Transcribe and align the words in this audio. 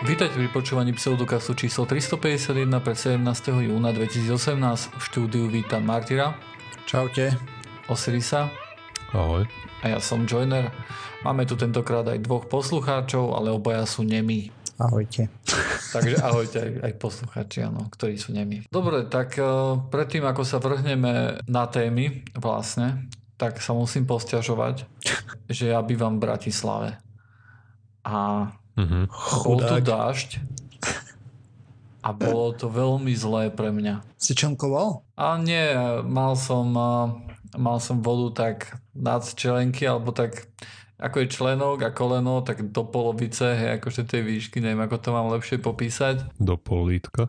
Vítajte 0.00 0.32
pri 0.32 0.48
počúvaní 0.48 0.96
pseudokastu 0.96 1.52
číslo 1.52 1.84
351 1.84 2.72
pre 2.80 2.96
17. 2.96 3.20
júna 3.52 3.92
2018. 3.92 4.96
V 4.96 5.02
štúdiu 5.04 5.44
vítam 5.52 5.84
Martyra. 5.84 6.40
Čaute. 6.88 7.36
Osirisa. 7.84 8.48
Ahoj. 9.12 9.44
A 9.84 9.92
ja 9.92 10.00
som 10.00 10.24
Joiner. 10.24 10.72
Máme 11.20 11.44
tu 11.44 11.52
tentokrát 11.52 12.08
aj 12.08 12.16
dvoch 12.24 12.48
poslucháčov, 12.48 13.36
ale 13.36 13.52
obaja 13.52 13.84
sú 13.84 14.00
nemí. 14.00 14.48
Ahojte. 14.80 15.28
Takže 15.92 16.16
ahojte 16.24 16.56
aj, 16.64 16.72
aj 16.80 16.92
poslucháči, 16.96 17.68
áno, 17.68 17.84
ktorí 17.92 18.16
sú 18.16 18.32
nemí. 18.32 18.64
Dobre, 18.72 19.04
tak 19.04 19.36
uh, 19.36 19.84
predtým, 19.92 20.24
ako 20.24 20.48
sa 20.48 20.64
vrhneme 20.64 21.44
na 21.44 21.68
témy 21.68 22.24
vlastne, 22.40 23.04
tak 23.36 23.60
sa 23.60 23.76
musím 23.76 24.08
posťažovať, 24.08 24.88
že 25.52 25.76
ja 25.76 25.84
bývam 25.84 26.16
v 26.16 26.24
Bratislave. 26.24 26.96
A 28.00 28.48
Mhm. 28.80 29.00
bol 29.44 29.58
tu 29.60 29.76
Chudák. 29.76 29.84
dážď 29.84 30.30
a 32.00 32.16
bolo 32.16 32.56
to 32.56 32.72
veľmi 32.72 33.12
zlé 33.12 33.52
pre 33.52 33.68
mňa. 33.68 34.00
Si 34.16 34.32
členkoval? 34.32 35.04
A 35.20 35.36
nie, 35.36 35.76
mal 36.08 36.32
som, 36.32 36.72
mal 37.52 37.78
som 37.84 38.00
vodu 38.00 38.48
tak 38.48 38.80
nad 38.96 39.20
čelenky, 39.20 39.84
alebo 39.84 40.08
tak 40.16 40.48
ako 41.00 41.24
je 41.24 41.32
členok 41.32 41.78
a 41.84 41.90
koleno, 41.92 42.40
tak 42.44 42.72
do 42.72 42.84
polovice, 42.84 43.56
hej, 43.56 43.80
akože 43.80 44.04
tej 44.04 44.20
výšky, 44.24 44.60
neviem, 44.60 44.84
ako 44.84 44.96
to 45.00 45.08
mám 45.12 45.32
lepšie 45.32 45.56
popísať. 45.60 46.28
Do 46.36 46.56
pol 46.60 46.92
lítka. 46.92 47.28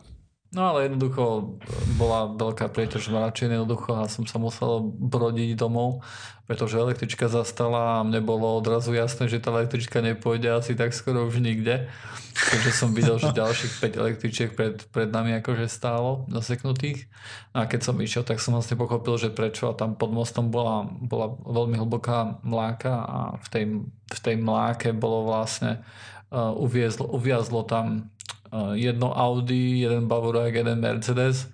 No 0.52 0.68
ale 0.68 0.84
jednoducho 0.84 1.56
bola 1.96 2.28
veľká 2.28 2.68
prieťaž 2.68 3.08
mračien 3.08 3.48
jednoducho 3.48 3.96
a 3.96 4.04
som 4.04 4.28
sa 4.28 4.36
musel 4.36 4.84
brodiť 4.84 5.56
domov, 5.56 6.04
pretože 6.44 6.76
električka 6.76 7.32
zastala 7.32 7.96
a 7.96 8.04
mne 8.04 8.20
bolo 8.20 8.60
odrazu 8.60 8.92
jasné, 8.92 9.32
že 9.32 9.40
tá 9.40 9.48
električka 9.48 10.04
nepôjde 10.04 10.52
asi 10.52 10.76
tak 10.76 10.92
skoro 10.92 11.24
už 11.24 11.40
nikde. 11.40 11.88
Takže 12.36 12.68
som 12.68 12.92
videl, 12.92 13.16
že 13.16 13.32
ďalších 13.32 13.96
5 13.96 14.02
električiek 14.04 14.50
pred, 14.52 14.76
pred 14.92 15.08
nami 15.08 15.40
akože 15.40 15.72
stálo 15.72 16.28
zaseknutých. 16.28 17.08
No 17.56 17.64
a 17.64 17.68
keď 17.68 17.88
som 17.88 17.96
išiel, 17.96 18.20
tak 18.20 18.36
som 18.36 18.52
vlastne 18.52 18.76
pochopil, 18.76 19.16
že 19.16 19.32
prečo 19.32 19.72
a 19.72 19.76
tam 19.76 19.96
pod 19.96 20.12
mostom 20.12 20.52
bola, 20.52 20.84
bola 20.84 21.32
veľmi 21.48 21.80
hlboká 21.80 22.44
mláka 22.44 22.92
a 22.92 23.18
v 23.40 23.48
tej, 23.48 23.64
v 23.88 24.20
tej 24.20 24.36
mláke 24.36 24.92
bolo 24.92 25.32
vlastne 25.32 25.80
uh, 26.28 26.52
uviezlo, 26.52 27.08
uviazlo 27.08 27.64
tam 27.64 28.12
jedno 28.76 29.16
Audi, 29.16 29.80
jeden 29.80 30.08
Bavorák, 30.08 30.52
jeden 30.52 30.78
Mercedes 30.84 31.48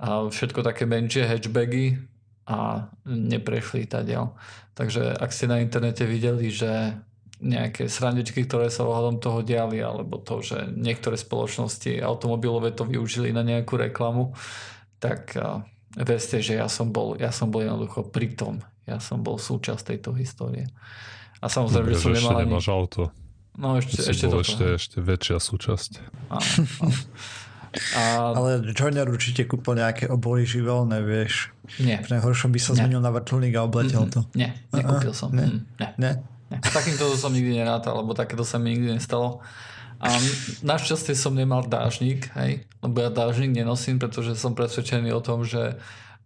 a 0.00 0.24
všetko 0.24 0.64
také 0.64 0.88
menšie 0.88 1.28
hatchbagy 1.28 2.00
a 2.48 2.88
neprešli 3.04 3.84
tadiaľ. 3.84 4.32
Takže 4.72 5.12
ak 5.20 5.30
ste 5.30 5.46
na 5.46 5.60
internete 5.60 6.08
videli, 6.08 6.48
že 6.48 6.96
nejaké 7.40 7.88
srandičky, 7.88 8.44
ktoré 8.44 8.68
sa 8.68 8.84
ohľadom 8.84 9.20
toho 9.20 9.40
diali, 9.40 9.80
alebo 9.80 10.20
to, 10.20 10.44
že 10.44 10.72
niektoré 10.76 11.16
spoločnosti 11.16 12.00
automobilové 12.00 12.72
to 12.72 12.84
využili 12.84 13.32
na 13.32 13.40
nejakú 13.40 13.80
reklamu, 13.80 14.36
tak 15.00 15.36
vedzte, 15.96 16.44
že 16.44 16.60
ja 16.60 16.68
som 16.68 16.92
bol, 16.92 17.16
ja 17.16 17.32
som 17.32 17.48
bol 17.48 17.64
jednoducho 17.64 18.08
pri 18.08 18.36
tom. 18.36 18.60
Ja 18.84 19.00
som 19.00 19.24
bol 19.24 19.40
súčasť 19.40 19.96
tejto 19.96 20.16
histórie. 20.16 20.68
A 21.40 21.48
samozrejme, 21.48 21.92
Dobre, 21.92 21.96
že 21.96 22.04
som 22.04 22.12
nemal 22.12 22.44
ani... 22.44 22.52
auto. 22.60 23.02
No 23.58 23.76
ešte, 23.76 24.02
Ešte, 24.04 24.26
toto. 24.28 24.42
ešte, 24.42 24.64
ešte 24.78 24.96
väčšia 25.00 25.36
súčasť. 25.38 25.90
Áno, 26.28 26.42
áno. 26.82 26.94
A 27.94 28.34
Ale 28.34 28.66
Joiner 28.74 29.06
určite 29.06 29.46
kúpil 29.46 29.78
nejaké 29.78 30.10
obory 30.10 30.42
živelné, 30.42 31.06
vieš. 31.06 31.54
nie. 31.78 31.94
V 32.02 32.10
najhoršom 32.10 32.50
by 32.50 32.58
sa 32.58 32.74
zmenil 32.74 32.98
na 32.98 33.14
vrtulník 33.14 33.54
a 33.54 33.62
obletel 33.62 34.10
to. 34.10 34.26
Nie, 34.34 34.58
nekúpil 34.74 35.14
som. 35.14 35.30
Ne. 35.30 35.46
Mm, 35.46 35.60
ne. 35.78 35.88
Ne? 35.94 36.12
Ne. 36.50 36.58
S 36.58 36.74
takýmto 36.74 37.14
som 37.14 37.30
nikdy 37.30 37.62
nerátal, 37.62 37.94
lebo 38.02 38.10
takéto 38.10 38.42
sa 38.42 38.58
mi 38.58 38.74
nikdy 38.74 38.98
nestalo. 38.98 39.38
A 40.02 40.10
našťastie 40.66 41.14
som 41.14 41.30
nemal 41.30 41.62
dážnik, 41.62 42.34
hej, 42.34 42.66
lebo 42.82 43.06
ja 43.06 43.10
dážnik 43.12 43.54
nenosím, 43.54 44.02
pretože 44.02 44.34
som 44.34 44.58
presvedčený 44.58 45.14
o 45.14 45.22
tom, 45.22 45.46
že 45.46 45.78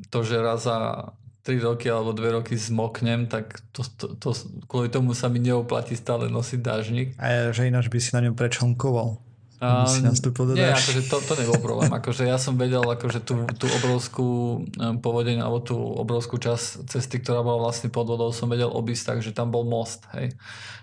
to, 0.08 0.24
že 0.24 0.40
raz 0.40 0.64
za 0.64 1.12
3 1.44 1.60
roky 1.60 1.92
alebo 1.92 2.16
2 2.16 2.40
roky 2.40 2.56
zmoknem, 2.56 3.28
tak 3.28 3.60
to, 3.68 3.84
to, 3.84 4.16
to, 4.16 4.32
kvôli 4.64 4.88
tomu 4.88 5.12
sa 5.12 5.28
mi 5.28 5.44
neoplatí 5.44 5.92
stále 5.92 6.32
nosiť 6.32 6.60
dážnik. 6.64 7.08
A 7.20 7.52
že 7.52 7.68
ináč 7.68 7.92
by 7.92 7.98
si 8.00 8.16
na 8.16 8.24
ňom 8.24 8.32
prečonkoval. 8.32 9.20
A, 9.60 9.84
si 9.88 10.04
nastúpil 10.04 10.50
do 10.50 10.52
nie, 10.56 10.66
akože 10.66 11.08
to, 11.08 11.16
to 11.24 11.32
nebol 11.40 11.56
problém. 11.60 11.88
Akože 11.88 12.28
ja 12.28 12.36
som 12.36 12.56
vedel 12.56 12.84
akože 12.84 13.20
tú, 13.24 13.44
tú 13.56 13.64
obrovskú 13.80 14.60
povodeň 15.00 15.40
alebo 15.40 15.60
tú 15.60 15.76
obrovskú 15.76 16.36
časť 16.36 16.88
cesty, 16.88 17.20
ktorá 17.20 17.40
bola 17.40 17.68
vlastne 17.68 17.88
pod 17.88 18.08
vodou, 18.08 18.28
som 18.32 18.48
vedel 18.48 18.68
obísť, 18.68 19.16
takže 19.16 19.36
tam 19.36 19.52
bol 19.52 19.64
most. 19.64 20.04
Hej. 20.16 20.36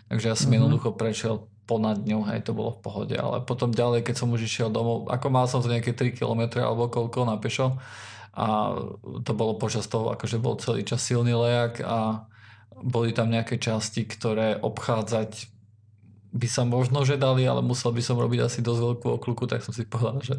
Takže 0.09 0.25
ja 0.29 0.35
som 0.37 0.49
Mhm. 0.49 0.55
jednoducho 0.61 0.89
prešiel 0.93 1.45
ponad 1.69 2.03
ňou, 2.03 2.25
hej, 2.27 2.41
to 2.41 2.51
bolo 2.51 2.73
v 2.73 2.81
pohode. 2.81 3.15
Ale 3.15 3.45
potom 3.45 3.69
ďalej, 3.71 4.01
keď 4.03 4.15
som 4.17 4.33
už 4.33 4.43
išiel 4.43 4.67
domov, 4.73 5.07
ako 5.07 5.27
mal 5.29 5.45
som 5.45 5.61
to 5.61 5.69
nejaké 5.71 5.93
3 5.93 6.11
km 6.17 6.59
alebo 6.59 6.89
koľko 6.89 7.23
na 7.23 7.37
pešo 7.37 7.77
a 8.31 8.75
to 9.27 9.31
bolo 9.35 9.59
počas 9.59 9.87
toho, 9.91 10.15
akože 10.15 10.39
bol 10.39 10.55
celý 10.55 10.87
čas 10.87 11.03
silný 11.03 11.35
lejak 11.35 11.83
a 11.83 12.27
boli 12.81 13.11
tam 13.11 13.27
nejaké 13.27 13.59
časti, 13.59 14.07
ktoré 14.07 14.57
obchádzať 14.57 15.51
by 16.31 16.47
sa 16.47 16.63
možno 16.63 17.03
že 17.03 17.19
dali, 17.19 17.43
ale 17.43 17.59
musel 17.59 17.91
by 17.91 17.99
som 17.99 18.15
robiť 18.15 18.47
asi 18.47 18.59
dosť 18.63 18.81
veľkú 18.81 19.07
okľuku, 19.19 19.43
tak 19.51 19.67
som 19.67 19.75
si 19.75 19.83
povedal, 19.83 20.23
že, 20.23 20.37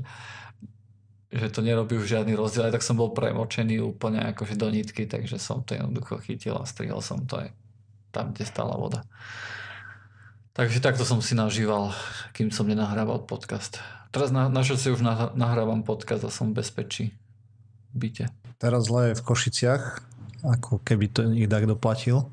že 1.29 1.53
to 1.53 1.61
nerobí 1.61 2.01
už 2.01 2.09
žiadny 2.09 2.33
rozdiel. 2.33 2.65
Aj 2.65 2.73
tak 2.73 2.81
som 2.81 2.97
bol 2.97 3.13
premočený 3.13 3.85
úplne 3.85 4.25
akože 4.33 4.57
do 4.57 4.73
nitky, 4.73 5.05
takže 5.05 5.37
som 5.37 5.61
to 5.61 5.77
jednoducho 5.77 6.17
chytil 6.25 6.57
a 6.57 6.65
strihol 6.65 7.05
som 7.05 7.21
to 7.29 7.45
aj 7.45 7.53
tam, 8.09 8.33
kde 8.33 8.49
stála 8.49 8.73
voda. 8.73 9.05
Takže 10.53 10.85
takto 10.85 11.05
som 11.05 11.21
si 11.25 11.33
nažíval, 11.33 11.97
kým 12.37 12.53
som 12.53 12.69
nenahrával 12.69 13.25
podcast. 13.25 13.81
Teraz 14.13 14.29
na, 14.29 14.53
našťastie 14.53 14.93
už 14.93 15.01
nah- 15.01 15.33
nahrávam 15.33 15.81
podcast 15.81 16.25
a 16.25 16.33
som 16.33 16.53
v 16.53 16.61
bezpečí. 16.61 17.05
Byte. 17.93 18.29
Teraz 18.57 18.87
zle 18.87 19.13
je 19.13 19.19
v 19.19 19.23
Košiciach, 19.23 19.83
ako 20.43 20.81
keby 20.83 21.07
to 21.09 21.21
ich 21.33 21.47
tak 21.47 21.67
doplatil. 21.67 22.27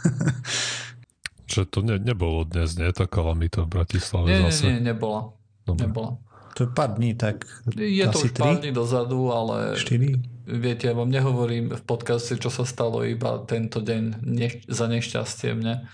Že 1.50 1.66
to 1.66 1.78
ne, 1.82 1.98
nebolo 1.98 2.46
dnes, 2.46 2.78
nie? 2.78 2.86
Tá 2.94 3.10
kalamita 3.10 3.66
v 3.66 3.82
Bratislave 3.82 4.26
Nie, 4.30 4.38
nie, 4.38 4.54
zase. 4.54 4.70
nie, 4.70 4.94
nebola. 4.94 5.34
Dobre. 5.66 5.90
nebola. 5.90 6.10
To 6.54 6.66
je 6.66 6.70
pár 6.70 6.94
dní, 6.94 7.14
tak 7.14 7.46
Je 7.74 8.06
to 8.06 8.18
už 8.22 8.34
pár 8.34 8.58
3, 8.58 8.62
dní 8.62 8.72
dozadu, 8.74 9.30
ale 9.30 9.74
4. 9.74 10.50
Viete, 10.50 10.90
ja 10.90 10.94
vám 10.94 11.10
nehovorím 11.10 11.70
v 11.70 11.82
podcaste, 11.82 12.34
čo 12.38 12.50
sa 12.50 12.66
stalo 12.66 13.06
iba 13.06 13.38
tento 13.46 13.78
deň 13.78 14.02
neš- 14.22 14.66
za 14.66 14.90
nešťastie 14.90 15.54
mne. 15.54 15.86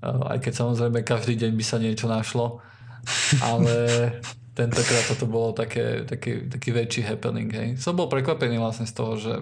Uh, 0.00 0.36
Aj 0.36 0.38
keď 0.40 0.52
samozrejme 0.52 1.00
každý 1.00 1.36
deň 1.40 1.52
by 1.56 1.64
sa 1.64 1.76
niečo 1.80 2.04
našlo. 2.08 2.60
Ale 3.40 3.72
tentokrát 4.56 5.04
toto 5.04 5.28
bolo 5.28 5.52
také, 5.52 6.08
taký, 6.08 6.48
taký 6.48 6.72
väčší 6.72 7.04
happening. 7.04 7.52
Hej. 7.52 7.68
Som 7.76 8.00
bol 8.00 8.08
prekvapený 8.08 8.56
vlastne 8.56 8.88
z 8.88 8.94
toho, 8.96 9.12
že, 9.20 9.34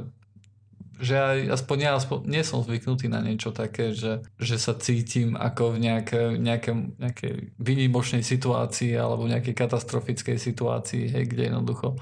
že 0.99 1.15
aj, 1.15 1.39
aspoň 1.55 1.77
ja 1.79 1.91
aspoň, 1.95 2.19
nie 2.27 2.43
som 2.43 2.67
zvyknutý 2.67 3.07
na 3.07 3.23
niečo 3.23 3.55
také, 3.55 3.95
že, 3.95 4.27
že 4.43 4.59
sa 4.59 4.75
cítim 4.75 5.39
ako 5.39 5.79
v 5.79 5.87
nejaké, 5.87 6.35
nejaké, 6.35 6.75
nejakej 6.99 7.55
výnimočnej 7.63 8.27
situácii 8.27 8.99
alebo 8.99 9.31
v 9.31 9.39
nejakej 9.39 9.55
katastrofickej 9.55 10.35
situácii, 10.35 11.15
hej, 11.15 11.25
kde 11.31 11.55
jednoducho 11.55 11.95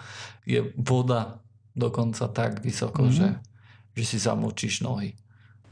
je 0.49 0.73
voda 0.81 1.45
dokonca 1.77 2.29
tak 2.33 2.65
vysoko, 2.65 3.09
Mhm. 3.09 3.13
že, 3.13 3.29
že 3.97 4.05
si 4.09 4.17
zamočíš 4.17 4.85
nohy. 4.85 5.17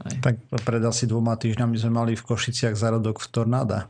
Tak 0.01 0.49
pred 0.65 0.81
asi 0.81 1.05
dvoma 1.05 1.37
týždňami 1.37 1.77
sme 1.77 1.93
mali 1.93 2.11
v 2.17 2.25
Košiciach 2.25 2.73
zárodok 2.73 3.21
v 3.21 3.27
tornáda. 3.29 3.85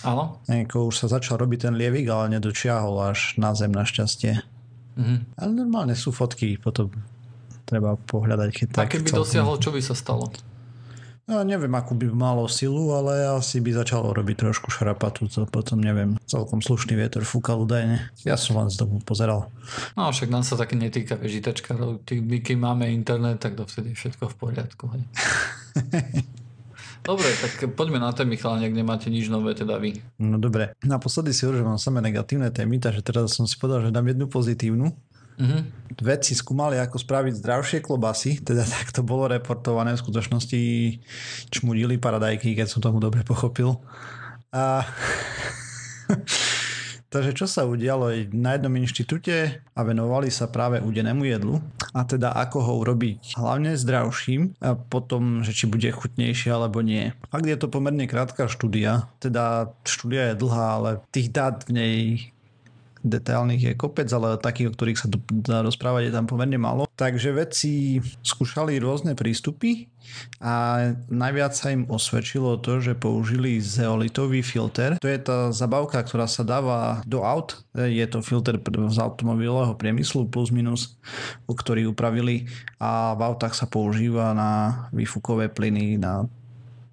Áno? 0.00 0.38
Nejako 0.46 0.88
už 0.88 0.94
sa 0.96 1.06
začal 1.08 1.38
robiť 1.38 1.66
ten 1.66 1.74
lievik, 1.74 2.06
ale 2.06 2.30
nedočiahol 2.30 3.08
až 3.08 3.34
na 3.34 3.50
zem 3.52 3.70
našťastie. 3.70 4.42
Mhm. 4.94 5.16
Ale 5.36 5.50
normálne 5.52 5.94
sú 5.94 6.10
fotky, 6.10 6.54
potom 6.54 6.90
treba 7.62 7.94
pohľadať, 7.96 8.48
keď 8.50 8.66
A 8.68 8.74
tak 8.78 8.94
keby 8.94 9.06
celkom- 9.06 9.20
dosiahol, 9.20 9.56
čo 9.56 9.70
by 9.70 9.80
sa 9.80 9.94
stalo? 9.94 10.30
No, 11.28 11.44
neviem, 11.44 11.68
akú 11.70 11.92
by 11.92 12.08
malo 12.08 12.48
silu, 12.48 12.88
ale 12.90 13.28
asi 13.28 13.60
by 13.60 13.76
začalo 13.76 14.16
robiť 14.16 14.48
trošku 14.48 14.72
šrapatu, 14.72 15.28
to 15.28 15.44
potom 15.44 15.76
neviem. 15.76 16.16
Celkom 16.24 16.64
slušný 16.64 16.96
vietor 16.96 17.20
fúkal 17.20 17.60
údajne. 17.60 18.00
Ja 18.24 18.40
som 18.40 18.56
len 18.56 18.72
z 18.72 18.80
domu 18.80 18.96
pozeral. 19.04 19.52
No 19.92 20.08
však 20.08 20.32
nám 20.32 20.40
sa 20.40 20.56
také 20.56 20.72
netýka 20.72 21.14
vežitačkárov. 21.14 22.00
Ty- 22.00 22.24
My 22.24 22.40
keď 22.40 22.56
máme 22.56 22.88
internet, 22.88 23.38
tak 23.38 23.60
dovtedy 23.60 23.92
je 23.92 24.00
všetko 24.00 24.24
v 24.24 24.34
poriadku. 24.40 24.84
Dobre, 27.04 27.28
tak 27.40 27.72
poďme 27.72 27.98
na 28.02 28.12
témy, 28.12 28.36
chalani, 28.36 28.68
ak 28.68 28.74
nemáte 28.74 29.08
nič 29.08 29.30
nové, 29.30 29.54
teda 29.54 29.78
vy. 29.80 29.96
No 30.20 30.36
dobre, 30.36 30.76
naposledy 30.84 31.32
si 31.32 31.44
hovoril, 31.46 31.64
že 31.64 31.68
mám 31.68 31.80
samé 31.80 31.98
negatívne 32.04 32.50
témy, 32.52 32.82
takže 32.82 33.00
teraz 33.00 33.34
som 33.34 33.48
si 33.48 33.56
povedal, 33.56 33.88
že 33.88 33.94
dám 33.94 34.08
jednu 34.08 34.26
pozitívnu. 34.28 34.92
Mhm. 35.38 35.58
Vedci 36.02 36.34
skúmali, 36.34 36.82
ako 36.82 36.98
spraviť 36.98 37.38
zdravšie 37.38 37.78
klobasy, 37.78 38.42
teda 38.42 38.66
tak 38.74 38.90
to 38.90 39.06
bolo 39.06 39.30
reportované, 39.30 39.94
v 39.94 40.02
skutočnosti 40.02 40.60
čmudili 41.54 41.96
paradajky, 41.96 42.58
keď 42.58 42.66
som 42.66 42.82
tomu 42.82 42.98
dobre 42.98 43.22
pochopil. 43.22 43.78
A 44.50 44.82
Takže 47.08 47.32
čo 47.32 47.46
sa 47.48 47.64
udialo? 47.64 48.12
Na 48.36 48.52
jednom 48.56 48.76
inštitúte 48.76 49.64
a 49.64 49.80
venovali 49.80 50.28
sa 50.28 50.44
práve 50.44 50.84
udenému 50.84 51.24
jedlu. 51.24 51.56
A 51.96 52.04
teda 52.04 52.36
ako 52.36 52.58
ho 52.60 52.72
urobiť? 52.84 53.40
Hlavne 53.40 53.80
zdravším 53.80 54.60
a 54.60 54.76
potom, 54.76 55.40
že 55.40 55.56
či 55.56 55.64
bude 55.64 55.88
chutnejšie 55.88 56.52
alebo 56.52 56.84
nie. 56.84 57.16
Fakt 57.32 57.48
je 57.48 57.56
to 57.56 57.72
pomerne 57.72 58.04
krátka 58.04 58.44
štúdia, 58.44 59.08
teda 59.24 59.72
štúdia 59.88 60.32
je 60.32 60.40
dlhá, 60.44 60.66
ale 60.76 60.90
tých 61.08 61.32
dát 61.32 61.64
v 61.64 61.70
nej 61.72 61.98
detailných 63.04 63.62
je 63.62 63.78
kopec, 63.78 64.08
ale 64.10 64.40
takých, 64.40 64.70
o 64.70 64.74
ktorých 64.74 64.98
sa 64.98 65.08
dá 65.30 65.62
rozprávať, 65.62 66.10
je 66.10 66.16
tam 66.16 66.26
pomerne 66.26 66.58
málo. 66.58 66.86
Takže 66.98 67.30
vedci 67.30 68.02
skúšali 68.26 68.78
rôzne 68.82 69.14
prístupy 69.14 69.86
a 70.42 70.88
najviac 71.06 71.52
sa 71.54 71.70
im 71.70 71.86
osvedčilo 71.86 72.58
to, 72.58 72.80
že 72.82 72.98
použili 72.98 73.60
zeolitový 73.62 74.42
filter. 74.42 74.96
To 74.98 75.06
je 75.06 75.20
tá 75.20 75.52
zabavka, 75.54 76.00
ktorá 76.02 76.26
sa 76.26 76.42
dáva 76.42 77.04
do 77.06 77.22
aut. 77.22 77.62
Je 77.76 78.02
to 78.10 78.24
filter 78.24 78.58
z 78.64 78.98
automobilového 78.98 79.78
priemyslu 79.78 80.26
plus 80.26 80.50
minus, 80.50 80.98
ktorý 81.46 81.92
upravili 81.92 82.50
a 82.82 83.14
v 83.14 83.20
autách 83.22 83.54
sa 83.54 83.70
používa 83.70 84.34
na 84.34 84.50
výfukové 84.90 85.52
plyny, 85.52 86.00
na 86.00 86.26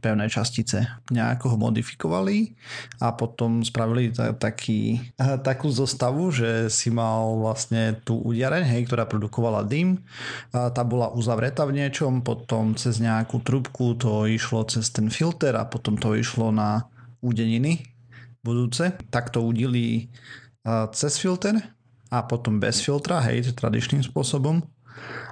pevné 0.06 0.30
častice. 0.30 0.86
Nejako 1.10 1.58
ho 1.58 1.58
modifikovali 1.58 2.54
a 3.02 3.10
potom 3.18 3.66
spravili 3.66 4.14
ta, 4.14 4.38
taký, 4.38 5.02
takú 5.42 5.74
zostavu, 5.74 6.30
že 6.30 6.70
si 6.70 6.94
mal 6.94 7.42
vlastne 7.42 7.98
tú 8.06 8.22
udiareň, 8.22 8.62
hej, 8.62 8.86
ktorá 8.86 9.10
produkovala 9.10 9.66
dym. 9.66 10.06
A 10.54 10.70
tá 10.70 10.86
bola 10.86 11.10
uzavretá 11.10 11.66
v 11.66 11.82
niečom, 11.82 12.22
potom 12.22 12.78
cez 12.78 13.02
nejakú 13.02 13.42
trubku 13.42 13.98
to 13.98 14.30
išlo 14.30 14.62
cez 14.70 14.94
ten 14.94 15.10
filter 15.10 15.58
a 15.58 15.66
potom 15.66 15.98
to 15.98 16.14
išlo 16.14 16.54
na 16.54 16.86
údeniny 17.26 17.90
budúce. 18.46 18.94
Tak 19.10 19.34
to 19.34 19.42
udili 19.42 20.14
cez 20.94 21.18
filter 21.18 21.58
a 22.14 22.22
potom 22.22 22.62
bez 22.62 22.86
filtra, 22.86 23.18
hej, 23.26 23.58
tradičným 23.58 24.06
spôsobom 24.06 24.62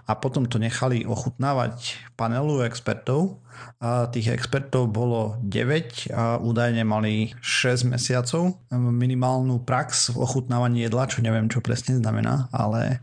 a 0.03 0.11
potom 0.19 0.43
to 0.45 0.59
nechali 0.59 1.07
ochutnávať 1.07 1.95
panelu 2.19 2.67
expertov. 2.67 3.39
A 3.79 4.09
tých 4.09 4.33
expertov 4.33 4.89
bolo 4.89 5.37
9 5.45 6.09
a 6.11 6.41
údajne 6.41 6.83
mali 6.83 7.31
6 7.39 7.85
mesiacov 7.87 8.57
minimálnu 8.73 9.61
prax 9.61 10.11
v 10.11 10.25
ochutnávaní 10.25 10.83
jedla, 10.89 11.05
čo 11.05 11.21
neviem, 11.21 11.47
čo 11.47 11.61
presne 11.61 12.01
znamená, 12.01 12.49
ale 12.49 12.99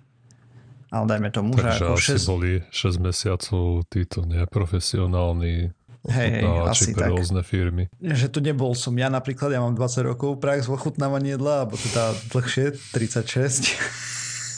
ale 0.91 1.07
dajme 1.07 1.31
tomu, 1.31 1.55
Takže 1.55 1.71
že 1.71 1.87
ako 1.87 1.95
asi 1.95 2.19
6... 2.19 2.33
boli 2.35 2.53
6 2.75 2.99
mesiacov 2.99 3.87
títo 3.87 4.27
neprofesionálni 4.27 5.71
Hej, 6.09 6.49
asi 6.65 6.97
pre 6.97 7.07
tak. 7.07 7.13
rôzne 7.13 7.45
firmy. 7.45 7.93
Že 8.01 8.27
to 8.33 8.41
nebol 8.41 8.73
som 8.73 8.97
ja 8.97 9.13
napríklad, 9.13 9.53
ja 9.53 9.61
mám 9.61 9.77
20 9.77 10.09
rokov 10.09 10.41
prax 10.41 10.65
v 10.65 10.75
ochutnávaní 10.81 11.37
jedla, 11.37 11.69
alebo 11.69 11.77
teda 11.77 12.17
dlhšie, 12.33 12.73
36. 12.97 13.77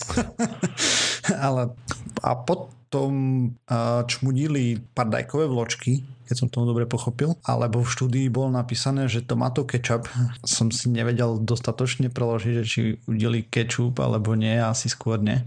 Ale 1.46 1.74
a 2.22 2.30
potom 2.34 3.56
čmudili 4.04 4.76
pardajkové 4.92 5.48
vločky, 5.48 6.04
keď 6.28 6.36
som 6.36 6.48
tomu 6.48 6.69
dobre 6.69 6.84
pochopil, 6.84 7.36
alebo 7.44 7.80
v 7.80 7.92
štúdii 7.92 8.28
bol 8.28 8.52
napísané, 8.52 9.08
že 9.08 9.24
tomato 9.24 9.64
ketchup 9.64 10.08
som 10.44 10.69
si 10.72 10.92
nevedel 10.92 11.40
dostatočne 11.40 12.08
preložiť, 12.12 12.52
že 12.60 12.64
či 12.64 12.80
udeli 13.08 13.44
ketchup 13.48 14.00
alebo 14.00 14.36
nie, 14.36 14.56
asi 14.56 14.92
skôr 14.92 15.20
nie. 15.20 15.40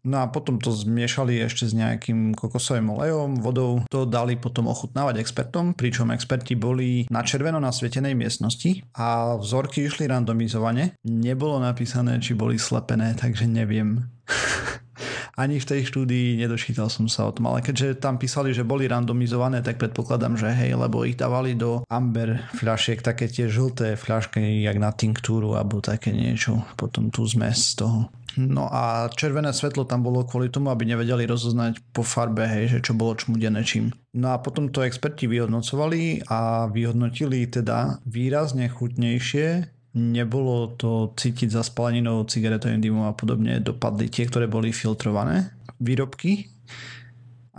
No 0.00 0.24
a 0.24 0.32
potom 0.32 0.56
to 0.56 0.72
zmiešali 0.72 1.44
ešte 1.44 1.68
s 1.68 1.76
nejakým 1.76 2.32
kokosovým 2.32 2.88
olejom, 2.88 3.44
vodou. 3.44 3.84
To 3.92 4.08
dali 4.08 4.40
potom 4.40 4.72
ochutnávať 4.72 5.20
expertom, 5.20 5.76
pričom 5.76 6.08
experti 6.08 6.56
boli 6.56 7.04
na 7.12 7.20
červeno 7.20 7.60
nasvietenej 7.60 8.16
miestnosti 8.16 8.80
a 8.96 9.36
vzorky 9.36 9.84
išli 9.84 10.08
randomizovane. 10.08 10.96
Nebolo 11.04 11.60
napísané, 11.60 12.16
či 12.16 12.32
boli 12.32 12.56
slepené, 12.56 13.12
takže 13.12 13.44
neviem. 13.44 14.08
Ani 15.40 15.56
v 15.56 15.68
tej 15.68 15.88
štúdii 15.88 16.36
nedočítal 16.36 16.92
som 16.92 17.08
sa 17.08 17.24
o 17.24 17.32
tom, 17.32 17.48
ale 17.48 17.64
keďže 17.64 18.02
tam 18.02 18.20
písali, 18.20 18.52
že 18.52 18.66
boli 18.66 18.84
randomizované, 18.84 19.64
tak 19.64 19.80
predpokladám, 19.80 20.36
že 20.36 20.52
hej, 20.52 20.76
lebo 20.76 21.06
ich 21.08 21.16
dávali 21.16 21.56
do 21.56 21.80
amber 21.88 22.44
fľašiek, 22.60 23.00
také 23.00 23.24
tie 23.30 23.48
žlté 23.48 23.96
fľašky, 23.96 24.60
jak 24.60 24.76
na 24.76 24.92
tinktúru 24.92 25.56
alebo 25.56 25.80
také 25.80 26.12
niečo, 26.12 26.60
potom 26.76 27.08
tú 27.08 27.24
zmes 27.24 27.72
z 27.72 27.86
toho. 27.86 28.00
No 28.38 28.70
a 28.70 29.10
červené 29.10 29.50
svetlo 29.50 29.82
tam 29.90 30.06
bolo 30.06 30.22
kvôli 30.22 30.54
tomu, 30.54 30.70
aby 30.70 30.86
nevedeli 30.86 31.26
rozoznať 31.26 31.82
po 31.90 32.06
farbe, 32.06 32.46
hej, 32.46 32.78
že 32.78 32.84
čo 32.84 32.92
bolo 32.94 33.18
čmudené 33.18 33.66
čím. 33.66 33.90
No 34.14 34.30
a 34.30 34.38
potom 34.38 34.70
to 34.70 34.86
experti 34.86 35.26
vyhodnocovali 35.26 36.30
a 36.30 36.70
vyhodnotili 36.70 37.50
teda 37.50 37.98
výrazne 38.06 38.70
chutnejšie 38.70 39.79
nebolo 39.96 40.70
to 40.78 41.10
cítiť 41.18 41.50
za 41.50 41.66
spaleninou, 41.66 42.22
cigaretovým 42.26 42.78
dymom 42.78 43.10
a 43.10 43.16
podobne 43.16 43.58
dopadli 43.58 44.06
tie, 44.06 44.26
ktoré 44.26 44.46
boli 44.46 44.70
filtrované 44.70 45.50
výrobky 45.82 46.46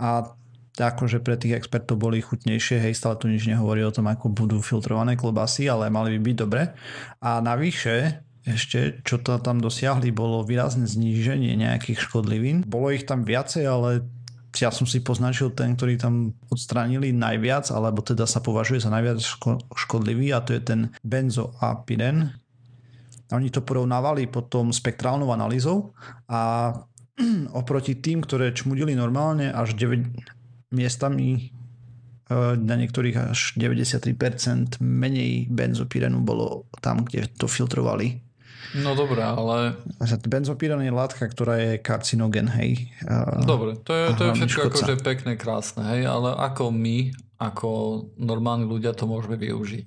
a 0.00 0.32
akože 0.72 1.20
pre 1.20 1.36
tých 1.36 1.60
expertov 1.60 2.00
boli 2.00 2.24
chutnejšie, 2.24 2.80
hej, 2.80 2.96
stále 2.96 3.20
tu 3.20 3.28
nič 3.28 3.44
nehovorí 3.44 3.84
o 3.84 3.92
tom, 3.92 4.08
ako 4.08 4.32
budú 4.32 4.64
filtrované 4.64 5.20
klobasy, 5.20 5.68
ale 5.68 5.92
mali 5.92 6.16
by 6.16 6.20
byť 6.32 6.36
dobre. 6.40 6.72
A 7.20 7.44
navyše, 7.44 8.24
ešte, 8.48 9.04
čo 9.04 9.20
to 9.20 9.36
tam 9.44 9.60
dosiahli, 9.60 10.08
bolo 10.10 10.40
výrazné 10.40 10.88
zníženie 10.88 11.52
nejakých 11.60 12.00
škodlivín. 12.08 12.64
Bolo 12.64 12.88
ich 12.88 13.04
tam 13.04 13.28
viacej, 13.28 13.68
ale 13.68 14.08
ja 14.60 14.68
som 14.68 14.84
si 14.84 15.00
poznačil 15.00 15.56
ten, 15.56 15.72
ktorý 15.72 15.96
tam 15.96 16.36
odstránili 16.52 17.14
najviac, 17.14 17.72
alebo 17.72 18.04
teda 18.04 18.28
sa 18.28 18.44
považuje 18.44 18.84
za 18.84 18.92
najviac 18.92 19.22
škodlivý 19.72 20.36
a 20.36 20.44
to 20.44 20.52
je 20.52 20.60
ten 20.60 20.80
benzoapiren. 21.00 22.36
Oni 23.32 23.48
to 23.48 23.64
porovnávali 23.64 24.28
potom 24.28 24.68
spektrálnou 24.68 25.32
analýzou 25.32 25.96
a 26.28 26.72
oproti 27.60 27.96
tým, 27.96 28.20
ktoré 28.20 28.52
čmudili 28.52 28.92
normálne 28.92 29.48
až 29.48 29.72
9 29.72 30.76
miestami 30.76 31.28
e, 31.32 31.40
na 32.56 32.74
niektorých 32.76 33.32
až 33.32 33.56
93% 33.56 34.84
menej 34.84 35.48
benzopirenu 35.48 36.20
bolo 36.20 36.68
tam, 36.84 37.08
kde 37.08 37.28
to 37.40 37.48
filtrovali 37.48 38.31
No 38.72 38.96
dobré, 38.96 39.20
ale... 39.20 39.76
Benzopíran 40.24 40.80
je 40.80 40.92
látka, 40.94 41.28
ktorá 41.28 41.60
je 41.60 41.72
karcinogen, 41.82 42.48
hej. 42.56 42.88
Dobre, 43.44 43.76
to 43.84 43.92
je, 43.92 44.04
to 44.16 44.22
je 44.24 44.30
všetko 44.38 44.70
akože 44.72 44.94
pekné, 45.04 45.36
krásne, 45.36 45.84
hej, 45.92 46.08
ale 46.08 46.32
ako 46.32 46.72
my, 46.72 47.12
ako 47.36 47.68
normálni 48.16 48.64
ľudia 48.64 48.96
to 48.96 49.04
môžeme 49.04 49.36
využiť? 49.36 49.86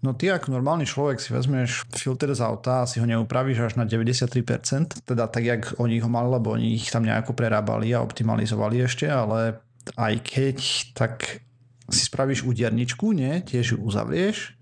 No 0.00 0.16
ty 0.16 0.32
ako 0.32 0.56
normálny 0.56 0.88
človek 0.88 1.20
si 1.20 1.28
vezmeš 1.28 1.84
filter 1.92 2.32
z 2.32 2.40
auta 2.40 2.84
a 2.84 2.88
si 2.88 3.04
ho 3.04 3.06
neupravíš 3.06 3.68
až 3.68 3.72
na 3.76 3.84
93%, 3.84 5.04
teda 5.04 5.28
tak, 5.28 5.44
jak 5.44 5.62
oni 5.76 6.00
ho 6.00 6.08
mali, 6.08 6.32
lebo 6.32 6.56
oni 6.56 6.72
ich 6.72 6.88
tam 6.88 7.04
nejako 7.04 7.36
prerábali 7.36 7.92
a 7.92 8.00
optimalizovali 8.00 8.80
ešte, 8.80 9.04
ale 9.12 9.60
aj 10.00 10.14
keď, 10.24 10.58
tak 10.96 11.44
si 11.92 12.08
spravíš 12.08 12.48
úderničku, 12.48 13.12
nie? 13.12 13.44
Tiež 13.44 13.76
ju 13.76 13.78
uzavrieš 13.84 14.56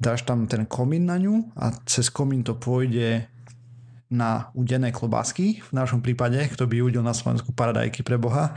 dáš 0.00 0.24
tam 0.24 0.48
ten 0.48 0.64
komín 0.64 1.06
na 1.06 1.20
ňu 1.20 1.52
a 1.60 1.76
cez 1.84 2.08
komín 2.08 2.40
to 2.40 2.56
pôjde 2.56 3.28
na 4.10 4.50
udené 4.56 4.90
klobásky. 4.90 5.60
V 5.60 5.72
našom 5.76 6.02
prípade, 6.02 6.40
kto 6.50 6.66
by 6.66 6.82
udel 6.82 7.04
na 7.04 7.14
Slovensku 7.14 7.52
paradajky 7.52 8.02
pre 8.02 8.18
Boha. 8.18 8.56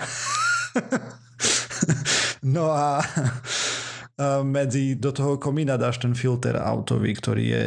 no 2.56 2.74
a 2.74 3.06
medzi 4.41 4.96
do 4.96 5.12
toho 5.12 5.38
komína 5.38 5.77
dáš 5.77 6.01
ten 6.01 6.15
filter 6.15 6.58
autový, 6.58 7.13
ktorý 7.13 7.44
je 7.44 7.65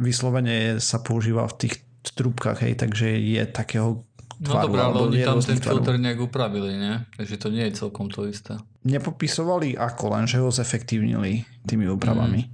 vyslovene 0.00 0.80
sa 0.80 1.04
používa 1.04 1.46
v 1.52 1.68
tých 1.68 1.74
trubkách, 2.06 2.62
hej, 2.62 2.74
takže 2.78 3.18
je 3.18 3.42
takého 3.50 4.05
No 4.36 4.52
dobré, 4.60 4.80
ale 4.84 4.96
oni 5.00 5.24
tam 5.24 5.40
ten 5.40 5.56
tvaru. 5.56 5.80
filter 5.80 5.96
nejak 5.96 6.20
upravili, 6.20 6.76
nie? 6.76 6.94
Takže 7.16 7.36
to 7.40 7.48
nie 7.48 7.64
je 7.68 7.72
celkom 7.80 8.12
to 8.12 8.28
isté. 8.28 8.60
Nepopisovali 8.84 9.80
ako, 9.80 10.12
len 10.12 10.24
že 10.28 10.44
ho 10.44 10.52
zefektívnili 10.52 11.48
tými 11.64 11.88
úpravami. 11.88 12.44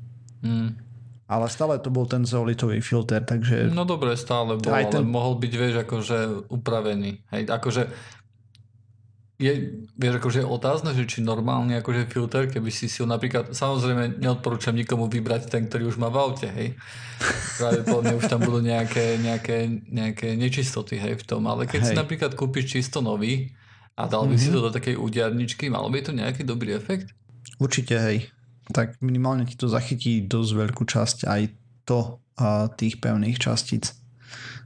Mm. 0.43 0.47
Mm. 0.47 0.71
Ale 1.33 1.49
stále 1.49 1.81
to 1.81 1.89
bol 1.89 2.05
ten 2.05 2.29
zeolitový 2.29 2.85
filter, 2.85 3.25
takže... 3.25 3.73
No 3.73 3.89
dobre, 3.89 4.15
stále 4.21 4.61
bol, 4.61 4.69
ten... 4.69 5.01
ale 5.01 5.07
mohol 5.07 5.41
byť, 5.41 5.53
vieš, 5.57 5.75
akože 5.83 6.19
upravený. 6.53 7.25
Hej, 7.33 7.43
akože 7.49 7.83
je, 9.43 9.53
vieš, 9.99 10.23
akože 10.23 10.39
je 10.41 10.47
otázne, 10.47 10.95
že 10.95 11.05
či 11.11 11.19
normálny 11.19 11.75
akože 11.83 12.07
filter, 12.07 12.47
keby 12.47 12.71
si 12.71 12.87
si 12.87 13.03
ho 13.03 13.07
napríklad, 13.11 13.51
samozrejme 13.51 14.23
neodporúčam 14.23 14.71
nikomu 14.73 15.11
vybrať 15.11 15.51
ten, 15.51 15.67
ktorý 15.67 15.91
už 15.91 15.99
má 15.99 16.07
v 16.15 16.23
aute, 16.23 16.47
hej. 16.47 16.79
Pravdepodobne 17.59 18.15
už 18.23 18.31
tam 18.31 18.41
budú 18.47 18.63
nejaké, 18.63 19.19
nejaké, 19.19 19.83
nejaké 19.91 20.39
nečistoty, 20.39 20.95
hej, 21.03 21.19
v 21.19 21.25
tom, 21.27 21.51
ale 21.51 21.67
keď 21.67 21.81
hej. 21.83 21.89
si 21.91 21.95
napríklad 21.99 22.39
kúpiš 22.39 22.79
čisto 22.79 23.03
nový 23.03 23.51
a 23.99 24.07
dal 24.07 24.31
by 24.31 24.39
mm-hmm. 24.39 24.41
si 24.41 24.49
mhm. 24.49 24.55
to 24.55 24.61
do 24.63 24.71
takej 24.71 24.95
údiarničky, 24.95 25.67
malo 25.67 25.91
by 25.91 25.99
to 26.07 26.15
nejaký 26.15 26.47
dobrý 26.47 26.79
efekt? 26.79 27.11
Určite, 27.59 27.99
hej. 27.99 28.31
Tak 28.71 29.03
minimálne 29.03 29.43
ti 29.43 29.59
to 29.59 29.67
zachytí 29.67 30.23
dosť 30.23 30.51
veľkú 30.55 30.87
časť 30.87 31.27
aj 31.27 31.43
to 31.83 32.23
a 32.39 32.71
tých 32.73 33.03
pevných 33.03 33.37
častíc 33.37 33.93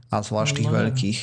a 0.07 0.23
zvlášť 0.23 0.63
tých 0.63 0.69
no, 0.71 0.75
veľkých. 0.77 1.19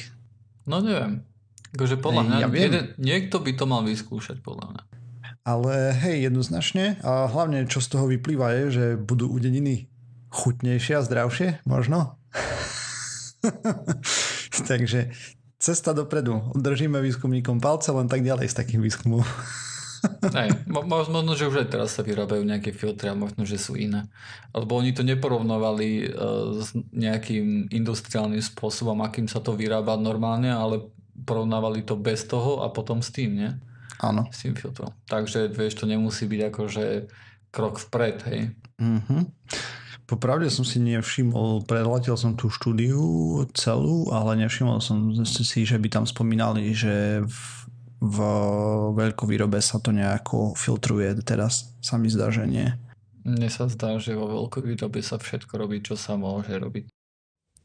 No 0.69 0.77
neviem. 0.85 1.25
Akože 1.75 1.99
podľa 1.99 2.23
mňa, 2.23 2.37
ja 2.39 2.49
jeden, 2.55 2.85
niekto 3.03 3.43
by 3.43 3.53
to 3.59 3.67
mal 3.67 3.83
vyskúšať, 3.83 4.39
podľa 4.41 4.71
mňa. 4.71 4.83
Ale 5.45 5.93
hej, 5.93 6.31
jednoznačne. 6.31 7.03
A 7.05 7.29
hlavne, 7.29 7.69
čo 7.69 7.83
z 7.83 7.93
toho 7.93 8.09
vyplýva 8.09 8.55
je, 8.63 8.65
že 8.73 8.85
budú 8.97 9.29
udeniny 9.29 9.93
chutnejšie 10.33 10.97
a 10.97 11.05
zdravšie, 11.05 11.67
možno. 11.69 12.17
Takže 14.71 15.13
cesta 15.61 15.93
dopredu. 15.93 16.55
Držíme 16.57 17.03
výskumníkom 17.03 17.61
palce, 17.61 17.93
len 17.93 18.09
tak 18.09 18.25
ďalej 18.25 18.49
s 18.49 18.57
takým 18.57 18.81
výskumom. 18.81 19.21
Hej, 20.37 20.69
možno, 20.69 21.25
že 21.33 21.49
už 21.49 21.65
aj 21.65 21.69
teraz 21.73 21.97
sa 21.97 22.05
vyrábajú 22.05 22.45
nejaké 22.45 22.77
filtre 22.77 23.09
a 23.09 23.17
možno, 23.17 23.49
že 23.49 23.57
sú 23.57 23.73
iné. 23.73 24.05
Alebo 24.53 24.77
oni 24.77 24.93
to 24.93 25.01
neporovnovali 25.01 26.13
uh, 26.13 26.61
s 26.61 26.77
nejakým 26.93 27.73
industriálnym 27.73 28.41
spôsobom, 28.45 29.01
akým 29.01 29.25
sa 29.25 29.41
to 29.41 29.57
vyrába 29.57 29.97
normálne, 29.97 30.53
ale 30.53 30.93
porovnávali 31.23 31.87
to 31.87 31.95
bez 31.95 32.27
toho 32.27 32.67
a 32.67 32.75
potom 32.75 32.99
s 32.99 33.15
tým, 33.15 33.31
nie? 33.39 33.51
Áno. 34.03 34.27
S 34.35 34.43
tým 34.43 34.59
filtrom. 34.59 34.91
Takže, 35.07 35.49
vieš, 35.55 35.79
to 35.79 35.87
nemusí 35.87 36.27
byť 36.27 36.41
akože 36.51 36.85
krok 37.55 37.79
vpred, 37.79 38.17
hej? 38.27 38.41
Mhm. 38.83 39.31
Popravde 40.05 40.53
som 40.53 40.69
si 40.69 40.77
nevšimol, 40.85 41.65
prehľadil 41.65 42.13
som 42.21 42.37
tú 42.37 42.53
štúdiu 42.53 43.01
celú, 43.57 44.13
ale 44.13 44.37
nevšimol 44.45 44.77
som 44.85 45.17
si, 45.25 45.65
že 45.65 45.81
by 45.81 45.89
tam 45.89 46.05
spomínali, 46.05 46.77
že 46.77 47.25
v, 47.25 47.41
v 48.05 48.19
veľkovýrobe 48.93 49.57
sa 49.65 49.81
to 49.81 49.97
nejako 49.97 50.53
filtruje. 50.61 51.17
Teraz 51.25 51.73
sa 51.81 51.97
mi 51.97 52.13
zdá, 52.13 52.29
že 52.29 52.45
nie. 52.45 52.69
Mne 53.25 53.49
sa 53.49 53.65
zdá, 53.73 53.97
že 53.97 54.13
vo 54.13 54.29
veľkovýrobe 54.29 55.01
sa 55.01 55.17
všetko 55.17 55.57
robí, 55.57 55.81
čo 55.81 55.97
sa 55.97 56.21
môže 56.21 56.53
robiť. 56.53 56.85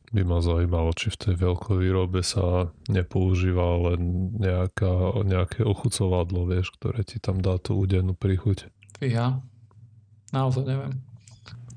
By 0.10 0.26
ma 0.26 0.42
zaujímalo, 0.42 0.90
či 0.98 1.14
v 1.14 1.18
tej 1.22 1.36
veľkovýrobe 1.38 2.26
sa 2.26 2.74
nepoužíva 2.90 3.94
len 3.94 4.34
nejaká, 4.42 5.22
nejaké 5.22 5.62
ochucovadlo, 5.62 6.50
vieš, 6.50 6.74
ktoré 6.82 7.06
ti 7.06 7.22
tam 7.22 7.38
dá 7.38 7.62
tú 7.62 7.78
údenú 7.78 8.18
príchuť. 8.18 8.74
Ja? 9.06 9.46
Naozaj 10.34 10.66
neviem. 10.66 10.94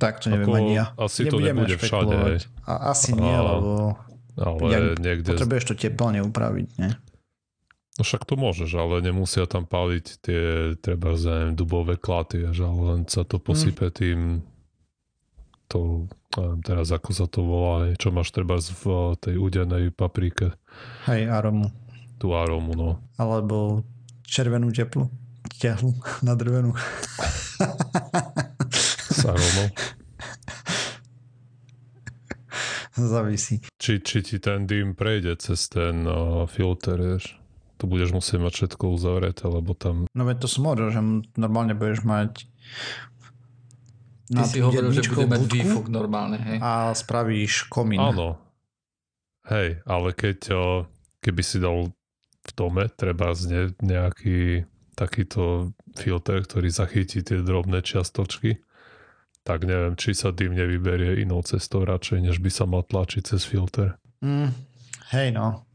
Tak 0.01 0.25
to 0.25 0.33
neviem 0.33 0.49
Ako, 0.49 0.57
ani 0.57 0.73
ja. 0.75 0.87
Asi 0.97 1.29
to 1.29 1.39
nebude 1.39 1.77
všade. 1.77 2.15
Hej. 2.27 2.39
A, 2.65 2.97
asi 2.97 3.13
nie, 3.13 3.37
a, 3.37 3.45
lebo 3.45 4.01
ale 4.41 4.59
ja, 4.73 4.79
niekde... 4.97 5.37
potrebuješ 5.37 5.65
to 5.69 5.75
teplne 5.77 6.25
upraviť, 6.25 6.69
nie? 6.81 6.93
No 8.01 8.09
však 8.09 8.25
to 8.25 8.41
môžeš, 8.41 8.73
ale 8.73 9.05
nemusia 9.05 9.45
tam 9.45 9.69
páliť 9.69 10.07
tie 10.25 10.43
treba 10.81 11.13
neviem, 11.13 11.53
dubové 11.53 12.01
klaty, 12.01 12.49
že 12.49 12.65
len 12.65 13.05
sa 13.05 13.21
to 13.29 13.37
posype 13.37 13.93
hmm. 13.93 13.95
tým 13.95 14.19
to, 15.73 16.05
neviem 16.37 16.61
teraz 16.61 16.93
ako 16.93 17.11
sa 17.17 17.25
to 17.25 17.41
volá, 17.41 17.89
čo 17.97 18.13
máš 18.13 18.29
treba 18.37 18.61
v 18.61 19.17
tej 19.17 19.41
udenej 19.41 19.89
paprike. 19.97 20.53
Hej, 21.09 21.33
aromu. 21.33 21.73
Tú 22.21 22.37
aromu, 22.37 22.77
no. 22.77 22.91
Alebo 23.17 23.81
červenú 24.29 24.69
teplu. 24.69 25.09
Tehlu 25.57 25.97
na 26.27 26.37
drvenú. 26.37 26.77
S 29.09 29.25
aromou. 29.25 29.69
Závisí. 32.93 33.65
Či, 33.81 34.05
či 34.05 34.21
ti 34.21 34.37
ten 34.37 34.69
dým 34.69 34.93
prejde 34.93 35.41
cez 35.41 35.73
ten 35.73 36.05
uh, 36.05 36.45
filter, 36.45 37.01
vieš. 37.01 37.41
Tu 37.81 37.89
budeš 37.89 38.13
musieť 38.15 38.39
mať 38.39 38.53
všetko 38.53 38.85
uzavreté, 38.95 39.49
lebo 39.49 39.73
tam... 39.73 40.07
No 40.13 40.23
veď 40.29 40.45
to 40.45 40.49
som 40.53 40.69
hovoril, 40.69 40.93
že 40.93 41.01
normálne 41.35 41.75
budeš 41.75 42.05
mať 42.05 42.47
Ty 44.33 44.45
si 44.49 44.59
hovoril, 44.65 44.91
že 44.97 45.05
bude 45.13 45.29
mať 45.29 45.43
výfuk 45.45 45.87
normálne, 45.93 46.41
hej? 46.41 46.59
A 46.65 46.97
spravíš 46.97 47.69
komín. 47.69 48.01
Áno. 48.01 48.41
Hej, 49.47 49.85
ale 49.85 50.09
keď 50.17 50.39
keby 51.21 51.43
si 51.45 51.61
dal 51.61 51.93
v 52.43 52.51
dome 52.59 52.91
treba 52.91 53.37
z 53.37 53.71
nejaký 53.79 54.67
takýto 54.99 55.75
filter, 55.95 56.43
ktorý 56.43 56.69
zachytí 56.69 57.23
tie 57.23 57.41
drobné 57.41 57.81
čiastočky, 57.81 58.61
tak 59.43 59.67
neviem, 59.67 59.99
či 59.99 60.15
sa 60.15 60.31
dým 60.31 60.55
nevyberie 60.55 61.23
inou 61.23 61.43
cestou 61.43 61.83
radšej, 61.83 62.19
než 62.23 62.37
by 62.39 62.51
sa 62.51 62.65
mal 62.67 62.87
tlačiť 62.87 63.23
cez 63.35 63.43
filter. 63.43 63.99
Mm, 64.23 64.55
hej 65.11 65.29
no, 65.35 65.67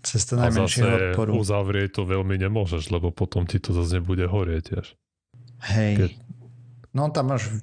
cez 0.00 0.24
to 0.24 0.40
najmenšieho 0.40 1.12
odporu. 1.12 1.36
uzavrieť 1.36 2.00
to 2.00 2.02
veľmi 2.08 2.40
nemôžeš, 2.40 2.88
lebo 2.88 3.12
potom 3.12 3.44
ti 3.44 3.60
to 3.60 3.76
zase 3.76 4.00
nebude 4.00 4.24
horieť 4.24 4.62
tiež. 4.72 4.86
Hej, 5.60 5.92
Keď... 6.00 6.10
no 6.96 7.12
tam 7.12 7.36
máš 7.36 7.60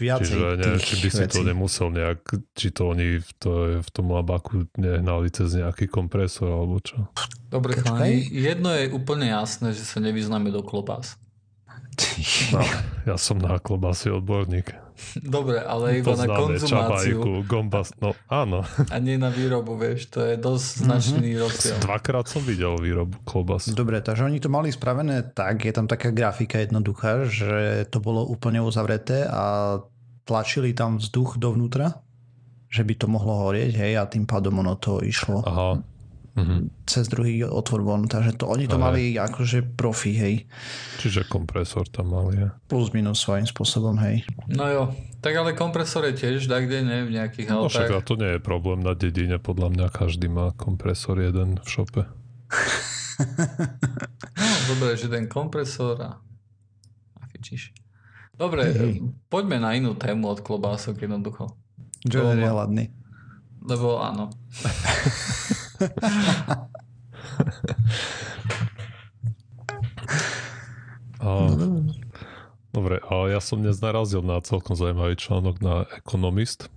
viacej 0.00 0.32
Čiže 0.32 0.48
ne, 0.56 0.70
či 0.80 0.94
by 1.04 1.08
si 1.12 1.22
vecí. 1.28 1.36
to 1.36 1.42
nemusel 1.44 1.88
nejak, 1.92 2.20
či 2.56 2.72
to 2.72 2.96
oni 2.96 3.20
v, 3.20 3.30
to, 3.36 3.50
v 3.84 3.88
tom 3.92 4.06
labaku 4.08 4.64
nehnali 4.80 5.28
cez 5.28 5.52
nejaký 5.52 5.86
kompresor 5.92 6.48
alebo 6.48 6.80
čo. 6.80 7.12
Dobre, 7.52 7.76
chlani, 7.76 8.24
jedno 8.32 8.72
je 8.72 8.88
úplne 8.90 9.28
jasné, 9.28 9.76
že 9.76 9.84
sa 9.84 10.00
nevyznáme 10.00 10.48
do 10.48 10.64
klobás. 10.64 11.20
No, 12.54 12.64
ja 13.04 13.20
som 13.20 13.36
na 13.36 13.60
klobásy 13.60 14.08
odborník. 14.08 14.72
Dobre, 15.20 15.60
ale 15.60 16.00
iba 16.00 16.14
Poznáme, 16.14 16.30
na 16.30 16.36
konzumáciu. 16.38 17.18
Čabajku, 17.20 17.30
gombas, 17.44 17.88
no 17.98 18.14
áno. 18.30 18.62
A 18.88 18.96
nie 19.02 19.18
na 19.18 19.28
výrobu, 19.28 19.74
vieš, 19.76 20.08
to 20.12 20.22
je 20.22 20.38
dosť 20.38 20.68
mhm. 20.70 20.80
značný 20.86 21.28
mm-hmm. 21.34 21.42
rozdiel. 21.42 21.76
Dvakrát 21.82 22.26
som 22.30 22.42
videl 22.46 22.72
výrobu 22.78 23.16
klobas. 23.26 23.68
Dobre, 23.70 24.00
takže 24.00 24.26
oni 24.26 24.38
to 24.38 24.48
mali 24.48 24.70
spravené 24.70 25.34
tak, 25.34 25.66
je 25.66 25.72
tam 25.74 25.90
taká 25.90 26.14
grafika 26.14 26.62
jednoduchá, 26.62 27.26
že 27.26 27.84
to 27.90 27.98
bolo 27.98 28.24
úplne 28.24 28.62
uzavreté 28.62 29.26
a 29.26 29.76
tlačili 30.24 30.72
tam 30.72 31.02
vzduch 31.02 31.42
dovnútra, 31.42 32.00
že 32.70 32.86
by 32.86 32.94
to 32.94 33.06
mohlo 33.10 33.50
horieť, 33.50 33.72
hej, 33.74 33.92
a 33.98 34.06
tým 34.06 34.24
pádom 34.30 34.62
ono 34.62 34.78
to 34.78 35.02
išlo. 35.02 35.42
Aha 35.42 35.89
mm-hmm. 36.40 36.88
cez 36.88 37.04
druhý 37.06 37.44
otvor 37.44 37.84
von. 37.84 38.08
Takže 38.08 38.40
to, 38.40 38.48
oni 38.48 38.66
to 38.66 38.80
Aj. 38.80 38.82
mali 38.88 39.14
akože 39.16 39.76
profi, 39.76 40.16
hej. 40.16 40.34
Čiže 40.98 41.28
kompresor 41.28 41.86
tam 41.92 42.16
mali, 42.16 42.40
je. 42.40 42.48
Plus 42.66 42.90
minus 42.96 43.20
svojím 43.20 43.44
spôsobom, 43.44 44.00
hej. 44.00 44.24
No 44.48 44.64
jo, 44.68 44.82
tak 45.20 45.36
ale 45.36 45.52
kompresor 45.52 46.08
je 46.08 46.16
tiež 46.16 46.48
tak, 46.48 46.66
kde 46.66 46.80
ne, 46.80 46.98
v 47.04 47.12
nejakých 47.20 47.48
no, 47.52 47.68
autách. 47.68 47.92
však 47.92 48.08
to 48.08 48.14
nie 48.16 48.30
je 48.36 48.40
problém 48.40 48.80
na 48.80 48.96
dedine, 48.96 49.36
podľa 49.36 49.68
mňa 49.76 49.86
každý 49.92 50.32
má 50.32 50.56
kompresor 50.56 51.20
jeden 51.20 51.60
v 51.60 51.68
šope. 51.68 52.02
no, 54.40 54.48
dobre, 54.72 54.96
že 54.96 55.12
ten 55.12 55.28
kompresor 55.28 56.00
a, 56.00 56.10
a 57.20 57.22
fičíš. 57.28 57.76
Dobre, 58.40 58.72
hey. 58.72 59.04
poďme 59.28 59.60
na 59.60 59.76
inú 59.76 59.92
tému 59.92 60.32
od 60.32 60.40
klobások 60.40 60.96
jednoducho. 61.04 61.52
John 62.08 62.40
je 62.40 62.48
hladný. 62.48 62.88
Lebo 63.60 64.00
áno. 64.00 64.32
a, 71.20 71.30
dobre, 72.72 73.00
a 73.00 73.14
ja 73.32 73.40
som 73.40 73.64
dnes 73.64 73.80
narazil 73.80 74.20
na 74.20 74.40
celkom 74.44 74.76
zaujímavý 74.76 75.16
článok 75.16 75.56
na 75.64 75.88
Economist. 75.96 76.68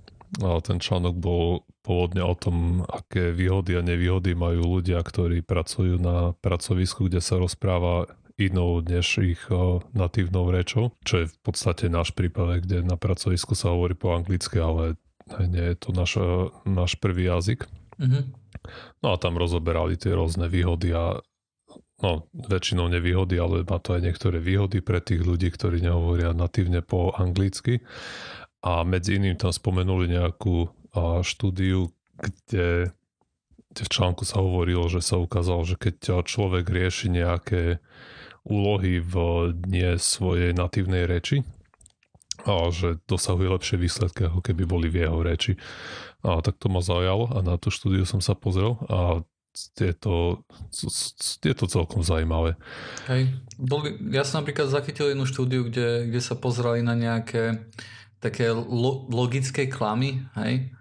A 0.41 0.57
ten 0.65 0.81
článok 0.81 1.13
bol 1.13 1.61
pôvodne 1.85 2.25
o 2.25 2.33
tom, 2.33 2.81
aké 2.89 3.29
výhody 3.29 3.77
a 3.77 3.85
nevýhody 3.85 4.33
majú 4.33 4.81
ľudia, 4.81 4.97
ktorí 5.05 5.45
pracujú 5.45 6.01
na 6.01 6.33
pracovisku, 6.41 7.05
kde 7.05 7.21
sa 7.21 7.37
rozpráva 7.37 8.09
inou 8.41 8.81
než 8.81 9.21
ich 9.21 9.45
natívnou 9.93 10.49
rečou, 10.49 10.97
čo 11.05 11.21
je 11.21 11.29
v 11.29 11.37
podstate 11.45 11.85
náš 11.85 12.17
prípad, 12.17 12.65
kde 12.65 12.81
na 12.81 12.97
pracovisku 12.97 13.53
sa 13.53 13.69
hovorí 13.77 13.93
po 13.93 14.09
anglicky, 14.17 14.57
ale 14.57 14.97
nie 15.37 15.69
je 15.69 15.75
to 15.77 15.89
náš, 15.93 16.17
náš 16.65 16.97
prvý 16.97 17.29
jazyk. 17.29 17.69
Mm-hmm. 17.99 18.23
No 19.03 19.07
a 19.13 19.15
tam 19.19 19.35
rozoberali 19.37 19.99
tie 19.99 20.15
rôzne 20.15 20.47
výhody 20.47 20.95
a 20.95 21.19
no, 22.01 22.27
väčšinou 22.33 22.91
nevýhody, 22.91 23.39
ale 23.39 23.67
má 23.67 23.77
to 23.79 23.95
aj 23.95 24.01
niektoré 24.03 24.39
výhody 24.39 24.83
pre 24.83 24.99
tých 24.99 25.23
ľudí, 25.23 25.51
ktorí 25.51 25.83
nehovoria 25.83 26.35
natívne 26.35 26.83
po 26.83 27.15
anglicky. 27.15 27.83
A 28.63 28.87
medzi 28.87 29.19
iným 29.19 29.35
tam 29.35 29.51
spomenuli 29.51 30.11
nejakú 30.11 30.67
a, 30.95 31.19
štúdiu, 31.23 31.91
kde, 32.15 32.95
kde 33.71 33.81
v 33.83 33.89
článku 33.91 34.23
sa 34.23 34.39
hovorilo, 34.39 34.87
že 34.87 35.03
sa 35.03 35.19
ukázalo, 35.19 35.67
že 35.67 35.75
keď 35.75 36.23
človek 36.23 36.67
rieši 36.67 37.11
nejaké 37.11 37.83
úlohy 38.43 38.99
v 38.99 39.15
nie 39.67 39.95
svojej 39.95 40.51
natívnej 40.51 41.07
reči, 41.07 41.47
a 42.43 42.67
že 42.75 42.99
dosahuje 43.07 43.47
lepšie 43.55 43.77
výsledky, 43.79 44.27
ako 44.27 44.43
keby 44.43 44.63
boli 44.67 44.87
v 44.91 45.07
jeho 45.07 45.19
reči. 45.23 45.55
A 46.23 46.39
tak 46.39 46.55
to 46.55 46.71
ma 46.71 46.79
zaujalo 46.79 47.27
a 47.35 47.43
na 47.43 47.59
tú 47.59 47.67
štúdiu 47.67 48.07
som 48.07 48.23
sa 48.23 48.31
pozrel 48.31 48.79
a 48.87 49.21
je 49.77 49.93
to, 49.93 50.41
je 51.45 51.53
to 51.53 51.65
celkom 51.69 52.01
zaujímavé. 52.01 52.57
Hej. 53.05 53.37
Boli, 53.61 53.93
ja 54.09 54.25
som 54.25 54.41
napríklad 54.41 54.73
zachytil 54.73 55.13
jednu 55.13 55.29
štúdiu, 55.29 55.69
kde, 55.69 56.09
kde 56.09 56.21
sa 56.23 56.33
pozerali 56.33 56.81
na 56.81 56.97
nejaké 56.97 57.61
také 58.17 58.49
lo, 58.49 59.05
logické 59.11 59.67
klamy, 59.67 60.25
hej. 60.39 60.73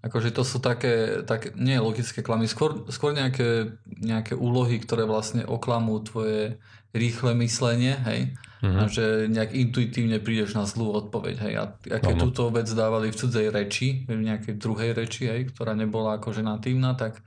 Akože 0.00 0.30
to 0.30 0.46
sú 0.46 0.62
také, 0.62 1.26
také 1.26 1.50
nie 1.58 1.76
logické 1.82 2.22
klamy, 2.22 2.46
skôr, 2.46 2.86
skôr 2.94 3.10
nejaké, 3.10 3.74
nejaké 3.86 4.38
úlohy, 4.38 4.78
ktoré 4.78 5.02
vlastne 5.02 5.42
oklamú 5.42 5.98
tvoje 6.06 6.62
rýchle 6.96 7.36
myslenie, 7.36 7.96
hej 8.08 8.36
mm-hmm. 8.62 8.80
a 8.80 8.84
že 8.88 9.04
nejak 9.30 9.52
intuitívne 9.52 10.18
prídeš 10.18 10.56
na 10.56 10.64
zlú 10.64 10.92
odpoveď. 10.96 11.36
Hej. 11.48 11.54
A, 11.56 11.64
a 11.70 11.96
keď 12.00 12.14
túto 12.28 12.48
vec 12.50 12.66
dávali 12.70 13.12
v 13.12 13.18
cudzej 13.18 13.46
reči, 13.52 14.04
v 14.08 14.22
nejakej 14.22 14.54
druhej 14.58 14.90
reči, 14.96 15.28
hej, 15.28 15.52
ktorá 15.52 15.76
nebola 15.76 16.18
akože 16.18 16.42
natívna, 16.42 16.96
tak 16.96 17.20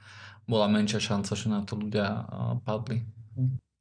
bola 0.50 0.66
menšia 0.66 0.98
šanca, 0.98 1.32
že 1.38 1.48
na 1.48 1.62
to 1.62 1.78
ľudia 1.78 2.26
padli. 2.66 3.06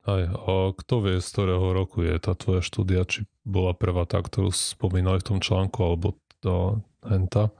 Aj, 0.08 0.22
a 0.24 0.72
kto 0.72 0.94
vie, 1.04 1.16
z 1.20 1.28
ktorého 1.28 1.66
roku 1.72 2.04
je 2.04 2.16
tá 2.16 2.32
tvoja 2.32 2.64
štúdia, 2.64 3.04
či 3.04 3.28
bola 3.44 3.76
prvá 3.76 4.08
tá, 4.08 4.20
ktorú 4.20 4.52
spomínali 4.52 5.20
v 5.20 5.28
tom 5.34 5.38
článku, 5.40 5.76
alebo 5.80 6.16
do 6.40 6.80
henta. 7.04 7.52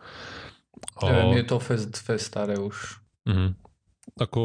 Neviem, 1.03 1.43
je 1.43 1.47
to 1.49 1.59
fest, 1.59 1.93
fest 1.99 2.31
staré 2.31 2.57
už. 2.57 3.03
Mm, 3.27 3.59
ako 4.17 4.43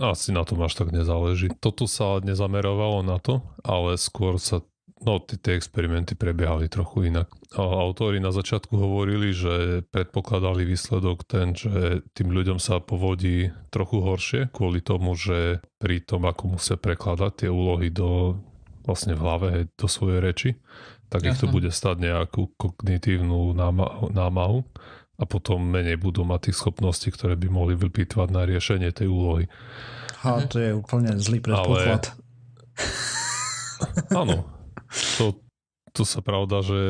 asi 0.00 0.32
na 0.32 0.42
tom 0.48 0.64
až 0.64 0.72
tak 0.80 0.88
nezáleží. 0.90 1.52
Toto 1.60 1.84
sa 1.84 2.20
nezamerovalo 2.24 3.04
na 3.04 3.20
to, 3.20 3.44
ale 3.60 4.00
skôr 4.00 4.40
sa 4.40 4.64
No, 5.04 5.20
tie 5.20 5.52
experimenty 5.52 6.16
prebiehali 6.16 6.72
trochu 6.72 7.12
inak. 7.12 7.28
A 7.52 7.60
autori 7.60 8.24
na 8.24 8.32
začiatku 8.32 8.72
hovorili, 8.72 9.36
že 9.36 9.84
predpokladali 9.92 10.64
výsledok 10.64 11.28
ten, 11.28 11.52
že 11.52 12.00
tým 12.16 12.32
ľuďom 12.32 12.56
sa 12.56 12.80
povodí 12.80 13.52
trochu 13.68 14.00
horšie 14.00 14.40
kvôli 14.48 14.80
tomu, 14.80 15.12
že 15.12 15.60
pri 15.76 16.00
tom, 16.00 16.24
ako 16.24 16.56
musia 16.56 16.80
prekladať 16.80 17.44
tie 17.44 17.50
úlohy 17.52 17.92
do 17.92 18.40
vlastne 18.88 19.12
v 19.12 19.20
hlave, 19.20 19.48
do 19.76 19.84
svojej 19.84 20.20
reči, 20.24 20.50
tak 21.12 21.24
Jasne. 21.24 21.30
ich 21.36 21.40
to 21.44 21.46
bude 21.52 21.68
stať 21.68 22.00
nejakú 22.00 22.56
kognitívnu 22.56 23.52
námahu 24.08 24.64
a 25.14 25.24
potom 25.24 25.62
menej 25.62 25.94
budú 25.94 26.26
mať 26.26 26.50
tých 26.50 26.58
schopností, 26.58 27.14
ktoré 27.14 27.38
by 27.38 27.46
mohli 27.46 27.74
vypýtvať 27.78 28.28
na 28.34 28.42
riešenie 28.42 28.90
tej 28.90 29.06
úlohy. 29.06 29.46
A 30.26 30.42
to 30.48 30.58
je 30.58 30.70
úplne 30.74 31.14
zlý 31.20 31.38
predpoklad. 31.38 32.10
Ale... 34.10 34.20
Áno, 34.20 34.36
to, 35.20 35.38
to 35.94 36.02
sa 36.02 36.18
pravda, 36.24 36.66
že 36.66 36.80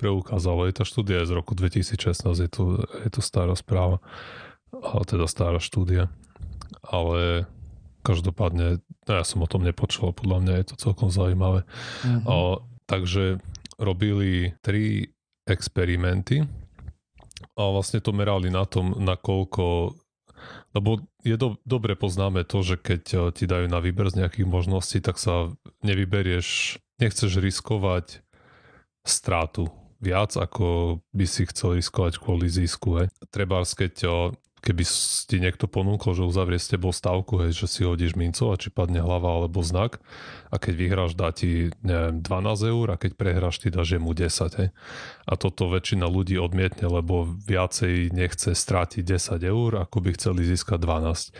preukázalo. 0.00 0.66
Je 0.66 0.74
tá 0.74 0.82
štúdia 0.82 1.22
z 1.22 1.32
roku 1.36 1.54
2016, 1.54 2.26
je 2.26 2.50
to, 2.50 2.82
je 3.06 3.10
to 3.10 3.20
stará 3.22 3.54
správa, 3.54 4.02
a 4.74 4.98
teda 5.06 5.30
stará 5.30 5.62
štúdia. 5.62 6.10
Ale 6.82 7.46
každopádne, 8.02 8.82
no 8.82 9.12
ja 9.14 9.24
som 9.24 9.40
o 9.40 9.48
tom 9.48 9.62
nepočul, 9.62 10.10
podľa 10.10 10.38
mňa 10.42 10.54
je 10.60 10.66
to 10.68 10.74
celkom 10.76 11.08
zaujímavé. 11.08 11.62
Mm-hmm. 12.02 12.26
A, 12.26 12.34
takže 12.90 13.38
robili 13.78 14.52
tri 14.60 15.14
experimenty 15.46 16.44
a 17.54 17.62
vlastne 17.70 18.02
to 18.02 18.10
merali 18.10 18.50
na 18.50 18.66
tom, 18.66 18.98
nakoľko 18.98 19.94
lebo 20.76 21.00
je 21.22 21.38
do, 21.38 21.56
dobre 21.64 21.94
poznáme 21.94 22.44
to, 22.44 22.60
že 22.60 22.76
keď 22.76 23.02
eh, 23.14 23.20
ti 23.32 23.44
dajú 23.48 23.66
na 23.70 23.80
výber 23.80 24.10
z 24.10 24.24
nejakých 24.24 24.48
možností, 24.48 24.98
tak 25.00 25.16
sa 25.16 25.54
nevyberieš 25.80 26.78
nechceš 27.00 27.42
riskovať 27.42 28.22
strátu 29.04 29.70
viac, 29.98 30.36
ako 30.36 31.00
by 31.16 31.24
si 31.24 31.48
chcel 31.48 31.80
riskovať 31.80 32.20
kvôli 32.20 32.46
zisku. 32.48 33.02
Hej. 33.02 33.08
Treba, 33.32 33.64
keď 33.64 33.94
keby 34.64 34.82
ti 35.28 35.36
niekto 35.44 35.68
ponúkol, 35.68 36.16
že 36.16 36.24
uzavrie 36.24 36.56
s 36.56 36.72
tebou 36.72 36.88
stavku, 36.88 37.44
hej, 37.44 37.52
že 37.52 37.66
si 37.68 37.84
hodíš 37.84 38.16
minco 38.16 38.48
a 38.48 38.56
či 38.56 38.72
padne 38.72 39.04
hlava 39.04 39.28
alebo 39.28 39.60
znak 39.60 40.00
a 40.48 40.56
keď 40.56 40.74
vyhráš 40.74 41.12
dá 41.12 41.28
ti 41.36 41.68
neviem, 41.84 42.24
12 42.24 42.72
eur 42.72 42.86
a 42.90 42.96
keď 42.96 43.12
prehráš 43.20 43.60
ty 43.60 43.68
dáš 43.68 44.00
mu 44.00 44.16
10. 44.16 44.32
Hej. 44.56 44.68
A 45.28 45.32
toto 45.36 45.68
väčšina 45.68 46.08
ľudí 46.08 46.40
odmietne, 46.40 46.88
lebo 46.88 47.28
viacej 47.28 48.08
nechce 48.16 48.56
strátiť 48.56 49.04
10 49.04 49.44
eur, 49.44 49.84
ako 49.84 49.96
by 50.00 50.10
chceli 50.16 50.48
získať 50.48 50.80
12. 50.80 51.36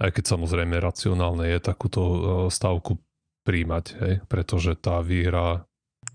Aj 0.00 0.10
keď 0.10 0.24
samozrejme 0.24 0.80
racionálne 0.80 1.52
je 1.52 1.58
takúto 1.60 2.02
stavku 2.48 2.96
príjmať, 3.44 3.84
hej, 4.00 4.14
pretože 4.32 4.80
tá 4.80 5.04
výhra 5.04 5.68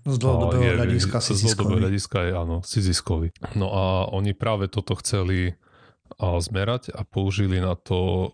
z 0.08 0.16
dlhodobého 0.20 0.80
hľadiska 0.80 1.20
si 1.20 1.32
Z 1.36 1.56
dlhodobého 1.56 1.88
hľadiska 1.88 2.18
je 2.28 2.32
áno, 2.32 2.56
si 2.64 2.80
ziskový. 2.80 3.28
No 3.56 3.68
a 3.72 3.84
oni 4.08 4.32
práve 4.32 4.68
toto 4.68 4.96
chceli 5.00 5.56
zmerať 6.16 6.94
a 6.96 7.04
použili 7.04 7.60
na 7.60 7.76
to 7.76 8.32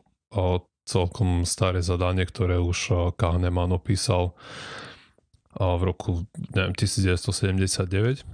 celkom 0.84 1.48
staré 1.48 1.80
zadanie, 1.80 2.28
ktoré 2.28 2.60
už 2.60 3.12
Kahneman 3.16 3.72
opísal 3.72 4.36
v 5.54 5.82
roku 5.82 6.26
neviem, 6.52 6.74
1979 6.76 8.26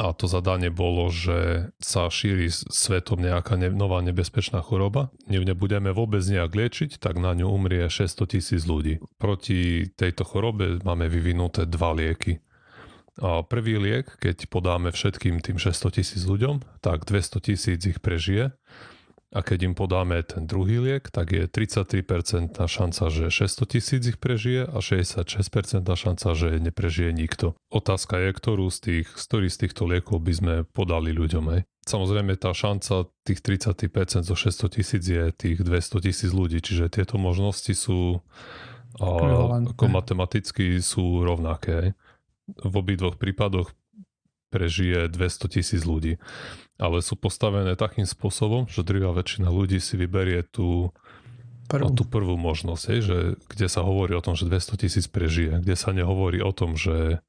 a 0.00 0.16
to 0.16 0.24
zadanie 0.24 0.72
bolo, 0.72 1.12
že 1.12 1.68
sa 1.76 2.08
šíri 2.08 2.48
svetom 2.48 3.20
nejaká 3.20 3.60
ne- 3.60 3.68
nová 3.68 4.00
nebezpečná 4.00 4.64
choroba. 4.64 5.12
Ne- 5.28 5.44
nebudeme 5.44 5.92
vôbec 5.92 6.24
nejak 6.24 6.56
liečiť, 6.56 6.90
tak 6.96 7.20
na 7.20 7.36
ňu 7.36 7.52
umrie 7.52 7.84
600 7.84 8.24
tisíc 8.24 8.64
ľudí. 8.64 9.04
Proti 9.20 9.92
tejto 9.92 10.24
chorobe 10.24 10.80
máme 10.80 11.04
vyvinuté 11.12 11.68
dva 11.68 11.92
lieky. 11.92 12.40
Prvý 13.22 13.78
liek, 13.78 14.10
keď 14.18 14.50
podáme 14.50 14.90
všetkým 14.90 15.38
tým 15.38 15.58
600 15.58 16.02
tisíc 16.02 16.22
ľuďom, 16.26 16.66
tak 16.82 17.06
200 17.06 17.46
tisíc 17.46 17.80
ich 17.86 18.02
prežije 18.02 18.50
a 19.34 19.42
keď 19.42 19.58
im 19.66 19.74
podáme 19.74 20.22
ten 20.22 20.46
druhý 20.46 20.78
liek, 20.78 21.10
tak 21.10 21.34
je 21.34 21.50
33% 21.50 22.54
šanca, 22.54 23.04
že 23.10 23.34
600 23.34 23.66
tisíc 23.66 24.02
ich 24.06 24.18
prežije 24.22 24.62
a 24.62 24.78
66% 24.78 25.26
šanca, 25.82 26.28
že 26.38 26.62
neprežije 26.62 27.10
nikto. 27.10 27.58
Otázka 27.74 28.22
je, 28.22 28.30
ktorú 28.30 28.70
z 28.70 28.78
tých, 28.78 29.06
z 29.10 29.24
ktorých 29.26 29.52
z 29.52 29.58
týchto 29.66 29.82
liekov 29.90 30.22
by 30.22 30.32
sme 30.38 30.54
podali 30.70 31.10
ľuďom. 31.10 31.44
Hej. 31.50 31.66
Samozrejme 31.82 32.38
tá 32.38 32.54
šanca 32.54 33.10
tých 33.26 33.42
30% 33.42 34.22
zo 34.22 34.36
600 34.38 34.70
tisíc 34.70 35.02
je 35.02 35.34
tých 35.34 35.66
200 35.66 36.06
tisíc 36.06 36.30
ľudí, 36.30 36.62
čiže 36.62 36.94
tieto 36.94 37.18
možnosti 37.18 37.74
sú 37.74 38.22
a, 39.02 39.06
ako 39.74 39.90
matematicky 39.90 40.78
sú 40.78 41.26
rovnaké. 41.26 41.72
Hej. 41.74 41.88
V 42.48 42.74
obidvoch 42.74 43.16
prípadoch 43.16 43.72
prežije 44.52 45.10
200 45.10 45.54
tisíc 45.54 45.82
ľudí 45.82 46.20
ale 46.78 47.02
sú 47.02 47.14
postavené 47.14 47.78
takým 47.78 48.06
spôsobom, 48.06 48.66
že 48.66 48.82
druhá 48.82 49.14
väčšina 49.14 49.46
ľudí 49.46 49.78
si 49.78 49.94
vyberie 49.94 50.42
tú, 50.42 50.90
prvú. 51.70 51.94
tú 51.94 52.02
prvú 52.02 52.34
možnosť, 52.34 52.84
hej, 52.90 53.00
že, 53.06 53.18
kde 53.46 53.66
sa 53.70 53.86
hovorí 53.86 54.18
o 54.18 54.24
tom, 54.24 54.34
že 54.34 54.50
200 54.50 54.82
tisíc 54.82 55.06
prežije, 55.06 55.62
kde 55.62 55.76
sa 55.78 55.94
nehovorí 55.94 56.42
o 56.42 56.50
tom, 56.50 56.74
že 56.74 57.22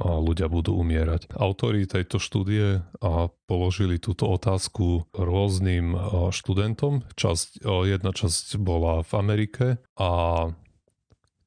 ľudia 0.00 0.48
budú 0.48 0.72
umierať. 0.72 1.36
Autori 1.36 1.84
tejto 1.84 2.16
štúdie 2.16 2.80
a 3.04 3.28
položili 3.44 4.00
túto 4.00 4.24
otázku 4.24 5.04
rôznym 5.12 5.92
študentom. 6.32 7.04
Časť, 7.12 7.60
jedna 7.60 8.10
časť 8.16 8.56
bola 8.56 9.04
v 9.04 9.12
Amerike 9.12 9.66
a 10.00 10.10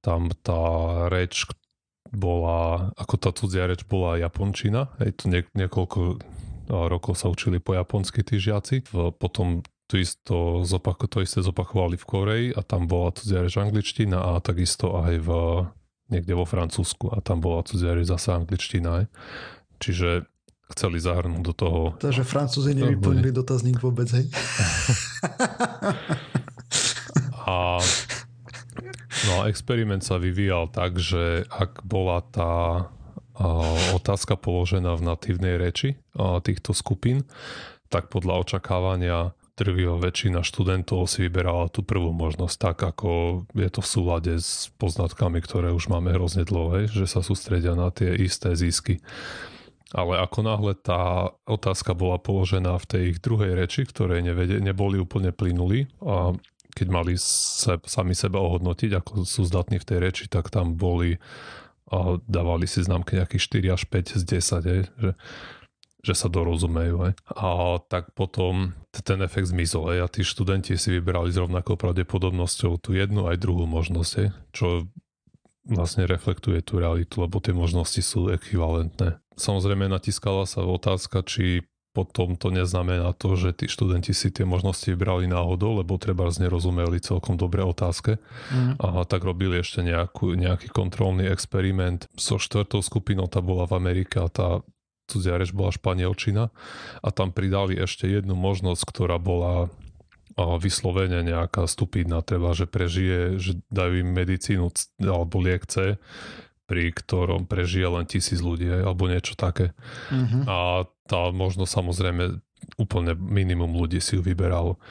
tam 0.05 0.29
tá 0.45 0.61
reč 1.09 1.49
bola, 2.15 2.89
ako 2.95 3.15
tá 3.19 3.30
cudzia 3.36 3.67
reč 3.69 3.86
bola 3.86 4.17
japončina. 4.17 4.89
Hej, 5.04 5.21
to 5.21 5.23
nie, 5.30 5.41
niekoľko 5.54 6.17
rokov 6.67 7.13
sa 7.19 7.30
učili 7.30 7.62
po 7.62 7.78
japonsky 7.78 8.25
tí 8.25 8.41
žiaci. 8.41 8.82
Potom 9.19 9.62
to, 9.86 10.01
isto, 10.01 10.65
zopak- 10.65 11.06
to 11.06 11.21
isté 11.21 11.45
zopakovali 11.45 11.99
v 11.99 12.06
Koreji 12.10 12.47
a 12.58 12.65
tam 12.65 12.89
bola 12.89 13.13
cudzia 13.13 13.45
reč 13.45 13.62
angličtina 13.62 14.17
a 14.17 14.41
takisto 14.41 14.97
aj 14.97 15.13
v, 15.21 15.30
niekde 16.10 16.34
vo 16.34 16.49
Francúzsku 16.49 17.13
a 17.13 17.21
tam 17.21 17.43
bola 17.43 17.62
cudzia 17.62 17.93
reč 17.93 18.10
zase 18.10 18.34
angličtina. 18.34 19.04
Aj. 19.04 19.06
Čiže 19.78 20.25
chceli 20.73 20.97
zahrnúť 20.97 21.43
do 21.45 21.54
toho... 21.54 21.80
Takže 22.01 22.25
Francúzi 22.25 22.73
nevyplnili 22.73 23.30
dotazník 23.30 23.78
vôbec, 23.78 24.10
hej? 24.10 24.25
a 27.45 27.78
no 29.29 29.49
experiment 29.49 30.01
sa 30.05 30.21
vyvíjal 30.21 30.69
tak, 30.69 30.97
že 31.01 31.45
ak 31.49 31.85
bola 31.85 32.21
tá 32.29 32.88
otázka 33.91 34.39
položená 34.39 34.95
v 34.95 35.05
natívnej 35.11 35.59
reči 35.59 35.99
týchto 36.15 36.71
skupín, 36.71 37.27
tak 37.91 38.07
podľa 38.07 38.47
očakávania 38.47 39.35
drvivá 39.55 39.99
väčšina 39.99 40.43
študentov 40.43 41.07
si 41.07 41.27
vyberala 41.27 41.71
tú 41.71 41.79
prvú 41.79 42.11
možnosť 42.11 42.55
tak, 42.59 42.77
ako 42.95 43.43
je 43.55 43.69
to 43.71 43.79
v 43.79 43.88
súlade 43.88 44.33
s 44.35 44.71
poznatkami, 44.75 45.39
ktoré 45.39 45.71
už 45.71 45.88
máme 45.88 46.11
hrozne 46.11 46.43
dlho, 46.43 46.91
že 46.91 47.07
sa 47.07 47.23
sústredia 47.23 47.71
na 47.71 47.88
tie 47.91 48.11
isté 48.19 48.51
zisky. 48.55 48.99
Ale 49.95 50.19
ako 50.19 50.39
náhle 50.43 50.75
tá 50.75 51.31
otázka 51.47 51.95
bola 51.95 52.19
položená 52.19 52.75
v 52.83 52.88
tej 52.88 53.01
ich 53.15 53.19
druhej 53.23 53.55
reči, 53.55 53.88
ktoré 53.88 54.19
nevede, 54.19 54.59
neboli 54.59 54.99
úplne 54.99 55.31
plynuli 55.31 55.88
a 56.03 56.35
keď 56.75 56.88
mali 56.91 57.15
se, 57.15 57.79
sami 57.88 58.11
seba 58.11 58.43
ohodnotiť, 58.43 58.91
ako 58.99 59.23
sú 59.23 59.47
zdatní 59.47 59.79
v 59.79 59.88
tej 59.88 59.97
reči, 60.03 60.23
tak 60.27 60.51
tam 60.51 60.75
boli 60.75 61.15
a 61.85 62.17
dávali 62.25 62.65
si 62.65 62.81
známky 62.81 63.17
nejakých 63.17 63.71
4 63.71 63.75
až 63.77 63.81
5 63.88 64.19
z 64.19 64.23
10, 64.41 64.65
je, 64.65 64.77
že, 64.89 65.11
že 66.01 66.13
sa 66.17 66.27
dorozumejú. 66.33 66.97
Je. 67.05 67.11
A 67.38 67.77
tak 67.85 68.09
potom 68.17 68.73
ten 68.91 69.21
efekt 69.21 69.53
zmizol 69.53 69.93
je, 69.93 69.99
a 70.01 70.09
tí 70.09 70.25
študenti 70.25 70.73
si 70.81 70.89
vybrali 70.89 71.29
s 71.29 71.38
rovnakou 71.38 71.77
pravdepodobnosťou 71.77 72.81
tú 72.81 72.97
jednu 72.97 73.29
aj 73.29 73.38
druhú 73.38 73.69
možnosť, 73.69 74.11
je, 74.17 74.27
čo 74.49 74.67
vlastne 75.65 76.09
reflektuje 76.09 76.61
tú 76.61 76.81
realitu, 76.81 77.21
lebo 77.21 77.41
tie 77.41 77.53
možnosti 77.53 78.01
sú 78.01 78.33
ekvivalentné. 78.33 79.21
Samozrejme 79.38 79.89
natiskala 79.89 80.45
sa 80.49 80.65
otázka, 80.65 81.25
či 81.25 81.65
potom 81.95 82.36
to 82.36 82.51
neznamená 82.51 83.15
to, 83.15 83.39
že 83.39 83.55
tí 83.55 83.71
študenti 83.71 84.12
si 84.12 84.27
tie 84.36 84.43
možnosti 84.43 84.84
vybrali 84.91 85.31
náhodou, 85.31 85.79
lebo 85.79 85.95
treba 85.95 86.27
nerozumeli 86.27 86.99
celkom 86.99 87.39
dobre 87.39 87.63
otázke. 87.63 88.19
Mm. 88.51 88.75
A 88.84 89.08
tak 89.08 89.23
robili 89.23 89.63
ešte 89.63 89.79
nejakú, 89.79 90.36
nejaký 90.36 90.67
kontrolný 90.75 91.31
experiment 91.31 92.12
so 92.19 92.36
štvrtou 92.36 92.84
skupinou, 92.84 93.31
tá 93.31 93.39
bola 93.39 93.63
v 93.63 93.79
Amerike 93.79 94.19
a 94.19 94.27
tá 94.27 94.60
cudzia 95.08 95.39
reč 95.39 95.55
bola 95.55 95.71
španielčina 95.71 96.51
a 96.99 97.08
tam 97.13 97.31
pridali 97.31 97.77
ešte 97.77 98.10
jednu 98.10 98.36
možnosť, 98.36 98.84
ktorá 98.84 99.15
bola 99.21 99.71
vyslovene 100.36 101.23
nejaká 101.23 101.63
stupidná, 101.63 102.19
treba, 102.19 102.51
že 102.51 102.67
prežije, 102.67 103.39
že 103.39 103.55
dajú 103.71 104.03
im 104.03 104.12
medicínu 104.12 104.67
alebo 104.99 105.39
liek 105.39 105.63
C, 105.63 105.95
pri 106.65 106.91
ktorom 106.91 107.45
prežije 107.47 107.88
len 107.88 108.03
tisíc 108.10 108.41
ľudí, 108.41 108.67
alebo 108.67 109.08
niečo 109.08 109.38
také. 109.38 109.71
Uh-huh. 110.12 110.43
A 110.49 110.58
tá 111.05 111.29
možno 111.29 111.69
samozrejme 111.69 112.41
úplne 112.81 113.13
minimum 113.13 113.77
ľudí 113.77 114.01
si 114.01 114.17
ju 114.17 114.21
vyberalo. 114.25 114.81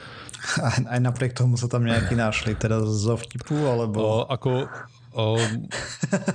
Aj, 0.63 0.79
aj 0.87 0.99
napriek 1.03 1.35
tomu 1.35 1.59
sa 1.59 1.67
tam 1.67 1.83
nejakí 1.83 2.15
našli, 2.25 2.55
teraz 2.55 2.87
zo 2.87 3.19
vtipu, 3.19 3.55
alebo... 3.67 3.99
O, 3.99 4.15
ako, 4.31 4.71
o, 5.11 5.25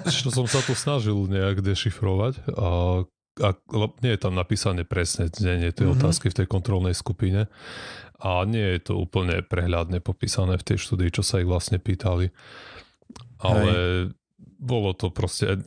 čo 0.07 0.29
som 0.29 0.45
sa 0.45 0.61
tu 0.61 0.77
snažil 0.77 1.17
nejak 1.17 1.65
dešifrovať, 1.65 2.45
a, 2.53 2.69
a, 3.41 3.49
nie 4.05 4.13
je 4.13 4.21
tam 4.21 4.37
napísané 4.37 4.85
presne 4.85 5.33
znenie 5.33 5.73
tej 5.73 5.89
mm-hmm. 5.89 5.97
otázky 5.97 6.29
v 6.29 6.45
tej 6.45 6.47
kontrolnej 6.47 6.93
skupine 6.93 7.49
a 8.21 8.45
nie 8.45 8.77
je 8.77 8.93
to 8.93 9.01
úplne 9.01 9.41
prehľadne 9.41 10.05
popísané 10.05 10.61
v 10.61 10.67
tej 10.67 10.77
štúdii, 10.77 11.09
čo 11.09 11.25
sa 11.25 11.41
ich 11.41 11.49
vlastne 11.49 11.81
pýtali. 11.81 12.29
Ale 13.41 13.73
Hej. 13.73 14.13
bolo 14.61 14.93
to 14.93 15.09
proste 15.09 15.65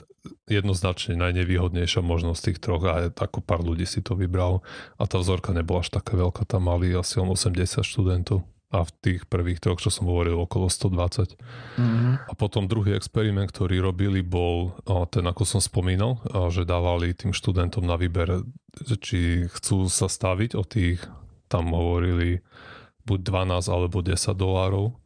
jednoznačne 0.47 1.19
najnevýhodnejšia 1.19 1.99
možnosť 1.99 2.41
tých 2.43 2.59
troch 2.63 2.83
a 2.87 3.11
ako 3.11 3.43
pár 3.43 3.59
ľudí 3.59 3.83
si 3.83 3.99
to 3.99 4.15
vybral 4.15 4.63
a 4.95 5.03
tá 5.03 5.19
vzorka 5.19 5.51
nebola 5.51 5.83
až 5.83 5.91
taká 5.91 6.15
veľká, 6.15 6.47
tam 6.47 6.71
mali 6.71 6.95
asi 6.95 7.19
80 7.19 7.83
študentov 7.83 8.47
a 8.73 8.81
v 8.81 8.91
tých 9.05 9.21
prvých 9.29 9.61
troch, 9.61 9.77
čo 9.77 9.93
som 9.93 10.09
hovoril, 10.09 10.33
okolo 10.33 10.65
120. 10.65 11.37
Mm-hmm. 11.77 12.13
A 12.25 12.33
potom 12.33 12.65
druhý 12.65 12.97
experiment, 12.97 13.53
ktorý 13.53 13.77
robili, 13.77 14.25
bol 14.25 14.73
ten, 15.13 15.21
ako 15.29 15.45
som 15.45 15.61
spomínal, 15.61 16.17
že 16.49 16.65
dávali 16.65 17.13
tým 17.13 17.37
študentom 17.37 17.85
na 17.85 18.01
výber, 18.01 18.41
či 18.97 19.45
chcú 19.45 19.85
sa 19.93 20.09
staviť 20.09 20.57
o 20.57 20.65
tých, 20.65 21.05
tam 21.53 21.69
hovorili 21.69 22.41
buď 23.05 23.19
12 23.61 23.69
alebo 23.69 24.01
10 24.01 24.33
dolárov. 24.33 24.97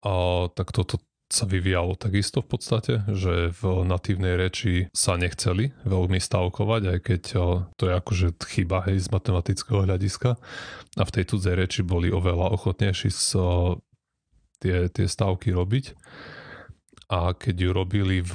A 0.00 0.48
tak 0.56 0.72
toto 0.72 0.96
sa 1.30 1.46
vyvíjalo 1.46 1.94
takisto 1.94 2.42
v 2.42 2.48
podstate, 2.50 2.94
že 3.06 3.54
v 3.54 3.86
natívnej 3.86 4.34
reči 4.34 4.90
sa 4.90 5.14
nechceli 5.14 5.70
veľmi 5.86 6.18
stavkovať, 6.18 6.82
aj 6.90 6.98
keď 7.06 7.22
to 7.78 7.82
je 7.86 7.94
akože 7.94 8.26
chyba 8.50 8.82
hej, 8.90 8.98
z 8.98 9.08
matematického 9.14 9.86
hľadiska. 9.86 10.34
A 10.98 11.02
v 11.06 11.14
tej 11.14 11.24
cudzej 11.30 11.54
reči 11.54 11.80
boli 11.86 12.10
oveľa 12.10 12.50
ochotnejší 12.50 13.14
s, 13.14 13.38
tie, 14.58 14.90
tie 14.90 15.06
stavky 15.06 15.54
robiť. 15.54 15.94
A 17.10 17.34
keď 17.34 17.56
ju 17.58 17.70
robili 17.74 18.22
v 18.22 18.34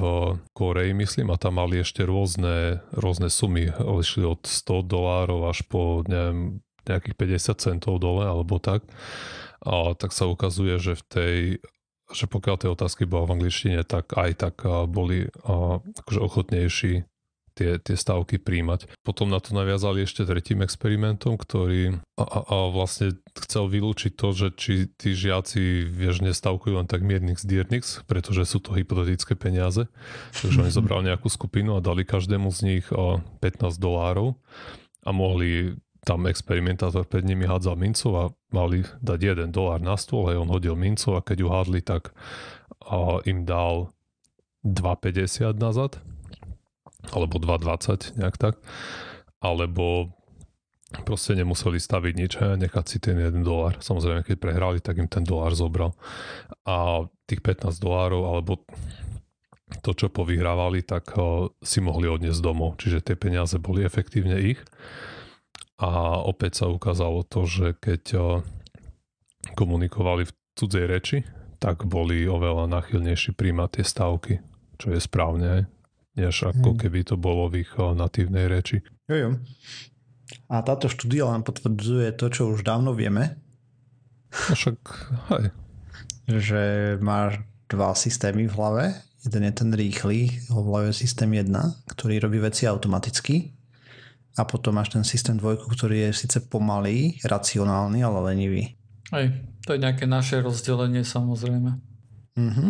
Koreji, 0.51 0.91
myslím, 0.95 1.31
a 1.31 1.39
tam 1.39 1.63
mali 1.63 1.79
ešte 1.79 2.03
rôzne, 2.03 2.83
rôzne 2.91 3.31
sumy, 3.31 3.71
išli 3.71 4.27
od 4.27 4.43
100 4.43 4.83
dolárov 4.87 5.47
až 5.47 5.63
po 5.67 6.03
neviem, 6.03 6.59
nejakých 6.83 7.15
50 7.55 7.65
centov 7.65 8.03
dole, 8.03 8.27
alebo 8.27 8.59
tak, 8.59 8.83
a 9.65 9.97
tak 9.97 10.13
sa 10.13 10.27
ukazuje, 10.29 10.77
že 10.77 10.93
v 10.93 11.03
tej 11.07 11.39
že 12.13 12.29
pokiaľ 12.29 12.55
tie 12.61 12.69
otázky 12.69 13.03
boli 13.09 13.25
v 13.25 13.35
angličtine, 13.41 13.81
tak 13.87 14.13
aj 14.13 14.31
tak 14.37 14.55
boli 14.89 15.25
akože 16.01 16.19
ochotnejší 16.21 16.93
tie, 17.55 17.79
tie 17.79 17.95
stavky 17.95 18.37
príjmať. 18.37 18.91
Potom 19.01 19.31
na 19.31 19.39
to 19.39 19.55
naviazali 19.55 20.03
ešte 20.03 20.27
tretím 20.27 20.61
experimentom, 20.61 21.39
ktorý 21.39 21.97
a, 22.19 22.23
a, 22.27 22.39
a 22.43 22.55
vlastne 22.69 23.15
chcel 23.47 23.71
vylúčiť 23.71 24.13
to, 24.13 24.27
že 24.35 24.47
či 24.59 24.73
tí 24.99 25.15
žiaci 25.15 25.87
vieš 25.87 26.21
nestavkujú 26.21 26.75
len 26.75 26.87
tak 26.87 27.01
miernych 27.01 27.39
z 27.39 27.47
pretože 28.05 28.43
sú 28.45 28.59
to 28.59 28.75
hypotetické 28.75 29.33
peniaze. 29.39 29.87
Takže 30.35 30.67
oni 30.67 30.71
zobrali 30.77 31.07
nejakú 31.09 31.31
skupinu 31.31 31.79
a 31.79 31.83
dali 31.83 32.03
každému 32.03 32.51
z 32.51 32.59
nich 32.67 32.85
15 32.91 33.39
dolárov 33.79 34.35
a 35.07 35.09
mohli 35.15 35.79
tam 36.05 36.29
experimentátor 36.29 37.09
pred 37.09 37.25
nimi 37.25 37.49
hádzal 37.49 37.75
mincov 37.75 38.11
a 38.13 38.25
mali 38.53 38.85
dať 39.01 39.19
jeden 39.19 39.49
dolár 39.49 39.81
na 39.81 39.97
stôl 39.97 40.29
a 40.29 40.37
on 40.37 40.53
hodil 40.53 40.77
mincov 40.77 41.17
a 41.17 41.25
keď 41.25 41.37
ju 41.41 41.47
hádli, 41.49 41.81
tak 41.81 42.13
im 43.25 43.43
dal 43.43 43.89
2,50 44.61 45.57
nazad 45.57 45.97
alebo 47.09 47.41
2,20 47.41 48.21
nejak 48.21 48.37
tak 48.37 48.61
alebo 49.41 50.13
proste 51.03 51.35
nemuseli 51.35 51.81
staviť 51.81 52.13
nič 52.15 52.31
a 52.39 52.55
nechať 52.55 52.85
si 52.87 52.97
ten 53.01 53.17
jeden 53.19 53.41
dolár. 53.43 53.81
Samozrejme, 53.81 54.23
keď 54.23 54.37
prehrali, 54.39 54.79
tak 54.79 55.01
im 55.01 55.09
ten 55.09 55.25
dolár 55.25 55.51
zobral. 55.57 55.91
A 56.63 57.03
tých 57.25 57.41
15 57.41 57.81
dolárov 57.81 58.21
alebo 58.25 58.63
to, 59.81 59.91
čo 59.97 60.13
povyhrávali, 60.13 60.85
tak 60.85 61.17
si 61.65 61.81
mohli 61.81 62.05
odniesť 62.05 62.39
domov. 62.39 62.77
Čiže 62.79 63.01
tie 63.01 63.17
peniaze 63.17 63.57
boli 63.57 63.81
efektívne 63.81 64.37
ich. 64.39 64.61
A 65.75 66.23
opäť 66.23 66.63
sa 66.63 66.65
ukázalo 66.71 67.27
to, 67.27 67.43
že 67.43 67.75
keď 67.75 68.03
eh, 68.15 68.23
komunikovali 69.59 70.23
v 70.23 70.31
cudzej 70.55 70.85
reči, 70.87 71.17
tak 71.59 71.83
boli 71.83 72.23
oveľa 72.23 72.71
nachylnejší 72.71 73.35
príjmať 73.35 73.69
tie 73.79 73.85
stavky, 73.85 74.33
čo 74.79 74.95
je 74.95 74.99
správne, 75.03 75.67
než 76.15 76.51
ako 76.51 76.75
hmm. 76.75 76.79
keby 76.79 76.99
to 77.03 77.15
bolo 77.19 77.51
v 77.51 77.67
ich 77.67 77.71
eh, 77.75 77.91
natívnej 77.91 78.47
reči. 78.47 78.79
Jo, 79.11 79.15
jo. 79.15 79.29
A 80.49 80.63
táto 80.63 80.87
štúdia 80.87 81.27
len 81.27 81.43
potvrdzuje 81.45 82.15
to, 82.15 82.25
čo 82.31 82.49
už 82.55 82.65
dávno 82.65 82.95
vieme. 82.95 83.37
Však, 84.31 84.79
hej. 85.31 85.45
Že 86.25 86.63
máš 87.03 87.43
dva 87.69 87.93
systémy 87.93 88.49
v 88.49 88.55
hlave. 88.57 88.85
Jeden 89.21 89.41
je 89.45 89.53
ten 89.53 89.69
rýchly, 89.73 90.33
hlave 90.49 90.93
systém 90.93 91.29
1, 91.33 91.49
ktorý 91.89 92.21
robí 92.21 92.37
veci 92.41 92.69
automaticky 92.69 93.54
a 94.35 94.41
potom 94.43 94.75
máš 94.75 94.91
ten 94.91 95.03
systém 95.07 95.39
dvojku, 95.39 95.71
ktorý 95.71 96.09
je 96.09 96.25
síce 96.27 96.43
pomalý, 96.43 97.19
racionálny, 97.23 98.03
ale 98.03 98.19
lenivý. 98.31 98.63
Aj, 99.15 99.31
to 99.63 99.75
je 99.75 99.79
nejaké 99.79 100.05
naše 100.05 100.43
rozdelenie 100.43 101.07
samozrejme. 101.07 101.71
Mm-hmm. 102.35 102.69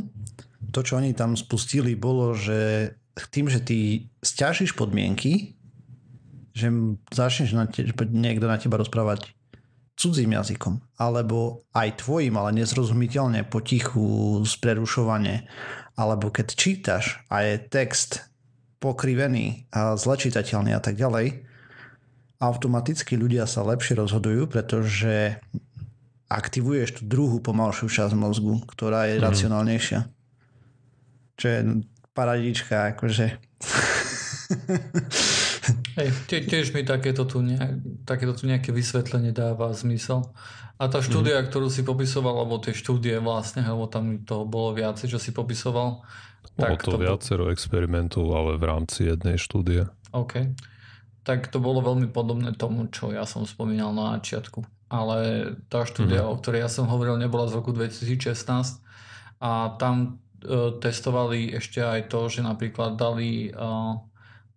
To, 0.70 0.80
čo 0.86 1.02
oni 1.02 1.18
tam 1.18 1.34
spustili, 1.34 1.98
bolo, 1.98 2.38
že 2.38 2.94
tým, 3.32 3.50
že 3.50 3.64
ty 3.64 4.10
stiažíš 4.22 4.78
podmienky, 4.78 5.58
že 6.56 6.70
začneš 7.12 7.52
na 7.56 7.66
te, 7.66 7.84
niekto 8.12 8.46
na 8.46 8.62
teba 8.62 8.80
rozprávať 8.80 9.36
cudzím 9.96 10.36
jazykom, 10.36 10.84
alebo 11.00 11.64
aj 11.72 12.04
tvojim, 12.04 12.36
ale 12.36 12.52
nezrozumiteľne 12.60 13.48
potichu, 13.48 14.44
prerušovanie, 14.60 15.48
alebo 15.96 16.28
keď 16.30 16.48
čítaš 16.52 17.24
a 17.32 17.48
je 17.48 17.64
text 17.64 18.28
pokrivený 18.84 19.72
a 19.72 19.96
zlečitateľný 19.96 20.76
a 20.76 20.84
tak 20.84 21.00
ďalej, 21.00 21.48
automaticky 22.40 23.16
ľudia 23.16 23.48
sa 23.48 23.64
lepšie 23.64 23.96
rozhodujú, 24.00 24.52
pretože 24.52 25.40
aktivuješ 26.28 27.00
tú 27.00 27.02
druhú 27.06 27.38
pomalšiu 27.40 27.88
časť 27.88 28.14
mozgu, 28.18 28.60
ktorá 28.68 29.08
je 29.08 29.22
mm. 29.22 29.24
racionálnejšia. 29.24 30.00
Čo 31.36 31.46
je 31.48 31.60
paradička, 32.16 32.96
akože. 32.96 33.26
Hej, 35.98 36.10
tie, 36.30 36.40
tiež 36.44 36.76
mi 36.76 36.86
takéto 36.86 37.24
tu, 37.26 37.42
nejak, 37.42 38.06
takéto 38.06 38.36
tu 38.36 38.46
nejaké 38.46 38.70
vysvetlenie 38.76 39.32
dáva 39.32 39.72
zmysel. 39.72 40.28
A 40.76 40.92
tá 40.92 41.00
štúdia, 41.00 41.40
mm. 41.40 41.48
ktorú 41.48 41.72
si 41.72 41.88
popisoval, 41.88 42.36
alebo 42.36 42.60
tie 42.60 42.76
štúdie 42.76 43.16
vlastne, 43.24 43.64
alebo 43.64 43.88
tam 43.88 44.20
toho 44.28 44.44
bolo 44.44 44.76
viacej, 44.76 45.08
čo 45.08 45.20
si 45.22 45.32
popisoval. 45.32 46.04
Bolo 46.56 46.76
to, 46.80 46.96
to 46.96 47.00
viacero 47.00 47.48
experimentov, 47.52 48.28
ale 48.36 48.60
v 48.60 48.64
rámci 48.68 49.08
jednej 49.08 49.40
štúdie. 49.40 49.88
OK 50.12 50.52
tak 51.26 51.50
to 51.50 51.58
bolo 51.58 51.82
veľmi 51.82 52.14
podobné 52.14 52.54
tomu, 52.54 52.86
čo 52.94 53.10
ja 53.10 53.26
som 53.26 53.50
spomínal 53.50 53.92
na 53.98 54.22
začiatku. 54.22 54.62
Ale 54.94 55.52
tá 55.74 55.82
štúdia, 55.82 56.22
mm-hmm. 56.22 56.38
o 56.38 56.40
ktorej 56.40 56.62
ja 56.62 56.70
som 56.70 56.86
hovoril, 56.86 57.18
nebola 57.18 57.50
z 57.50 57.58
roku 57.58 57.74
2016 57.74 58.46
a 59.42 59.74
tam 59.82 60.22
e, 60.46 60.78
testovali 60.78 61.58
ešte 61.58 61.82
aj 61.82 62.14
to, 62.14 62.30
že 62.30 62.46
napríklad 62.46 62.94
dali, 62.94 63.50
e, 63.50 63.68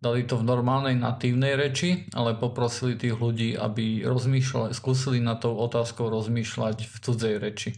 dali 0.05 0.21
to 0.29 0.37
v 0.37 0.45
normálnej 0.45 1.01
natívnej 1.01 1.57
reči, 1.57 2.05
ale 2.13 2.37
poprosili 2.37 3.01
tých 3.01 3.17
ľudí, 3.17 3.57
aby 3.57 4.05
rozmýšľali, 4.05 4.77
skúsili 4.77 5.25
na 5.25 5.41
tou 5.41 5.57
otázkou 5.57 6.13
rozmýšľať 6.13 6.85
v 6.85 6.95
cudzej 7.01 7.35
reči. 7.41 7.71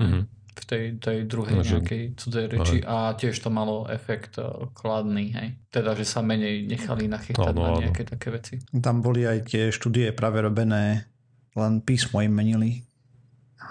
Mm-hmm 0.00 0.39
v 0.60 0.64
tej, 0.68 0.84
tej 1.00 1.18
druhej 1.24 1.56
no, 1.56 1.64
nejakej 1.64 2.02
cudzej 2.20 2.44
reči 2.52 2.78
a 2.84 3.16
tiež 3.16 3.40
to 3.40 3.48
malo 3.48 3.88
efekt 3.88 4.36
eh, 4.36 4.46
kladný, 4.76 5.32
hej. 5.32 5.48
Teda, 5.72 5.96
že 5.96 6.04
sa 6.04 6.20
menej 6.20 6.68
nechali 6.68 7.08
nachytať 7.08 7.54
no, 7.54 7.56
no, 7.56 7.64
na 7.64 7.88
nejaké 7.88 8.04
také 8.04 8.28
veci. 8.28 8.54
Tam 8.84 9.00
boli 9.00 9.24
aj 9.24 9.48
tie 9.48 9.72
štúdie 9.72 10.12
práve 10.12 10.44
robené, 10.44 11.08
len 11.56 11.80
písmo 11.80 12.20
im 12.20 12.34
menili 12.36 12.84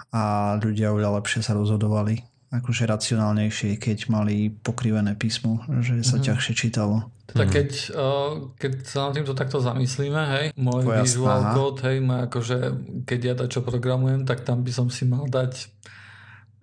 a 0.10 0.56
ľudia 0.58 0.90
oveľa 0.90 1.22
lepšie 1.22 1.46
sa 1.46 1.54
rozhodovali 1.54 2.30
akože 2.50 2.90
racionálnejšie, 2.90 3.78
keď 3.78 4.10
mali 4.10 4.50
pokrivené 4.50 5.14
písmo, 5.14 5.62
že 5.86 6.02
sa 6.02 6.18
mm. 6.18 6.24
ťažšie 6.26 6.54
čítalo. 6.58 7.14
Teda 7.30 7.46
mm. 7.46 7.52
keď, 7.54 7.70
uh, 7.94 8.32
keď 8.58 8.72
sa 8.90 8.98
nad 9.06 9.14
týmto 9.14 9.38
takto 9.38 9.62
zamyslíme, 9.62 10.22
hej, 10.34 10.46
môj 10.58 10.82
Tvoja 10.82 11.06
visual 11.06 11.40
snaha. 11.46 11.54
code, 11.54 11.80
hej, 11.86 11.98
má 12.02 12.18
akože, 12.26 12.58
keď 13.06 13.20
ja 13.22 13.34
dačo 13.38 13.62
programujem, 13.62 14.26
tak 14.26 14.42
tam 14.42 14.66
by 14.66 14.72
som 14.74 14.90
si 14.90 15.06
mal 15.06 15.30
dať 15.30 15.70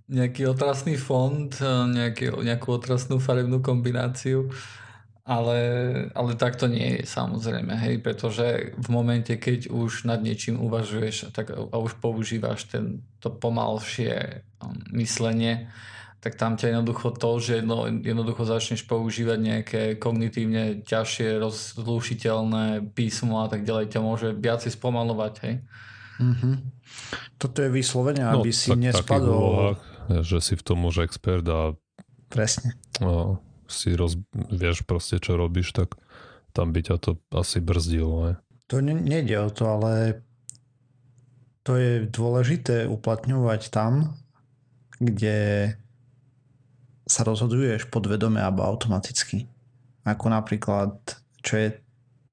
nejaký 0.06 0.46
otrasný 0.46 0.94
fond, 0.94 1.50
e, 1.50 1.66
nejaký, 1.90 2.30
nejakú 2.30 2.78
otrasnú 2.78 3.18
farebnú 3.18 3.58
kombináciu, 3.58 4.50
ale, 5.26 5.58
ale 6.14 6.38
tak 6.38 6.54
to 6.54 6.70
nie 6.70 7.02
je 7.02 7.10
samozrejme, 7.10 7.74
hej, 7.74 7.98
pretože 7.98 8.78
v 8.78 8.88
momente, 8.94 9.34
keď 9.34 9.74
už 9.74 10.06
nad 10.06 10.22
niečím 10.22 10.62
uvažuješ 10.62 11.34
tak, 11.34 11.50
a 11.50 11.76
už 11.82 11.98
používaš 11.98 12.70
ten, 12.70 13.02
to 13.18 13.34
pomalšie 13.34 14.46
um, 14.62 14.70
myslenie, 14.94 15.66
tak 16.22 16.38
tam 16.38 16.54
ťa 16.54 16.78
jednoducho 16.78 17.10
to, 17.10 17.42
že 17.42 17.62
jedno, 17.62 17.90
jednoducho 17.90 18.46
začneš 18.46 18.86
používať 18.86 19.38
nejaké 19.38 19.82
kognitívne 19.98 20.86
ťažšie 20.86 21.42
rozlúšiteľné 21.42 22.94
písmo 22.94 23.42
a 23.42 23.50
tak 23.50 23.66
ďalej, 23.66 23.90
ťa 23.90 24.00
môže 24.02 24.28
viacej 24.30 24.78
spomalovať, 24.78 25.34
hej? 25.42 25.54
Mm-hmm. 26.22 26.54
Toto 27.36 27.58
je 27.66 27.70
vyslovene, 27.70 28.22
no, 28.22 28.40
aby 28.40 28.50
no, 28.54 28.58
si 28.58 28.70
tak, 28.70 28.78
nespadol... 28.78 29.74
Že 30.06 30.38
si 30.38 30.54
v 30.54 30.62
tom 30.62 30.86
už 30.86 31.06
expert 31.06 31.46
a 31.50 31.74
Presne. 32.26 32.74
No, 32.98 33.38
si 33.70 33.94
roz, 33.94 34.18
vieš 34.34 34.82
proste, 34.82 35.22
čo 35.22 35.38
robíš, 35.38 35.74
tak 35.74 35.94
tam 36.50 36.74
by 36.74 36.80
ťa 36.82 36.96
to 36.98 37.10
asi 37.34 37.62
brzdilo. 37.62 38.14
Ne? 38.30 38.34
To 38.70 38.82
ne, 38.82 38.98
nejde 38.98 39.38
o 39.38 39.50
to, 39.50 39.64
ale 39.70 39.92
to 41.62 41.78
je 41.78 42.06
dôležité 42.06 42.86
uplatňovať 42.90 43.70
tam, 43.70 44.18
kde 44.98 45.70
sa 47.06 47.22
rozhoduješ 47.22 47.86
podvedome 47.90 48.42
alebo 48.42 48.66
automaticky. 48.66 49.46
Ako 50.02 50.30
napríklad, 50.30 50.98
čo 51.42 51.54
je 51.58 51.68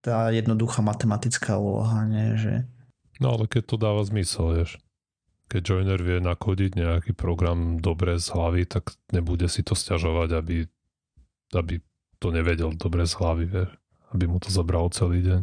tá 0.01 0.33
jednoduchá 0.33 0.81
matematická 0.81 1.57
úloha, 1.57 2.05
nie? 2.05 2.33
Že... 2.37 2.53
No 3.21 3.37
ale 3.37 3.45
keď 3.45 3.63
to 3.69 3.75
dáva 3.77 4.01
zmysel, 4.05 4.57
vieš. 4.57 4.81
Keď 5.53 5.61
joiner 5.61 6.01
vie 6.01 6.17
nakodiť 6.17 6.81
nejaký 6.81 7.13
program 7.13 7.77
dobre 7.77 8.17
z 8.17 8.25
hlavy, 8.33 8.65
tak 8.65 8.97
nebude 9.13 9.45
si 9.45 9.61
to 9.61 9.77
stiažovať, 9.77 10.33
aby, 10.33 10.65
aby 11.53 11.77
to 12.17 12.33
nevedel 12.33 12.73
dobre 12.73 13.05
z 13.05 13.13
hlavy, 13.21 13.45
vieš. 13.45 13.69
Aby 14.17 14.25
mu 14.33 14.41
to 14.41 14.49
zabralo 14.49 14.89
celý 14.89 15.21
deň. 15.21 15.41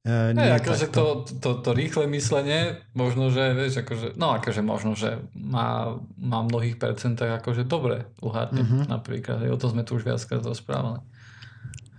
Uh, 0.00 0.32
nie, 0.36 0.48
akože 0.48 0.88
to, 0.88 1.28
to, 1.28 1.60
to 1.60 1.70
rýchle 1.76 2.08
myslenie, 2.08 2.80
možno, 2.96 3.28
že 3.28 3.52
vieš, 3.52 3.84
akože, 3.84 4.16
no 4.16 4.32
akože 4.32 4.64
možno, 4.64 4.96
že 4.96 5.20
má, 5.36 6.00
má 6.16 6.40
mnohých 6.40 6.80
percentách 6.80 7.44
akože 7.44 7.68
dobre 7.68 8.08
uhádne 8.24 8.64
uh-huh. 8.64 8.82
napríklad, 8.88 9.44
hej, 9.44 9.52
o 9.52 9.60
to 9.60 9.68
sme 9.68 9.84
tu 9.84 10.00
už 10.00 10.08
viackrát 10.08 10.40
rozprávali. 10.40 11.04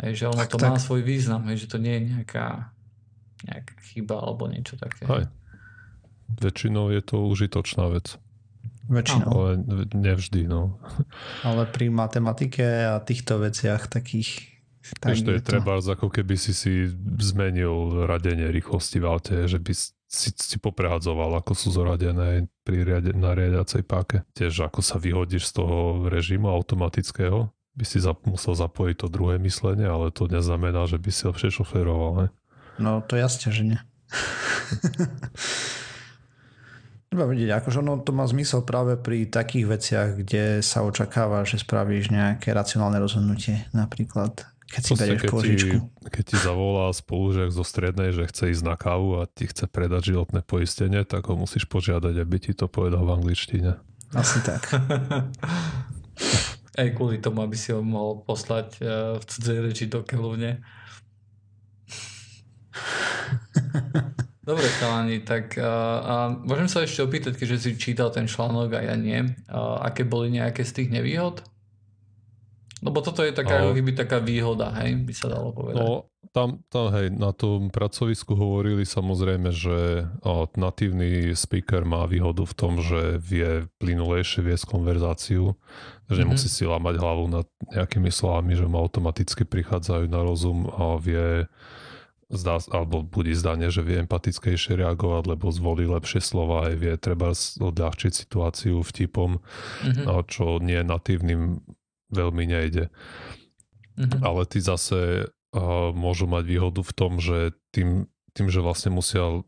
Hej, 0.02 0.18
že 0.18 0.26
ono 0.34 0.42
tak, 0.42 0.50
to 0.50 0.58
tak. 0.58 0.74
má 0.74 0.78
svoj 0.82 1.06
význam, 1.06 1.46
hej, 1.46 1.62
že 1.62 1.70
to 1.70 1.78
nie 1.78 1.94
je 1.94 2.02
nejaká, 2.18 2.74
nejaká 3.46 3.74
chyba 3.86 4.18
alebo 4.18 4.50
niečo 4.50 4.82
také. 4.82 5.06
Hej. 5.06 5.30
Väčšinou 6.30 6.92
je 6.92 7.02
to 7.06 7.26
užitočná 7.26 7.90
vec. 7.90 8.18
Väčšinou. 8.86 9.30
Ale 9.30 9.50
nevždy, 9.94 10.46
no. 10.46 10.78
Ale 11.42 11.66
pri 11.66 11.90
matematike 11.90 12.94
a 12.94 13.02
týchto 13.02 13.42
veciach 13.42 13.90
takých 13.90 14.54
tak 15.02 15.18
Ešte 15.18 15.34
je 15.34 15.42
to... 15.42 15.50
treba, 15.58 15.82
ako 15.82 16.14
keby 16.14 16.38
si 16.38 16.54
si 16.54 16.86
zmenil 17.18 18.06
radenie 18.06 18.54
rýchlosti 18.54 19.02
v 19.02 19.10
aute, 19.10 19.36
že 19.50 19.58
by 19.58 19.74
si, 20.06 20.30
si 20.30 20.58
poprehadzoval, 20.62 21.42
ako 21.42 21.58
sú 21.58 21.74
zoradené 21.74 22.46
pri 22.62 22.86
riade, 22.86 23.18
na 23.18 23.34
riadiacej 23.34 23.82
páke. 23.82 24.22
Tiež 24.38 24.70
ako 24.70 24.86
sa 24.86 25.02
vyhodíš 25.02 25.50
z 25.50 25.58
toho 25.58 26.06
režimu 26.06 26.54
automatického, 26.54 27.50
by 27.76 27.84
si 27.84 27.98
zap, 27.98 28.22
musel 28.30 28.54
zapojiť 28.54 28.96
to 29.02 29.08
druhé 29.10 29.42
myslenie, 29.42 29.90
ale 29.90 30.14
to 30.14 30.30
neznamená, 30.30 30.86
že 30.86 31.02
by 31.02 31.10
si 31.10 31.28
lepšie 31.28 31.50
šoferoval. 31.50 32.12
Ne? 32.22 32.28
No 32.78 33.02
to 33.02 33.18
jasne, 33.18 33.50
že 33.50 33.64
nie. 33.66 33.80
Treba 37.06 37.30
vidieť, 37.30 37.62
akože 37.62 37.86
ono 37.86 38.02
to 38.02 38.12
má 38.12 38.26
zmysel 38.28 38.66
práve 38.66 38.98
pri 38.98 39.30
takých 39.30 39.66
veciach, 39.70 40.10
kde 40.20 40.60
sa 40.66 40.84
očakáva, 40.84 41.46
že 41.46 41.62
spravíš 41.62 42.12
nejaké 42.12 42.52
racionálne 42.52 43.00
rozhodnutie. 43.00 43.70
Napríklad 43.72 44.44
keď 44.66 44.82
si 44.82 44.94
berieš 44.98 45.22
keď 45.22 45.32
požičku. 45.32 45.78
Ti, 45.78 46.10
keď 46.10 46.24
ti 46.26 46.38
zavolá 46.42 46.90
spolužiak 46.90 47.54
zo 47.54 47.62
strednej, 47.62 48.12
že 48.12 48.28
chce 48.28 48.52
ísť 48.52 48.64
na 48.66 48.76
kávu 48.76 49.22
a 49.22 49.30
ti 49.30 49.46
chce 49.46 49.70
predať 49.70 50.12
životné 50.12 50.42
poistenie, 50.42 51.06
tak 51.06 51.30
ho 51.30 51.38
musíš 51.38 51.70
požiadať, 51.70 52.18
aby 52.18 52.36
ti 52.42 52.52
to 52.58 52.66
povedal 52.66 53.06
v 53.06 53.22
angličtine. 53.22 53.78
Asi 54.12 54.42
tak. 54.42 54.66
Aj 56.82 56.88
kvôli 56.92 57.24
tomu, 57.24 57.40
aby 57.46 57.56
si 57.56 57.72
ho 57.72 57.80
mohol 57.80 58.20
poslať 58.28 58.84
uh, 58.84 59.16
v 59.22 59.24
cudzej 59.24 59.58
reči 59.64 59.86
do 59.88 60.04
keľovne. 60.04 60.60
Dobre, 64.46 64.70
chalani, 64.78 65.26
tak 65.26 65.58
uh, 65.58 65.66
uh, 65.66 66.30
môžem 66.46 66.70
sa 66.70 66.86
ešte 66.86 67.02
opýtať, 67.02 67.34
keďže 67.34 67.58
si 67.66 67.70
čítal 67.82 68.14
ten 68.14 68.30
článok 68.30 68.78
a 68.78 68.94
ja 68.94 68.96
nie, 68.96 69.26
uh, 69.50 69.82
aké 69.82 70.06
boli 70.06 70.30
nejaké 70.30 70.62
z 70.62 70.82
tých 70.82 70.90
nevýhod? 70.94 71.42
Lebo 72.86 73.02
toto 73.02 73.26
je 73.26 73.34
taká, 73.34 73.66
no, 73.66 73.74
keby 73.74 73.98
taká 73.98 74.22
výhoda, 74.22 74.70
hej, 74.78 75.02
by 75.02 75.14
sa 75.18 75.34
dalo 75.34 75.50
povedať. 75.50 75.82
No, 75.82 76.06
tam, 76.30 76.62
tam 76.70 76.94
hej, 76.94 77.10
na 77.10 77.34
tom 77.34 77.74
pracovisku 77.74 78.38
hovorili 78.38 78.86
samozrejme, 78.86 79.50
že 79.50 80.06
o, 80.22 80.46
natívny 80.54 81.34
speaker 81.34 81.82
má 81.82 82.06
výhodu 82.06 82.46
v 82.46 82.54
tom, 82.54 82.84
že 82.84 83.18
vie 83.18 83.66
plynulejšie 83.82 84.46
viesť 84.46 84.70
konverzáciu, 84.70 85.56
že 85.56 85.58
mm-hmm. 85.58 86.20
nemusí 86.22 86.46
si 86.46 86.68
lamať 86.68 86.96
hlavu 87.02 87.26
nad 87.32 87.48
nejakými 87.74 88.14
slovami, 88.14 88.54
že 88.54 88.70
mu 88.70 88.78
automaticky 88.78 89.48
prichádzajú 89.50 90.06
na 90.06 90.22
rozum 90.22 90.70
a 90.70 91.02
vie 91.02 91.50
zdá, 92.30 92.58
alebo 92.74 93.06
budí 93.06 93.38
zdanie, 93.38 93.70
že 93.70 93.86
vie 93.86 94.02
empatickejšie 94.02 94.82
reagovať, 94.82 95.38
lebo 95.38 95.54
zvolí 95.54 95.86
lepšie 95.86 96.22
slova 96.26 96.70
aj 96.70 96.74
vie 96.82 96.94
treba 96.98 97.32
odľahčiť 97.38 98.12
situáciu 98.12 98.82
vtipom, 98.82 99.38
mm-hmm. 99.38 100.10
čo 100.26 100.58
nie 100.58 100.82
natívnym 100.82 101.62
veľmi 102.10 102.44
nejde. 102.50 102.90
Mm-hmm. 103.96 104.22
Ale 104.26 104.42
ty 104.50 104.58
zase 104.60 105.30
uh, 105.30 105.90
môžu 105.94 106.26
mať 106.26 106.44
výhodu 106.50 106.82
v 106.82 106.94
tom, 106.98 107.22
že 107.22 107.54
tým, 107.70 108.10
tým 108.34 108.48
že 108.50 108.60
vlastne 108.60 108.92
musia 108.92 109.46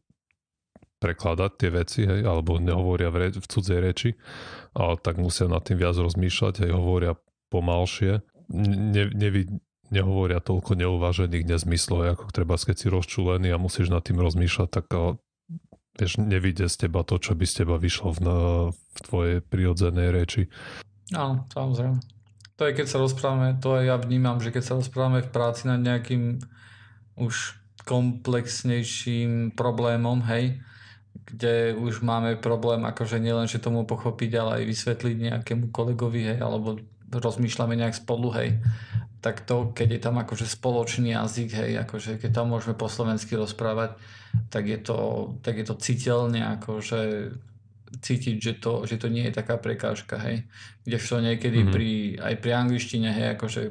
prekladať 0.97 1.51
tie 1.57 1.69
veci, 1.69 2.01
hej, 2.05 2.25
alebo 2.25 2.57
nehovoria 2.57 3.13
v, 3.13 3.17
re- 3.29 3.37
v 3.37 3.45
cudzej 3.45 3.79
reči, 3.81 4.09
a 4.73 4.97
tak 4.97 5.21
musia 5.21 5.45
nad 5.45 5.61
tým 5.61 5.77
viac 5.77 5.93
rozmýšľať, 5.93 6.65
hej, 6.65 6.71
hovoria 6.73 7.13
pomalšie, 7.53 8.21
ne, 8.49 9.03
nevi, 9.13 9.45
nehovoria 9.89 10.43
toľko 10.43 10.75
neuvážených 10.75 11.47
nezmyslov, 11.47 12.17
ako 12.17 12.25
treba, 12.35 12.59
keď 12.59 12.75
si 12.75 12.87
rozčúlený 12.91 13.51
a 13.55 13.61
musíš 13.61 13.87
nad 13.87 14.03
tým 14.03 14.19
rozmýšľať, 14.19 14.69
tak 14.69 14.87
vieš, 15.97 16.21
nevíde 16.21 16.69
z 16.69 16.87
teba 16.87 17.01
to, 17.01 17.17
čo 17.17 17.33
by 17.33 17.45
z 17.47 17.63
teba 17.63 17.75
vyšlo 17.81 18.13
v, 18.13 18.19
na, 18.21 18.37
v 18.71 18.99
tvojej 19.01 19.37
prirodzenej 19.41 20.09
reči. 20.13 20.41
Áno, 21.15 21.47
samozrejme. 21.49 21.97
To 22.57 22.61
je 22.65 22.73
keď 22.73 22.87
sa 22.89 22.97
rozprávame, 22.97 23.57
to 23.61 23.77
aj 23.77 23.83
ja 23.85 23.95
vnímam, 24.01 24.41
že 24.41 24.49
keď 24.49 24.63
sa 24.65 24.73
rozprávame 24.77 25.21
v 25.21 25.29
práci 25.29 25.69
nad 25.69 25.77
nejakým 25.77 26.41
už 27.17 27.57
komplexnejším 27.85 29.53
problémom, 29.53 30.25
hej, 30.25 30.59
kde 31.17 31.77
už 31.77 32.01
máme 32.01 32.37
problém 32.37 32.85
akože 32.85 33.21
nielen, 33.21 33.45
že 33.49 33.61
tomu 33.61 33.85
pochopiť, 33.85 34.31
ale 34.37 34.51
aj 34.61 34.63
vysvetliť 34.69 35.15
nejakému 35.17 35.69
kolegovi, 35.69 36.33
hej, 36.33 36.39
alebo 36.41 36.81
rozmýšľame 37.13 37.77
nejak 37.77 37.95
spolu, 37.95 38.33
hej, 38.35 38.57
tak 39.17 39.41
to, 39.43 39.73
keď 39.73 39.87
je 39.97 40.01
tam 40.01 40.15
akože 40.21 40.45
spoločný 40.45 41.17
jazyk, 41.17 41.49
hej, 41.49 41.71
akože 41.83 42.21
keď 42.21 42.31
tam 42.31 42.53
môžeme 42.53 42.77
po 42.77 42.85
slovensky 42.85 43.33
rozprávať, 43.33 43.97
tak 44.53 44.69
je 44.69 44.77
to, 44.77 44.97
tak 45.41 45.57
je 45.57 45.65
to 45.65 45.75
citeľne 45.81 46.41
akože 46.61 47.33
cítiť, 47.87 48.35
že 48.37 48.53
to, 48.61 48.85
že 48.85 49.01
to 49.01 49.07
nie 49.09 49.25
je 49.27 49.33
taká 49.33 49.57
prekážka, 49.57 50.19
hej. 50.21 50.45
Kdežto 50.85 51.23
niekedy 51.23 51.65
mm-hmm. 51.65 51.73
pri, 51.73 51.91
aj 52.19 52.35
pri 52.43 52.51
angličtine, 52.53 53.09
hej, 53.09 53.27
akože, 53.39 53.63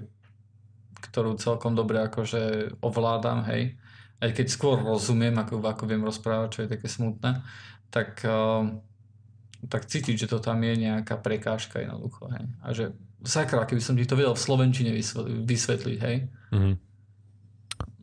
ktorú 1.13 1.39
celkom 1.39 1.79
dobre 1.79 2.03
akože 2.03 2.75
ovládam, 2.83 3.47
hej, 3.47 3.79
aj 4.19 4.31
keď 4.33 4.47
skôr 4.49 4.81
rozumiem, 4.81 5.37
ako, 5.37 5.61
ako 5.63 5.85
viem 5.87 6.03
rozprávať, 6.03 6.49
čo 6.51 6.61
je 6.65 6.73
také 6.73 6.89
smutné, 6.89 7.45
tak, 7.93 8.25
uh, 8.25 8.67
tak 9.69 9.87
cítiť, 9.87 10.27
že 10.27 10.31
to 10.33 10.41
tam 10.41 10.65
je 10.65 10.75
nejaká 10.75 11.21
prekážka 11.21 11.85
jednoducho, 11.85 12.27
hej. 12.35 12.45
A 12.65 12.69
že 12.73 12.97
sakra, 13.25 13.65
keby 13.65 13.81
som 13.81 13.95
ti 13.97 14.05
to 14.05 14.19
vedel 14.19 14.35
v 14.37 14.43
Slovenčine 14.43 14.91
vysvetliť, 15.47 15.99
hej. 16.03 16.17
Mm-hmm. 16.53 16.75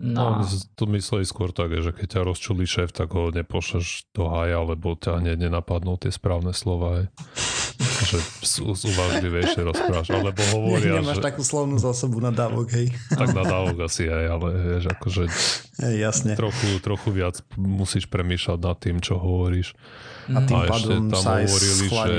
No. 0.04 0.44
no 0.44 0.46
to 0.76 0.86
mysleli 0.94 1.24
skôr 1.24 1.56
tak, 1.56 1.74
že 1.74 1.96
keď 1.96 2.20
ťa 2.20 2.22
rozčulí 2.28 2.66
šéf, 2.68 2.92
tak 2.92 3.14
ho 3.16 3.32
nepošleš 3.34 4.10
do 4.12 4.30
haja, 4.30 4.62
lebo 4.62 4.94
ťa 4.98 5.24
hneď 5.24 5.48
nenapadnú 5.48 5.96
tie 5.98 6.12
správne 6.12 6.52
slova. 6.52 7.06
Aj. 7.06 7.06
že 8.10 8.20
uvažlivejšie 8.62 9.62
rozprávaš, 9.64 10.10
alebo 10.12 10.42
hovoria, 10.54 11.00
ne, 11.00 11.02
nemáš 11.02 11.20
že... 11.22 11.26
takú 11.26 11.42
slovnú 11.42 11.80
zásobu 11.80 12.20
na 12.20 12.30
dávok, 12.30 12.68
hej. 12.76 12.88
Tak 13.10 13.32
na 13.32 13.44
dávok 13.48 13.88
asi 13.88 14.12
aj, 14.12 14.26
ale 14.28 14.48
vieš, 14.60 14.86
akože 14.92 15.24
hej, 15.88 15.96
jasne. 15.98 16.34
Trochu, 16.36 16.84
trochu 16.84 17.10
viac 17.16 17.40
musíš 17.56 18.06
premýšľať 18.12 18.60
nad 18.60 18.78
tým, 18.78 18.98
čo 19.00 19.18
hovoríš. 19.18 19.74
A 20.32 20.40
tým 20.48 20.56
a 20.56 20.68
ešte 20.72 20.96
tam 21.12 21.24
hovorili, 21.26 21.86
že 21.92 22.18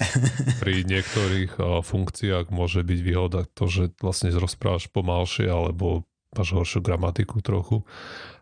pri 0.62 0.74
niektorých 0.88 1.60
funkciách 1.84 2.48
môže 2.48 2.80
byť 2.80 3.00
výhoda 3.04 3.44
to, 3.52 3.68
že 3.68 3.92
vlastne 4.00 4.32
rozprávaš 4.32 4.88
pomalšie, 4.88 5.50
alebo 5.50 6.08
máš 6.34 6.50
horšiu 6.50 6.80
gramatiku 6.82 7.38
trochu. 7.44 7.86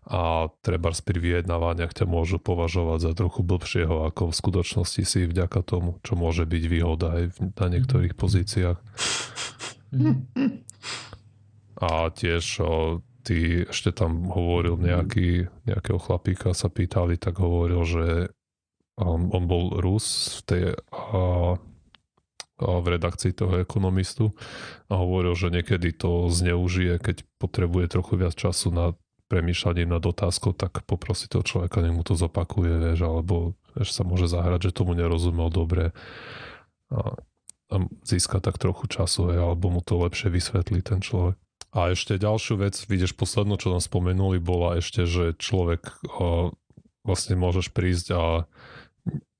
A 0.02 0.50
treba 0.66 0.90
pri 0.90 1.18
vyjednávaniach 1.22 1.94
ťa 1.94 2.10
môžu 2.10 2.42
považovať 2.42 2.98
za 3.06 3.12
trochu 3.14 3.46
blbšieho, 3.46 4.10
ako 4.10 4.34
v 4.34 4.38
skutočnosti 4.38 5.02
si 5.06 5.20
vďaka 5.30 5.62
tomu, 5.62 6.02
čo 6.02 6.18
môže 6.18 6.42
byť 6.42 6.64
výhoda 6.66 7.22
aj 7.22 7.24
na 7.38 7.66
niektorých 7.70 8.18
pozíciách. 8.18 8.78
A 11.82 11.90
tiež 12.10 12.44
o, 12.62 13.02
ty 13.22 13.62
ešte 13.70 13.94
tam 13.94 14.26
hovoril 14.26 14.74
nejaký, 14.78 15.46
nejakého 15.70 15.98
chlapíka 16.02 16.50
sa 16.50 16.66
pýtali, 16.66 17.14
tak 17.14 17.38
hovoril, 17.38 17.86
že 17.86 18.06
um, 19.02 19.34
on 19.34 19.44
bol 19.50 19.74
Rus 19.82 20.38
v 20.38 20.40
tej 20.46 20.62
uh, 20.94 21.58
v 22.62 22.86
redakcii 22.86 23.34
toho 23.34 23.58
ekonomistu 23.58 24.30
a 24.86 24.94
hovoril, 24.94 25.34
že 25.34 25.50
niekedy 25.50 25.90
to 25.90 26.30
zneužije, 26.30 27.02
keď 27.02 27.26
potrebuje 27.42 27.90
trochu 27.90 28.14
viac 28.14 28.38
času 28.38 28.70
na 28.70 28.94
premýšľanie 29.26 29.88
nad 29.88 30.04
otázkou, 30.04 30.52
tak 30.52 30.84
poprosí 30.84 31.26
toho 31.26 31.42
človeka, 31.42 31.80
nech 31.80 31.96
mu 31.96 32.04
to 32.04 32.14
zopakuje, 32.14 32.92
vieš, 32.92 33.00
alebo 33.08 33.56
vieš, 33.72 33.96
sa 33.96 34.04
môže 34.04 34.28
zahrať, 34.28 34.70
že 34.70 34.76
tomu 34.76 34.92
nerozumel 34.92 35.48
dobre 35.48 35.96
a, 36.92 37.16
a 37.72 37.74
získa 38.04 38.44
tak 38.44 38.60
trochu 38.60 38.86
času, 38.92 39.32
alebo 39.32 39.72
mu 39.72 39.80
to 39.80 39.96
lepšie 39.96 40.28
vysvetlí 40.28 40.84
ten 40.84 41.00
človek. 41.00 41.40
A 41.72 41.96
ešte 41.96 42.20
ďalšiu 42.20 42.60
vec, 42.60 42.76
vidíš, 42.84 43.16
poslednú, 43.16 43.56
čo 43.56 43.72
nám 43.72 43.80
spomenuli, 43.80 44.36
bola 44.36 44.76
ešte, 44.76 45.08
že 45.08 45.32
človek 45.40 46.04
o, 46.04 46.52
vlastne 47.00 47.32
môžeš 47.40 47.72
prísť 47.72 48.06
a 48.12 48.44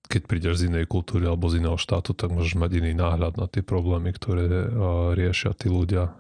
keď 0.06 0.22
prídeš 0.28 0.54
z 0.62 0.72
inej 0.72 0.86
kultúry 0.90 1.24
alebo 1.26 1.48
z 1.48 1.62
iného 1.62 1.78
štátu, 1.78 2.12
tak 2.12 2.34
môžeš 2.34 2.58
mať 2.58 2.82
iný 2.82 2.92
náhľad 2.98 3.38
na 3.38 3.46
tie 3.46 3.62
problémy, 3.64 4.12
ktoré 4.12 4.44
uh, 4.46 5.14
riešia 5.14 5.54
tí 5.56 5.70
ľudia 5.70 6.12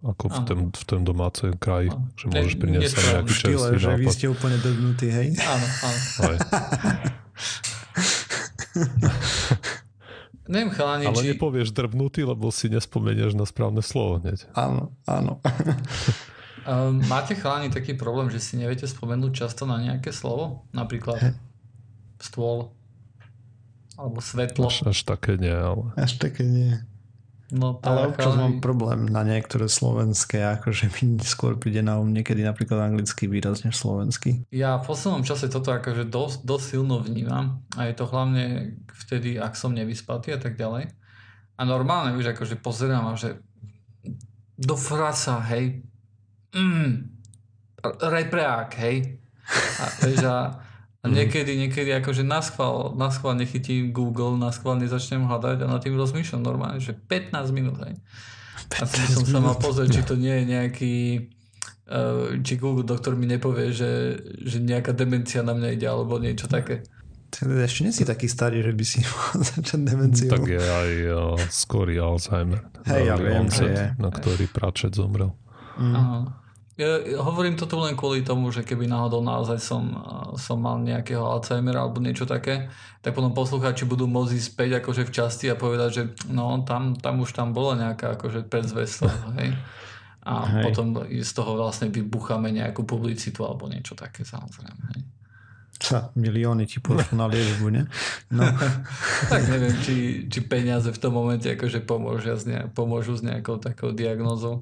ako 0.00 0.32
v 0.32 0.38
tom, 0.48 0.60
v 0.72 0.84
tom 0.88 1.00
domácej 1.04 1.52
kraji, 1.60 1.92
ano. 1.92 2.08
že 2.16 2.24
môžeš 2.32 2.54
priniesť 2.56 2.88
sa 2.88 3.20
nejaký 3.20 3.32
čerstvý 3.36 3.76
že 3.76 4.00
vy 4.00 4.08
ste 4.08 4.26
úplne 4.32 4.56
drbnutí, 4.56 5.12
hej? 5.12 5.36
Áno, 5.36 5.66
áno. 5.84 6.00
Neviem, 10.50 10.74
chalani, 10.74 11.06
Ale 11.06 11.20
či... 11.22 11.30
nepovieš 11.36 11.70
drbnutý, 11.70 12.26
lebo 12.26 12.50
si 12.50 12.66
nespomenieš 12.66 13.38
na 13.38 13.46
správne 13.46 13.86
slovo 13.86 14.18
hneď. 14.18 14.50
Áno, 14.56 14.90
áno. 15.06 15.38
um, 16.66 16.98
máte 17.12 17.38
chalani 17.38 17.70
taký 17.70 17.94
problém, 17.94 18.32
že 18.34 18.42
si 18.42 18.58
neviete 18.58 18.88
spomenúť 18.88 19.46
často 19.46 19.62
na 19.68 19.78
nejaké 19.78 20.10
slovo? 20.10 20.66
Napríklad 20.74 21.38
stôl, 22.18 22.74
alebo 24.00 24.18
svetlo. 24.24 24.72
Až, 24.72 24.88
až 24.88 25.04
také 25.04 25.36
nie, 25.36 25.52
ale... 25.52 25.92
Až 26.00 26.16
také 26.16 26.48
nie. 26.48 26.80
No, 27.50 27.74
tak, 27.82 27.90
ale 27.90 28.00
občas 28.14 28.38
ale... 28.38 28.40
mám 28.46 28.54
problém 28.62 29.10
na 29.10 29.26
niektoré 29.26 29.66
slovenské, 29.66 30.38
akože 30.58 30.86
mi 31.02 31.18
skôr 31.18 31.58
príde 31.58 31.82
na 31.82 31.98
um 31.98 32.06
niekedy 32.06 32.46
napríklad 32.46 32.78
anglický 32.78 33.26
výraz 33.26 33.66
než 33.66 33.74
slovenský. 33.74 34.46
Ja 34.54 34.78
v 34.78 34.86
poslednom 34.86 35.26
čase 35.26 35.50
toto 35.50 35.74
akože 35.74 36.06
dosť, 36.06 36.46
dosť 36.46 36.64
silno 36.64 37.02
vnímam 37.02 37.66
a 37.74 37.90
je 37.90 37.94
to 37.98 38.06
hlavne 38.06 38.78
vtedy, 39.04 39.34
ak 39.34 39.58
som 39.58 39.74
nevyspatý 39.74 40.30
a 40.30 40.38
tak 40.38 40.54
ďalej. 40.54 40.94
A 41.58 41.62
normálne, 41.66 42.14
vieš, 42.14 42.38
akože 42.38 42.56
pozerám 42.62 43.12
a 43.12 43.18
že 43.18 43.42
do 44.54 44.78
frasa, 44.78 45.42
hej, 45.50 45.82
mm, 46.54 46.90
repreák, 47.98 48.70
hej. 48.78 49.18
A, 49.82 49.84
vieš, 50.06 50.22
a, 50.22 50.69
a 51.00 51.08
mhm. 51.08 51.14
niekedy, 51.16 51.52
niekedy 51.56 51.90
akože 51.96 52.20
na 52.20 52.44
schvál, 52.44 52.92
na 52.92 53.08
schvál 53.08 53.32
nechytím 53.40 53.88
Google, 53.88 54.36
na 54.36 54.52
schvál 54.52 54.76
nezačnem 54.76 55.24
hľadať 55.24 55.64
a 55.64 55.66
na 55.66 55.78
tým 55.80 55.96
rozmýšľam 55.96 56.44
normálne, 56.44 56.80
že 56.80 56.92
15 56.92 57.56
minút, 57.56 57.80
hej. 57.88 57.96
A 58.78 58.84
som 58.86 59.24
sa 59.24 59.40
mal 59.40 59.56
pozrieť, 59.56 59.88
či 59.96 60.02
to 60.04 60.14
nie 60.24 60.30
je 60.30 60.44
nejaký 60.44 60.94
uh, 61.90 62.36
či 62.44 62.52
Google 62.60 62.86
doktor 62.86 63.16
mi 63.16 63.26
nepovie, 63.26 63.72
že, 63.72 64.20
že 64.44 64.60
nejaká 64.62 64.92
demencia 64.92 65.40
na 65.40 65.56
mňa 65.56 65.68
ide 65.74 65.86
alebo 65.88 66.20
niečo 66.20 66.46
také. 66.46 66.84
Ešte 67.30 67.86
nie 67.86 67.94
si 67.94 68.02
taký 68.02 68.26
starý, 68.26 68.60
že 68.66 68.72
by 68.74 68.84
si 68.84 68.98
mohol 69.08 69.38
začať 69.40 69.80
demenciu. 69.80 70.30
Tak 70.30 70.44
je 70.46 70.62
aj 70.62 70.90
uh, 71.08 71.36
skorý 71.48 71.96
Alzheimer. 71.96 72.60
Hej, 72.84 73.02
ja 73.06 73.16
viem, 73.16 73.46
je. 73.48 73.94
Na 73.96 74.10
ktorý 74.10 74.50
práčet 74.50 74.96
zomrel. 74.98 75.32
Mm. 75.78 75.94
Aha. 75.94 76.18
Ja, 76.80 76.96
hovorím 77.20 77.60
toto 77.60 77.76
len 77.84 77.92
kvôli 77.92 78.24
tomu, 78.24 78.48
že 78.48 78.64
keby 78.64 78.88
náhodou 78.88 79.20
naozaj 79.20 79.60
som, 79.60 79.84
som 80.40 80.56
mal 80.56 80.80
nejakého 80.80 81.20
Alzheimera 81.20 81.84
alebo 81.84 82.00
niečo 82.00 82.24
také, 82.24 82.72
tak 83.04 83.12
potom 83.12 83.36
poslucháči 83.36 83.84
budú 83.84 84.08
môcť 84.08 84.32
ísť 84.32 84.48
späť 84.48 84.70
akože 84.80 85.04
v 85.04 85.12
časti 85.12 85.46
a 85.52 85.60
povedať, 85.60 85.90
že 85.92 86.02
no 86.32 86.64
tam, 86.64 86.96
tam 86.96 87.20
už 87.20 87.36
tam 87.36 87.52
bola 87.52 87.76
nejaká 87.76 88.16
akože 88.16 88.48
predzvesť 88.48 88.96
hej. 89.44 89.52
A 90.24 90.32
hej. 90.48 90.64
potom 90.64 91.04
z 91.04 91.32
toho 91.36 91.60
vlastne 91.60 91.92
vybucháme 91.92 92.48
nejakú 92.48 92.88
publicitu 92.88 93.44
alebo 93.44 93.68
niečo 93.68 93.92
také 93.92 94.24
samozrejme, 94.24 94.84
hej 94.96 95.19
sa 95.80 96.12
milióny 96.12 96.68
ti 96.68 96.78
pošlo 96.78 97.16
na 97.16 97.26
liečbu, 97.26 97.66
ne? 97.72 97.88
No. 98.28 98.44
tak 99.32 99.48
neviem, 99.48 99.74
či, 99.80 100.28
či 100.28 100.38
peniaze 100.44 100.92
v 100.92 101.00
tom 101.00 101.16
momente 101.16 101.48
akože 101.48 101.80
pomôžu, 101.82 102.36
s 102.36 102.44
ne, 102.44 102.68
pomôžu 102.70 103.16
s 103.16 103.24
nejakou 103.24 103.56
takou 103.56 103.96
diagnózou. 103.96 104.60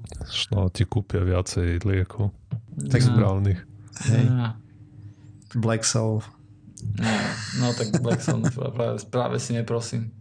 No, 0.54 0.70
ti 0.70 0.86
kúpia 0.86 1.26
viacej 1.26 1.82
liekov. 1.82 2.30
Tak 2.78 3.02
no. 3.02 3.08
správnych. 3.10 3.60
Hej. 4.06 4.24
No. 4.30 4.54
Black 5.58 5.82
Soul. 5.82 6.22
No, 7.02 7.10
no 7.58 7.66
tak 7.74 7.98
Black 7.98 8.22
Soul 8.22 8.46
práve, 8.54 9.02
práve 9.10 9.36
si 9.42 9.50
neprosím. 9.58 10.14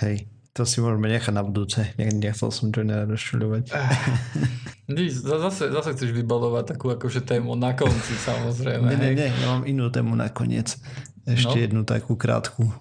Hej. 0.00 0.24
To 0.56 0.66
si 0.66 0.80
môžeme 0.82 1.06
nechať 1.12 1.32
na 1.34 1.44
budúce. 1.44 1.94
Nechcel 1.98 2.50
som 2.50 2.72
Johnera 2.72 3.06
rozčuľovať. 3.06 3.64
zase, 5.44 5.64
zase 5.70 5.90
chceš 5.94 6.10
vybalovať 6.16 6.74
takú 6.74 6.90
akože 6.90 7.22
tému 7.22 7.54
na 7.54 7.76
konci, 7.76 8.14
samozrejme. 8.18 8.88
Nie, 8.90 8.98
nie, 8.98 9.12
nie, 9.14 9.28
ja 9.30 9.46
mám 9.54 9.68
inú 9.68 9.92
tému 9.92 10.18
nakoniec. 10.18 10.74
Ešte 11.28 11.56
no? 11.56 11.62
jednu 11.62 11.82
takú 11.84 12.16
krátku, 12.16 12.72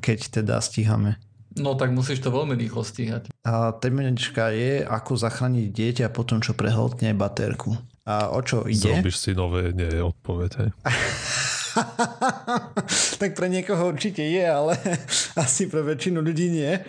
keď 0.00 0.42
teda 0.42 0.56
stíhame. 0.58 1.20
No 1.54 1.78
tak 1.78 1.94
musíš 1.94 2.18
to 2.18 2.34
veľmi 2.34 2.58
rýchlo 2.58 2.82
stíhať. 2.82 3.30
A 3.46 3.70
témečka 3.78 4.50
je, 4.50 4.82
ako 4.82 5.14
zachrániť 5.14 5.70
dieťa 5.70 6.06
po 6.10 6.26
tom, 6.26 6.42
čo 6.42 6.56
prehltne 6.58 7.14
baterku. 7.14 7.78
A 8.02 8.34
o 8.34 8.42
čo 8.42 8.66
ide? 8.66 9.00
Zrobíš 9.00 9.16
si 9.22 9.30
nové, 9.38 9.70
nie 9.70 9.86
je 9.86 10.02
odpoveď. 10.02 10.74
tak 13.20 13.34
pre 13.34 13.46
niekoho 13.50 13.90
určite 13.90 14.22
je, 14.22 14.44
ale 14.44 14.78
asi 15.44 15.66
pre 15.66 15.82
väčšinu 15.82 16.20
ľudí 16.22 16.46
nie. 16.50 16.72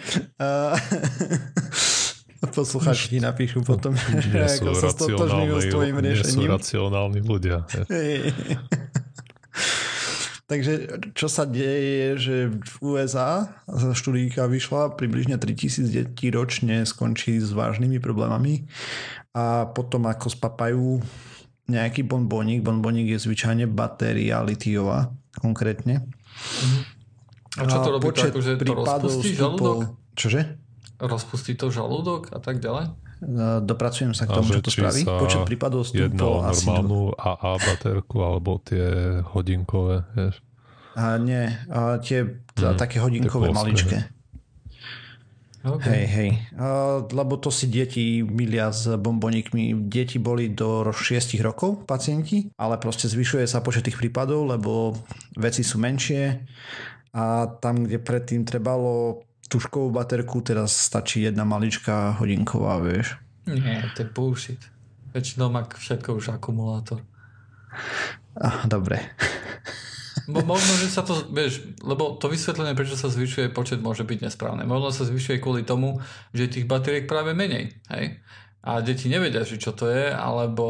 Poslucháči 2.46 3.18
napíšu 3.18 3.66
potom, 3.66 3.98
nie 3.98 4.46
sú 4.46 4.70
ako 4.70 4.74
sa 4.78 4.90
stotožňujú 4.94 5.56
s 5.60 5.66
tvojim 5.74 5.98
riešením. 5.98 6.46
Nie 6.46 6.46
sú 6.46 6.54
racionálni 6.62 7.22
ľudia. 7.26 7.66
Takže 10.46 11.02
čo 11.18 11.26
sa 11.26 11.50
deje 11.50 11.82
je, 11.82 12.10
že 12.22 12.36
v 12.54 12.76
USA 12.86 13.50
študíka 13.98 14.46
vyšla, 14.46 14.94
približne 14.94 15.42
3000 15.42 15.90
detí 15.90 16.30
ročne 16.30 16.86
skončí 16.86 17.42
s 17.42 17.50
vážnymi 17.50 17.98
problémami 17.98 18.70
a 19.34 19.66
potom 19.66 20.06
ako 20.06 20.28
spapajú 20.30 21.02
nejaký 21.66 22.06
bonboník. 22.06 22.62
Bonboník 22.62 23.14
je 23.16 23.20
zvyčajne 23.22 23.66
batéria 23.70 24.42
litiová 24.46 25.14
konkrétne. 25.38 26.06
Mm-hmm. 26.06 26.82
A 27.56 27.62
čo 27.72 27.78
to 27.82 27.90
robí? 27.96 28.04
Počet 28.12 28.32
to, 28.32 28.40
akože 28.40 28.52
to 28.60 28.74
rozpustí 28.76 29.30
žalúdok? 29.34 29.78
Čože? 30.16 30.42
Rozpustí 31.00 31.54
to 31.56 31.72
žalúdok 31.72 32.32
a 32.36 32.40
tak 32.40 32.60
ďalej? 32.60 32.92
Dopracujem 33.64 34.12
sa 34.12 34.28
k 34.28 34.36
tomu, 34.36 34.52
čo 34.52 34.62
to 34.62 34.72
spraví. 34.72 35.08
Počet 35.08 35.48
prípadov 35.48 35.88
vstupov 35.88 36.52
asi... 36.52 36.68
normálnu 36.68 37.16
AA 37.16 37.54
baterku 37.64 38.18
alebo 38.22 38.60
tie 38.60 39.20
hodinkové, 39.24 40.04
vieš? 40.14 40.44
A 40.96 41.20
nie, 41.20 41.44
a 41.68 42.00
tie 42.00 42.24
mm, 42.24 42.80
také 42.80 43.04
hodinkové 43.04 43.52
maličké. 43.52 44.15
Okay. 45.66 45.90
Hej, 45.90 46.06
hej. 46.14 46.32
Uh, 46.54 47.02
lebo 47.10 47.42
to 47.42 47.50
si 47.50 47.66
deti 47.66 48.22
milia 48.22 48.70
s 48.70 48.86
bombonikmi. 48.86 49.74
Deti 49.90 50.22
boli 50.22 50.54
do 50.54 50.86
6 50.94 51.42
rokov 51.42 51.90
pacienti, 51.90 52.54
ale 52.54 52.78
proste 52.78 53.10
zvyšuje 53.10 53.50
sa 53.50 53.66
počet 53.66 53.90
tých 53.90 53.98
prípadov, 53.98 54.46
lebo 54.46 54.94
veci 55.34 55.66
sú 55.66 55.82
menšie 55.82 56.46
a 57.18 57.50
tam, 57.58 57.90
kde 57.90 57.98
predtým 57.98 58.46
trebalo 58.46 59.26
tuškovú 59.50 59.90
baterku, 59.90 60.46
teraz 60.46 60.70
stačí 60.76 61.26
jedna 61.26 61.50
maličká 61.50 62.14
hodinková, 62.22 62.78
vieš. 62.82 63.18
Nie, 63.50 63.90
to 63.98 64.06
je 64.06 64.10
bullshit. 64.14 64.62
Väčšinou 65.18 65.50
má 65.50 65.66
všetko 65.66 66.18
už 66.18 66.36
akumulátor. 66.36 67.02
Ah, 68.38 68.68
dobre. 68.68 69.00
Bo 70.26 70.42
možno, 70.42 70.74
že 70.82 70.90
sa 70.90 71.06
to, 71.06 71.14
vieš, 71.30 71.62
lebo 71.86 72.18
to 72.18 72.26
vysvetlenie, 72.30 72.74
prečo 72.74 72.98
sa 72.98 73.14
zvyšuje 73.14 73.54
počet, 73.54 73.82
môže 73.82 74.02
byť 74.02 74.26
nesprávne. 74.26 74.66
Možno 74.66 74.90
sa 74.90 75.06
zvyšuje 75.06 75.38
kvôli 75.38 75.62
tomu, 75.62 76.02
že 76.34 76.50
tých 76.50 76.66
batériek 76.66 77.06
práve 77.06 77.38
menej, 77.38 77.78
hej? 77.94 78.20
A 78.66 78.82
deti 78.82 79.06
nevedia, 79.06 79.46
že 79.46 79.62
čo 79.62 79.78
to 79.78 79.86
je, 79.86 80.10
alebo, 80.10 80.66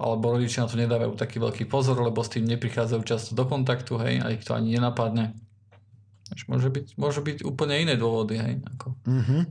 alebo 0.00 0.32
rodičia 0.32 0.64
na 0.64 0.70
to 0.72 0.80
nedávajú 0.80 1.12
taký 1.12 1.36
veľký 1.36 1.68
pozor, 1.68 2.00
lebo 2.00 2.24
s 2.24 2.32
tým 2.32 2.48
neprichádzajú 2.48 3.02
často 3.04 3.36
do 3.36 3.44
kontaktu, 3.44 4.00
hej, 4.00 4.14
a 4.24 4.32
ich 4.32 4.40
to 4.48 4.56
ani 4.56 4.80
nenapadne. 4.80 5.36
Môže 6.48 6.72
byť, 6.72 6.96
môže 6.96 7.20
byť 7.20 7.44
úplne 7.44 7.76
iné 7.84 8.00
dôvody, 8.00 8.40
hej. 8.40 8.54
Ako. 8.64 8.96
Mm-hmm. 9.04 9.42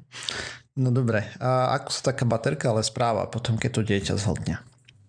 No 0.81 0.89
dobre, 0.89 1.29
a 1.37 1.77
ako 1.77 1.89
sa 1.93 2.01
taká 2.09 2.25
baterka 2.25 2.73
ale 2.73 2.81
správa 2.81 3.29
potom, 3.29 3.61
keď 3.61 3.69
to 3.77 3.81
dieťa 3.85 4.13
zhltne? 4.17 4.57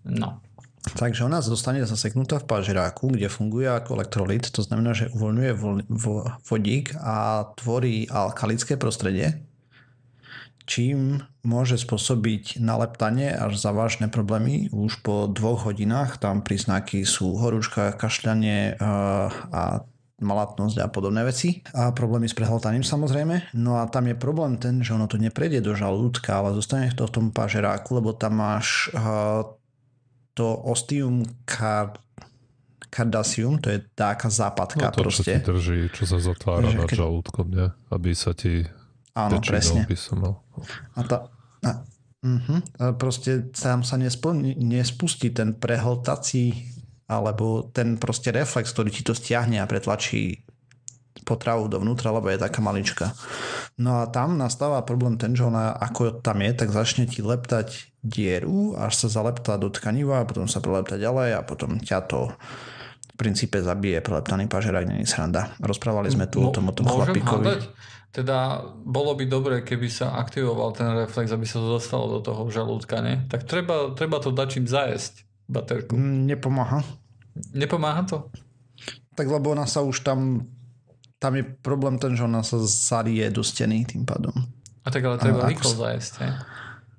No. 0.04 0.44
Takže 0.84 1.24
ona 1.24 1.40
zostane 1.40 1.80
zaseknutá 1.88 2.44
v 2.44 2.48
pažeráku, 2.48 3.16
kde 3.16 3.32
funguje 3.32 3.72
ako 3.72 3.96
elektrolit, 3.96 4.44
to 4.52 4.60
znamená, 4.60 4.92
že 4.92 5.08
uvoľňuje 5.16 5.52
vodík 6.44 6.92
a 7.00 7.48
tvorí 7.56 8.04
alkalické 8.04 8.76
prostredie, 8.76 9.40
čím 10.68 11.24
môže 11.40 11.80
spôsobiť 11.80 12.60
naleptanie 12.60 13.32
až 13.32 13.56
závažné 13.56 14.12
problémy. 14.12 14.68
Už 14.76 15.00
po 15.00 15.24
dvoch 15.24 15.64
hodinách 15.64 16.20
tam 16.20 16.44
príznaky 16.44 17.08
sú 17.08 17.40
horúčka, 17.40 17.96
kašľanie 17.96 18.76
a 18.76 19.88
malatnosť 20.20 20.78
a 20.78 20.88
podobné 20.88 21.26
veci 21.26 21.64
a 21.74 21.90
problémy 21.90 22.30
s 22.30 22.36
prehltaním 22.38 22.86
samozrejme. 22.86 23.56
No 23.56 23.80
a 23.80 23.88
tam 23.90 24.08
je 24.08 24.16
problém 24.16 24.60
ten, 24.60 24.84
že 24.84 24.94
ono 24.94 25.08
to 25.10 25.16
neprejde 25.16 25.64
do 25.64 25.72
žalúdka, 25.74 26.38
ale 26.38 26.56
zostane 26.56 26.92
to 26.92 27.08
v 27.08 27.14
tom 27.18 27.26
pažeráku, 27.34 27.98
lebo 27.98 28.14
tam 28.14 28.38
máš 28.38 28.94
uh, 28.94 29.42
to 30.34 30.46
ostium 30.66 31.22
car 31.46 31.94
Cardassium, 32.94 33.58
to 33.58 33.74
je 33.74 33.82
taká 33.98 34.30
západka 34.30 34.86
no 34.86 34.94
to, 34.94 35.02
proste. 35.02 35.42
Čo 35.42 35.50
drží, 35.50 35.90
čo 35.90 36.06
sa 36.06 36.22
zatvára 36.22 36.70
nad 36.70 36.86
keď... 36.86 37.02
žalúdkom, 37.02 37.46
nie? 37.50 37.66
Aby 37.90 38.14
sa 38.14 38.30
ti 38.38 38.62
Áno, 39.18 39.42
presne. 39.42 39.82
Písomel. 39.82 40.38
A 40.94 41.00
tá, 41.02 41.26
a, 41.66 41.82
uh-huh, 42.22 42.58
a 42.78 42.84
proste 42.94 43.50
tam 43.50 43.82
sa 43.82 43.98
nespo, 43.98 44.30
nespustí 44.38 45.34
ten 45.34 45.58
prehltací 45.58 46.70
alebo 47.10 47.66
ten 47.74 47.98
proste 47.98 48.30
reflex, 48.30 48.70
ktorý 48.70 48.94
ti 48.94 49.02
to 49.02 49.10
stiahne 49.10 49.58
a 49.58 49.66
pretlačí 49.66 50.43
potravu 51.24 51.66
dovnútra, 51.66 52.12
lebo 52.12 52.28
je 52.28 52.38
taká 52.38 52.60
malička. 52.60 53.16
No 53.80 54.04
a 54.04 54.06
tam 54.06 54.36
nastáva 54.38 54.84
problém 54.86 55.18
ten, 55.18 55.32
že 55.32 55.42
ona 55.42 55.72
ako 55.74 56.20
tam 56.22 56.44
je, 56.44 56.52
tak 56.54 56.70
začne 56.70 57.08
ti 57.08 57.24
leptať 57.24 57.96
dieru, 58.04 58.76
až 58.76 58.94
sa 58.94 59.08
zaleptá 59.08 59.56
do 59.56 59.72
tkaniva 59.72 60.22
a 60.22 60.28
potom 60.28 60.44
sa 60.44 60.60
prelepta 60.60 61.00
ďalej 61.00 61.34
a 61.34 61.40
potom 61.40 61.80
ťa 61.80 61.98
to 62.04 62.28
v 62.28 63.14
princípe 63.16 63.56
zabije 63.62 64.04
preleptaný 64.04 64.46
pažerák, 64.46 64.90
není 64.90 65.06
sranda. 65.08 65.56
Rozprávali 65.62 66.12
sme 66.12 66.28
tu 66.28 66.44
Mo, 66.44 66.50
o 66.50 66.54
tom, 66.54 66.68
o 66.68 66.74
tom 66.74 66.86
chlapíkovi. 66.86 67.46
Hádať? 67.46 67.62
Teda 68.14 68.62
bolo 68.86 69.18
by 69.18 69.26
dobre, 69.26 69.66
keby 69.66 69.90
sa 69.90 70.14
aktivoval 70.14 70.70
ten 70.70 70.86
reflex, 70.94 71.34
aby 71.34 71.42
sa 71.42 71.58
to 71.58 71.78
dostalo 71.78 72.06
do 72.06 72.20
toho 72.22 72.46
žalúdka, 72.46 73.02
nie? 73.02 73.26
Tak 73.26 73.42
treba, 73.42 73.90
treba 73.98 74.22
to 74.22 74.30
dať 74.30 74.48
čím 74.54 74.66
zajesť, 74.70 75.26
baterku. 75.50 75.98
Mm, 75.98 76.30
nepomáha. 76.30 76.86
Nepomáha 77.50 78.06
to? 78.06 78.30
Tak 79.18 79.26
lebo 79.26 79.54
ona 79.54 79.66
sa 79.66 79.82
už 79.82 80.06
tam 80.06 80.46
tam 81.24 81.40
je 81.40 81.44
problém 81.64 81.96
ten, 81.96 82.12
že 82.12 82.28
ona 82.28 82.44
sa 82.44 82.60
zarie 82.60 83.24
do 83.32 83.40
steny 83.40 83.88
tým 83.88 84.04
pádom. 84.04 84.36
A 84.84 84.92
tak 84.92 85.08
ale 85.08 85.16
treba 85.16 85.48
rýchlo 85.48 85.72
zajesť, 85.72 86.12
hej? 86.20 86.32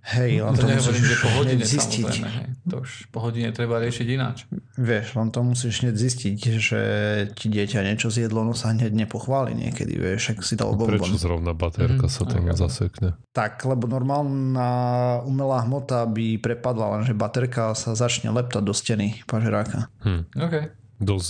Hej, 0.06 0.46
len 0.46 0.54
to, 0.54 0.62
to 0.62 0.70
nehovorím, 0.70 1.02
že 1.02 1.18
po 1.18 1.30
hodine 1.34 1.66
zistiť. 1.66 2.10
Hej. 2.22 2.48
To 2.70 2.86
už 2.86 3.10
po 3.10 3.26
hodine 3.26 3.50
treba 3.50 3.82
riešiť 3.82 4.08
ináč. 4.14 4.46
Vieš, 4.78 5.18
len 5.18 5.34
to 5.34 5.42
musíš 5.42 5.82
hneď 5.82 5.98
zistiť, 5.98 6.38
že 6.62 6.82
ti 7.34 7.50
dieťa 7.50 7.82
niečo 7.82 8.14
zjedlo, 8.14 8.46
no 8.46 8.54
sa 8.54 8.70
hneď 8.70 8.94
nepochváli 8.94 9.58
niekedy, 9.58 9.98
vieš, 9.98 10.38
ak 10.38 10.46
si 10.46 10.54
dal 10.54 10.78
bonbon. 10.78 11.02
Prečo 11.02 11.18
zrovna 11.18 11.58
baterka 11.58 12.06
mm-hmm. 12.06 12.22
sa 12.22 12.24
tam 12.30 12.46
zasekne? 12.54 13.10
Tak, 13.34 13.66
lebo 13.66 13.90
normálna 13.90 14.70
umelá 15.26 15.66
hmota 15.66 16.06
by 16.06 16.38
prepadla, 16.38 17.02
lenže 17.02 17.18
baterka 17.18 17.74
sa 17.74 17.98
začne 17.98 18.30
leptať 18.30 18.62
do 18.62 18.78
steny 18.78 19.26
pažeráka. 19.26 19.90
Hm. 20.06 20.22
OK. 20.38 20.56
Dosť 21.02 21.26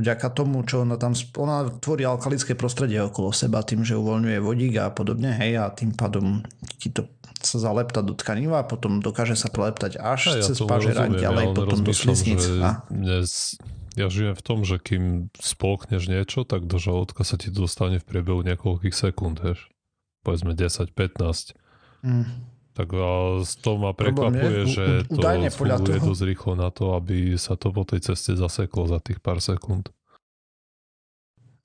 vďaka 0.00 0.28
tomu, 0.32 0.64
čo 0.64 0.82
ona 0.82 0.96
tam, 0.96 1.12
ona 1.36 1.68
tvorí 1.78 2.08
alkalické 2.08 2.56
prostredie 2.56 2.98
okolo 3.04 3.30
seba 3.30 3.60
tým, 3.60 3.84
že 3.84 3.94
uvoľňuje 3.94 4.38
vodík 4.40 4.74
a 4.80 4.88
podobne, 4.90 5.36
hej, 5.36 5.60
a 5.60 5.68
tým 5.70 5.92
pádom 5.92 6.42
ti 6.80 6.88
to 6.88 7.06
sa 7.40 7.56
zalepta 7.56 8.04
do 8.04 8.12
tkaniva 8.12 8.60
a 8.60 8.68
potom 8.68 9.00
dokáže 9.00 9.32
sa 9.32 9.48
preleptať 9.48 9.96
až 9.96 10.36
ja 10.36 10.44
cez 10.44 10.60
pažerák 10.60 11.16
ďalej, 11.16 11.44
ja 11.48 11.56
potom 11.56 11.80
do 11.80 11.92
sliznic. 11.96 12.40
A... 12.60 12.84
Dnes, 12.92 13.56
ja 13.96 14.12
žijem 14.12 14.36
v 14.36 14.44
tom, 14.44 14.62
že 14.62 14.76
kým 14.76 15.32
spolkneš 15.40 16.08
niečo, 16.08 16.44
tak 16.44 16.68
do 16.68 16.76
žalúdka 16.76 17.24
sa 17.24 17.40
ti 17.40 17.48
dostane 17.48 17.96
v 17.96 18.04
priebehu 18.04 18.44
niekoľkých 18.44 18.92
sekúnd, 18.92 19.40
vieš. 19.40 19.72
Povedzme 20.20 20.52
10-15. 20.52 21.56
Mm. 22.04 22.28
Tak 22.70 22.94
a 22.94 23.42
z 23.42 23.52
toho 23.60 23.76
ma 23.82 23.92
prekvapuje, 23.92 24.62
je, 24.62 24.72
že 24.78 24.84
to 25.10 25.18
funguje 25.50 25.98
toho... 25.98 26.08
dosť 26.14 26.22
rýchlo 26.22 26.52
na 26.54 26.70
to, 26.70 26.94
aby 26.94 27.34
sa 27.34 27.58
to 27.58 27.74
po 27.74 27.82
tej 27.82 28.00
ceste 28.00 28.38
zaseklo 28.38 28.86
za 28.86 29.02
tých 29.02 29.18
pár 29.18 29.42
sekúnd. 29.42 29.90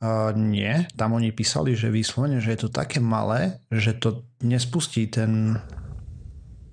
Uh, 0.02 0.36
nie, 0.36 0.86
tam 1.00 1.16
oni 1.16 1.32
písali, 1.32 1.72
že 1.74 1.94
vyslovene, 1.94 2.44
že 2.44 2.52
je 2.52 2.68
to 2.68 2.70
také 2.70 3.00
malé, 3.00 3.64
že 3.72 3.96
to 3.96 4.28
nespustí 4.44 5.08
ten 5.08 5.62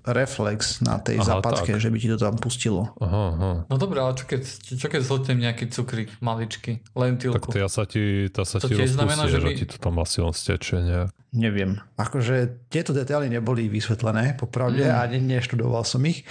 reflex 0.03 0.83
na 0.83 0.99
tej 0.99 1.23
aha, 1.23 1.39
zapadke, 1.39 1.75
tak. 1.75 1.81
že 1.81 1.87
by 1.87 1.97
ti 1.99 2.07
to 2.11 2.19
tam 2.19 2.35
pustilo. 2.35 2.91
Aha, 2.99 3.23
aha. 3.33 3.51
No 3.71 3.75
dobré, 3.79 4.03
ale 4.03 4.19
čo 4.19 4.27
keď, 4.27 4.41
čo 4.75 4.87
keď 4.91 5.01
zhodnem 5.03 5.39
nejaký 5.39 5.71
cukrík 5.71 6.11
maličký, 6.19 6.83
lentilku? 6.91 7.39
Tak 7.39 7.55
to 7.55 7.59
ja 7.59 7.69
sa 7.71 7.87
ti, 7.87 8.27
tá 8.27 8.43
sa 8.43 8.59
to 8.59 8.67
ti 8.67 8.75
rozpustí, 8.75 8.99
znamená, 8.99 9.23
že, 9.31 9.39
my... 9.39 9.55
ti 9.55 9.65
to 9.65 9.77
tam 9.79 9.95
asi 10.03 10.19
on 10.19 10.35
steče 10.35 10.75
nejak. 10.83 11.09
Neviem. 11.33 11.81
Akože 11.97 12.69
tieto 12.69 12.93
detaily 12.93 13.25
neboli 13.25 13.65
vysvetlené, 13.65 14.37
popravde, 14.37 14.85
mm. 14.85 14.93
a 14.93 15.01
ne, 15.09 15.17
neštudoval 15.17 15.81
som 15.81 16.05
ich. 16.05 16.27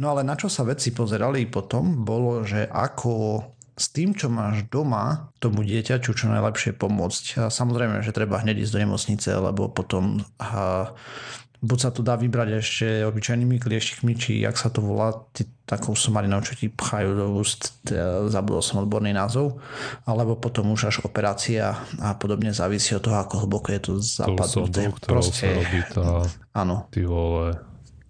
No 0.00 0.16
ale 0.16 0.24
na 0.24 0.32
čo 0.32 0.48
sa 0.48 0.64
vedci 0.64 0.96
pozerali 0.96 1.44
potom, 1.44 2.08
bolo, 2.08 2.40
že 2.40 2.64
ako 2.64 3.44
s 3.76 3.92
tým, 3.92 4.16
čo 4.16 4.32
máš 4.32 4.64
doma, 4.72 5.28
tomu 5.36 5.60
dieťaču 5.60 6.16
čo 6.16 6.32
najlepšie 6.32 6.72
pomôcť. 6.80 7.24
A 7.44 7.52
samozrejme, 7.52 8.00
že 8.00 8.16
treba 8.16 8.40
hneď 8.40 8.64
ísť 8.64 8.72
do 8.72 8.82
nemocnice, 8.88 9.28
lebo 9.36 9.68
potom 9.68 10.24
a, 10.40 10.96
buď 11.62 11.78
sa 11.78 11.90
to 11.92 12.00
dá 12.04 12.16
vybrať 12.16 12.48
ešte 12.60 12.86
obyčajnými 13.06 13.56
klieštikmi, 13.56 14.12
či 14.16 14.44
jak 14.44 14.56
sa 14.56 14.68
to 14.68 14.84
volá, 14.84 15.12
ty, 15.32 15.48
takou 15.66 15.98
somarinou, 15.98 16.40
čo 16.44 16.54
ti 16.54 16.70
pchajú 16.70 17.10
do 17.16 17.26
úst, 17.36 17.90
zabudol 18.30 18.62
som 18.62 18.86
odborný 18.86 19.10
názov, 19.10 19.58
alebo 20.06 20.38
potom 20.38 20.70
už 20.72 20.88
až 20.88 20.96
operácia 21.02 21.74
a 21.98 22.14
podobne 22.14 22.54
závisí 22.54 22.94
od 22.94 23.02
toho, 23.02 23.18
ako 23.18 23.48
hlboko 23.48 23.68
je 23.74 23.80
to 23.82 23.92
zapadnuté. 23.98 24.92
Proste, 25.02 25.46
sa 25.46 25.58
robí 25.58 25.80
tá, 25.90 26.04
áno. 26.62 26.86
Ty 26.94 27.00
vole. 27.08 27.58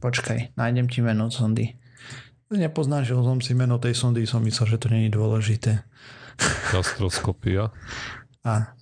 Počkaj, 0.03 0.55
nájdem 0.55 0.87
ti 0.93 1.01
meno 1.01 1.33
sondy. 1.33 1.75
Nepoznačil 2.47 3.19
som 3.27 3.43
si 3.43 3.59
meno 3.59 3.81
tej 3.83 3.99
sondy, 3.99 4.23
som 4.23 4.39
myslel, 4.45 4.77
že 4.77 4.79
to 4.79 4.87
je 4.93 5.11
dôležité. 5.11 5.83
Gastroskopia. 6.73 7.75
A, 8.47 8.77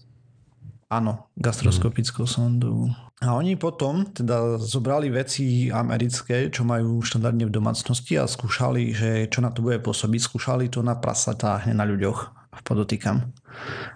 áno, 0.92 1.32
gastroskopickú 1.38 2.28
hmm. 2.28 2.32
sondu. 2.32 2.92
A 3.24 3.40
oni 3.40 3.56
potom 3.56 4.04
teda 4.04 4.60
zobrali 4.60 5.08
veci 5.08 5.72
americké, 5.72 6.52
čo 6.52 6.68
majú 6.68 7.00
štandardne 7.00 7.48
v 7.48 7.56
domácnosti 7.56 8.20
a 8.20 8.28
skúšali, 8.28 8.92
že 8.92 9.10
čo 9.32 9.40
na 9.40 9.48
to 9.48 9.64
bude 9.64 9.80
pôsobiť. 9.80 10.20
Skúšali 10.20 10.68
to 10.68 10.84
na 10.84 11.00
prasatá 11.00 11.64
na 11.72 11.88
ľuďoch, 11.88 12.52
podotýkam. 12.68 13.24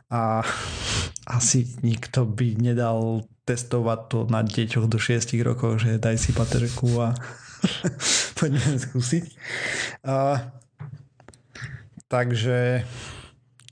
A 0.08 0.40
asi 1.38 1.68
nikto 1.84 2.24
by 2.24 2.56
nedal 2.56 3.28
testovať 3.44 4.00
to 4.08 4.18
na 4.32 4.40
deťoch 4.40 4.88
do 4.88 4.96
6 4.96 5.36
rokov, 5.44 5.84
že 5.84 6.00
daj 6.00 6.16
si 6.16 6.32
paterku 6.32 6.88
a 7.00 7.12
Poďme 8.38 8.78
skúsiť. 8.78 9.24
A, 10.06 10.46
takže 12.06 12.86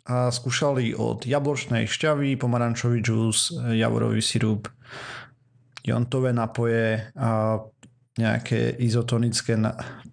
a 0.07 0.31
skúšali 0.31 0.95
od 0.95 1.27
jablčnej 1.27 1.91
šťavy, 1.91 2.39
pomarančový 2.39 3.03
džús, 3.03 3.59
javorový 3.75 4.23
sirup, 4.23 4.71
jontové 5.87 6.35
napoje 6.35 7.07
a 7.15 7.63
nejaké 8.17 8.81
izotonické 8.81 9.55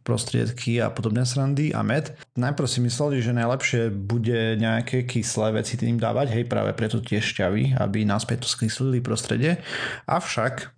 prostriedky 0.03 0.83
a 0.83 0.91
podobné 0.91 1.23
srandy 1.23 1.71
a 1.71 1.79
med. 1.81 2.11
Najprv 2.35 2.67
si 2.67 2.83
mysleli, 2.83 3.23
že 3.23 3.31
najlepšie 3.31 3.95
bude 3.95 4.59
nejaké 4.59 5.07
kyslé 5.07 5.55
veci 5.63 5.79
tým 5.79 5.95
dávať, 5.95 6.35
hej, 6.35 6.43
práve 6.51 6.75
preto 6.75 6.99
tie 6.99 7.23
šťavy, 7.23 7.79
aby 7.79 8.03
naspäť 8.03 8.43
to 8.43 8.49
skyslili 8.51 8.99
prostredie. 8.99 9.63
Avšak 10.03 10.75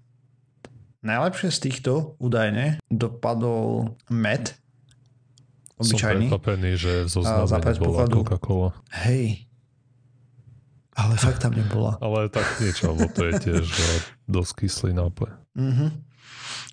Najlepšie 1.05 1.49
z 1.53 1.59
týchto 1.69 2.17
údajne 2.17 2.81
dopadol 2.89 3.93
med. 4.09 4.57
Obyčajný. 5.77 6.33
Som 6.33 6.41
prekvapený, 6.41 6.71
že 6.81 6.93
zozname 7.05 7.45
nebola 7.45 8.09
Coca-Cola. 8.09 8.69
Hej. 9.05 9.45
Ale 10.95 11.19
fakt 11.19 11.43
tam 11.43 11.51
nebola. 11.51 11.99
Ale 11.99 12.31
tak 12.31 12.47
niečo, 12.63 12.95
lebo 12.95 13.11
to 13.11 13.27
je 13.27 13.33
tiež 13.39 13.65
dosť 14.31 14.51
kyslý 14.63 14.91
nápoj. 14.95 15.27
Mm-hmm. 15.59 15.89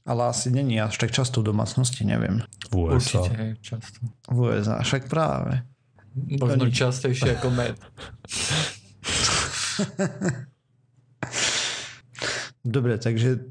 Ale 0.06 0.22
asi 0.30 0.50
není 0.50 0.78
až 0.82 0.98
tak 0.98 1.10
často 1.10 1.42
v 1.42 1.50
domácnosti, 1.54 2.06
neviem. 2.06 2.42
V 2.70 2.90
USA. 2.90 3.22
Určite 3.22 3.42
je 3.42 3.54
často. 3.62 3.98
V 4.30 4.38
USA, 4.50 4.82
však 4.82 5.10
práve. 5.10 5.62
Možno 6.14 6.64
Oni... 6.66 6.74
častejšie 6.74 7.38
ako 7.38 7.48
med. 7.50 7.74
Dobre, 12.62 12.94
takže 12.98 13.42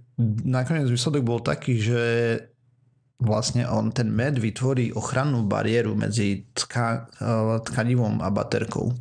nakoniec 0.48 0.88
výsledok 0.88 1.24
bol 1.24 1.40
taký, 1.44 1.84
že 1.84 2.02
vlastne 3.22 3.68
on 3.70 3.92
ten 3.92 4.10
med 4.10 4.40
vytvorí 4.40 4.96
ochrannú 4.96 5.44
bariéru 5.46 5.94
medzi 5.94 6.48
tka, 6.56 7.12
tkanivom 7.68 8.24
a 8.24 8.32
baterkou. 8.32 8.96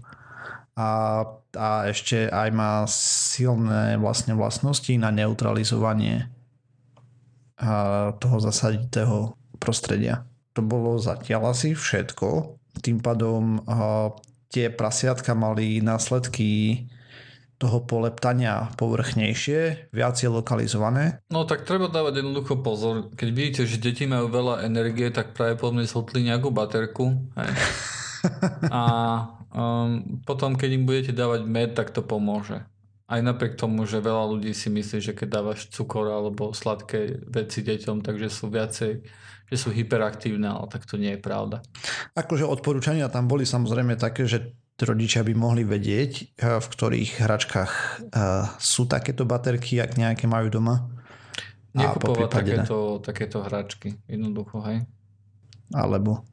A, 0.77 1.23
a 1.57 1.91
ešte 1.91 2.31
aj 2.31 2.49
má 2.55 2.87
silné 2.91 3.99
vlastne 3.99 4.39
vlastnosti 4.39 4.91
na 4.95 5.11
neutralizovanie 5.11 6.31
toho 8.19 8.37
zasaditého 8.41 9.37
prostredia. 9.61 10.25
To 10.57 10.65
bolo 10.65 10.97
zatiaľ 10.97 11.53
asi 11.53 11.77
všetko. 11.77 12.59
Tým 12.81 13.03
pádom 13.03 13.61
tie 14.51 14.73
prasiatka 14.73 15.37
mali 15.37 15.79
následky 15.85 16.85
toho 17.61 17.85
poleptania 17.85 18.73
povrchnejšie, 18.81 19.93
viac 19.93 20.17
je 20.17 20.33
lokalizované. 20.33 21.21
No 21.29 21.45
tak 21.45 21.69
treba 21.69 21.93
dávať 21.93 22.25
jednoducho 22.25 22.65
pozor. 22.65 23.13
Keď 23.13 23.29
vidíte, 23.29 23.63
že 23.69 23.77
deti 23.77 24.09
majú 24.09 24.33
veľa 24.33 24.65
energie, 24.65 25.13
tak 25.13 25.37
pravdepodobne 25.37 25.85
zhotli 25.85 26.25
nejakú 26.25 26.49
baterku. 26.49 27.21
Hej. 27.37 27.53
A 28.73 28.83
um, 29.55 30.23
potom, 30.25 30.57
keď 30.57 30.71
im 30.75 30.85
budete 30.87 31.13
dávať 31.15 31.47
med, 31.47 31.75
tak 31.75 31.91
to 31.95 32.03
pomôže. 32.03 32.63
Aj 33.11 33.19
napriek 33.19 33.59
tomu, 33.59 33.83
že 33.91 33.99
veľa 33.99 34.39
ľudí 34.39 34.55
si 34.55 34.71
myslí, 34.71 34.99
že 35.03 35.13
keď 35.19 35.43
dávaš 35.43 35.67
cukor 35.75 36.07
alebo 36.07 36.55
sladké 36.55 37.27
veci 37.27 37.67
deťom, 37.67 38.07
takže 38.07 38.31
sú 38.31 38.47
viacej, 38.47 39.03
že 39.51 39.57
sú 39.59 39.75
hyperaktívne, 39.75 40.47
ale 40.47 40.71
tak 40.71 40.87
to 40.87 40.95
nie 40.95 41.19
je 41.19 41.21
pravda. 41.21 41.59
Akože 42.15 42.47
odporúčania 42.47 43.11
tam 43.11 43.27
boli 43.27 43.43
samozrejme 43.43 43.99
také, 43.99 44.31
že 44.31 44.55
rodičia 44.81 45.27
by 45.27 45.35
mohli 45.37 45.63
vedieť, 45.67 46.13
eh, 46.39 46.57
v 46.57 46.67
ktorých 46.67 47.21
hračkách 47.21 47.73
uh, 48.15 48.49
sú 48.57 48.89
takéto 48.89 49.29
baterky, 49.29 49.77
ak 49.83 49.99
nejaké 49.99 50.25
majú 50.25 50.49
doma. 50.49 50.89
Nekupovať 51.71 52.31
takéto, 52.31 52.99
takéto 52.99 53.39
hračky, 53.47 53.95
jednoducho, 54.11 54.59
hej. 54.67 54.83
Alebo? 55.71 56.27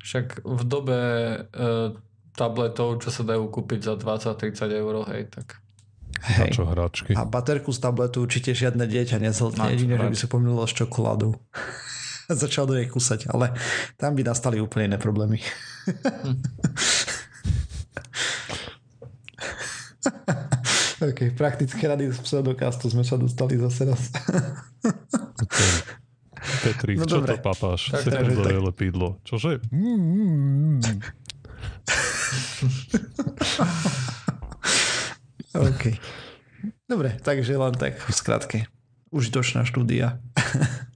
Však 0.00 0.40
v 0.40 0.62
dobe 0.64 1.00
uh, 1.52 1.92
tabletov, 2.34 2.98
čo 3.02 3.10
sa 3.14 3.22
dajú 3.22 3.46
kúpiť 3.50 3.80
za 3.86 3.94
20-30 3.94 4.80
eur, 4.82 4.94
hej, 5.10 5.30
tak 5.30 5.64
Hej. 6.24 6.56
čo 6.56 6.64
hračky. 6.66 7.12
A 7.14 7.26
baterku 7.26 7.70
z 7.74 7.80
tabletu 7.82 8.24
určite 8.24 8.54
žiadne 8.54 8.86
dieťa 8.86 9.18
nezhltne, 9.20 9.70
jedine, 9.74 9.98
že 9.98 10.08
by 10.08 10.16
sa 10.16 10.26
pomýlilo 10.30 10.66
s 10.66 10.74
čokoládou. 10.74 11.36
Začal 12.42 12.64
do 12.64 12.74
nej 12.74 12.88
kúsať, 12.88 13.28
ale 13.28 13.52
tam 14.00 14.16
by 14.16 14.24
nastali 14.24 14.56
úplne 14.56 14.94
iné 14.94 14.98
problémy. 14.98 15.38
Hm. 15.84 16.40
OK, 21.04 21.36
praktické 21.36 21.84
rady 21.84 22.08
z 22.08 22.20
pseudokastu 22.24 22.88
sme 22.88 23.04
sa 23.04 23.20
dostali 23.20 23.60
zase 23.60 23.84
raz. 23.84 24.08
okay. 25.36 25.72
Petri, 26.64 26.96
no 26.96 27.04
čo 27.04 27.20
dobre. 27.20 27.36
to 27.36 27.44
papáš? 27.44 27.92
Sekundové 27.92 28.56
tak... 28.56 28.64
lepidlo. 28.72 29.08
Čože? 29.24 29.60
Mm, 29.68 30.00
mm, 30.00 30.80
mm. 30.80 31.23
OK. 35.54 35.82
Dobre, 36.84 37.16
takže 37.22 37.56
len 37.56 37.74
tak 37.76 38.00
v 38.00 38.12
skratke. 38.12 38.66
Užitočná 39.14 39.64
štúdia. 39.64 40.18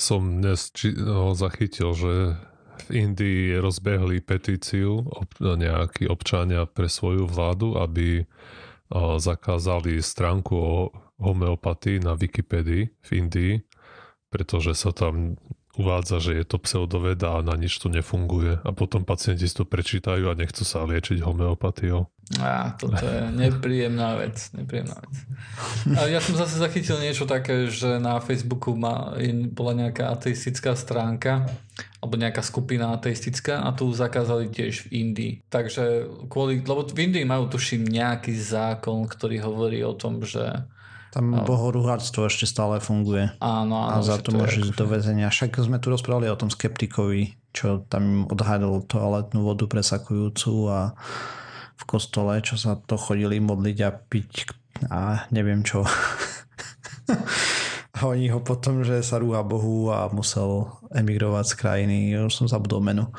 Som 0.00 0.40
dnes 0.40 0.72
či, 0.72 0.96
no, 0.96 1.36
zachytil, 1.36 1.92
že 1.92 2.40
v 2.88 2.90
Indii 2.90 3.60
rozbehli 3.60 4.24
petíciu 4.24 5.04
ob, 5.04 5.28
nejakí 5.36 6.08
občania 6.08 6.64
pre 6.64 6.88
svoju 6.88 7.28
vládu, 7.28 7.76
aby 7.76 8.24
o, 8.88 9.20
zakázali 9.20 10.00
stránku 10.00 10.56
o 10.56 10.88
homeopatii 11.20 12.00
na 12.00 12.16
Wikipedii 12.16 12.88
v 12.88 13.08
Indii, 13.12 13.60
pretože 14.32 14.72
sa 14.72 14.96
tam 14.96 15.36
uvádza, 15.80 16.20
že 16.20 16.36
je 16.36 16.44
to 16.44 16.60
pseudoveda 16.60 17.40
a 17.40 17.44
na 17.44 17.56
nič 17.56 17.80
to 17.80 17.88
nefunguje. 17.88 18.60
A 18.60 18.70
potom 18.76 19.08
pacienti 19.08 19.48
si 19.48 19.56
to 19.56 19.64
prečítajú 19.64 20.28
a 20.28 20.36
nechcú 20.36 20.62
sa 20.68 20.84
liečiť 20.84 21.24
homeopatiou. 21.24 22.04
Á, 22.38 22.78
toto 22.78 23.02
je 23.02 23.26
nepríjemná 23.34 24.14
vec. 24.14 24.38
Nepríjemná 24.54 24.94
vec. 25.02 25.14
A 25.98 26.06
ja 26.06 26.22
som 26.22 26.38
zase 26.38 26.62
zachytil 26.62 27.02
niečo 27.02 27.26
také, 27.26 27.66
že 27.66 27.98
na 27.98 28.22
Facebooku 28.22 28.78
ma, 28.78 29.18
bola 29.50 29.74
nejaká 29.74 30.14
ateistická 30.14 30.78
stránka 30.78 31.50
alebo 31.98 32.14
nejaká 32.14 32.40
skupina 32.46 32.94
ateistická 32.94 33.66
a 33.66 33.74
tu 33.74 33.90
zakázali 33.90 34.46
tiež 34.46 34.86
v 34.86 35.08
Indii. 35.08 35.32
Takže 35.50 36.06
kvôli, 36.30 36.62
lebo 36.62 36.86
v 36.86 37.10
Indii 37.10 37.26
majú 37.26 37.50
tuším 37.50 37.82
nejaký 37.82 38.30
zákon, 38.38 39.10
ktorý 39.10 39.42
hovorí 39.42 39.82
o 39.82 39.98
tom, 39.98 40.22
že 40.22 40.70
tam 41.10 41.34
no. 41.34 41.42
bohorúharstvo 41.42 42.30
ešte 42.30 42.46
stále 42.46 42.78
funguje. 42.78 43.34
Áno, 43.42 43.82
áno. 43.82 43.98
A 43.98 44.06
za 44.06 44.22
to 44.22 44.30
môže 44.30 44.62
ísť 44.62 44.78
do 44.78 44.86
väzenia. 44.86 45.26
Však 45.26 45.58
sme 45.58 45.82
tu 45.82 45.90
rozprávali 45.90 46.30
o 46.30 46.38
tom 46.38 46.54
skeptikovi, 46.54 47.34
čo 47.50 47.82
tam 47.90 48.30
odhadol 48.30 48.86
toaletnú 48.86 49.42
vodu 49.42 49.66
presakujúcu 49.66 50.70
a 50.70 50.94
v 51.74 51.82
kostole, 51.82 52.38
čo 52.46 52.54
sa 52.54 52.78
to 52.78 52.94
chodili 52.94 53.42
modliť 53.42 53.78
a 53.82 53.90
piť 53.90 54.54
a 54.86 55.26
neviem 55.34 55.66
čo. 55.66 55.82
a 57.96 57.98
oni 58.06 58.30
ho 58.30 58.38
potom, 58.38 58.86
že 58.86 59.02
sa 59.02 59.18
rúha 59.18 59.42
Bohu 59.42 59.90
a 59.90 60.06
musel 60.14 60.70
emigrovať 60.94 61.44
z 61.50 61.54
krajiny. 61.58 61.98
Už 62.22 62.32
som 62.32 62.46
zabudol 62.46 62.86
menu. 62.86 63.10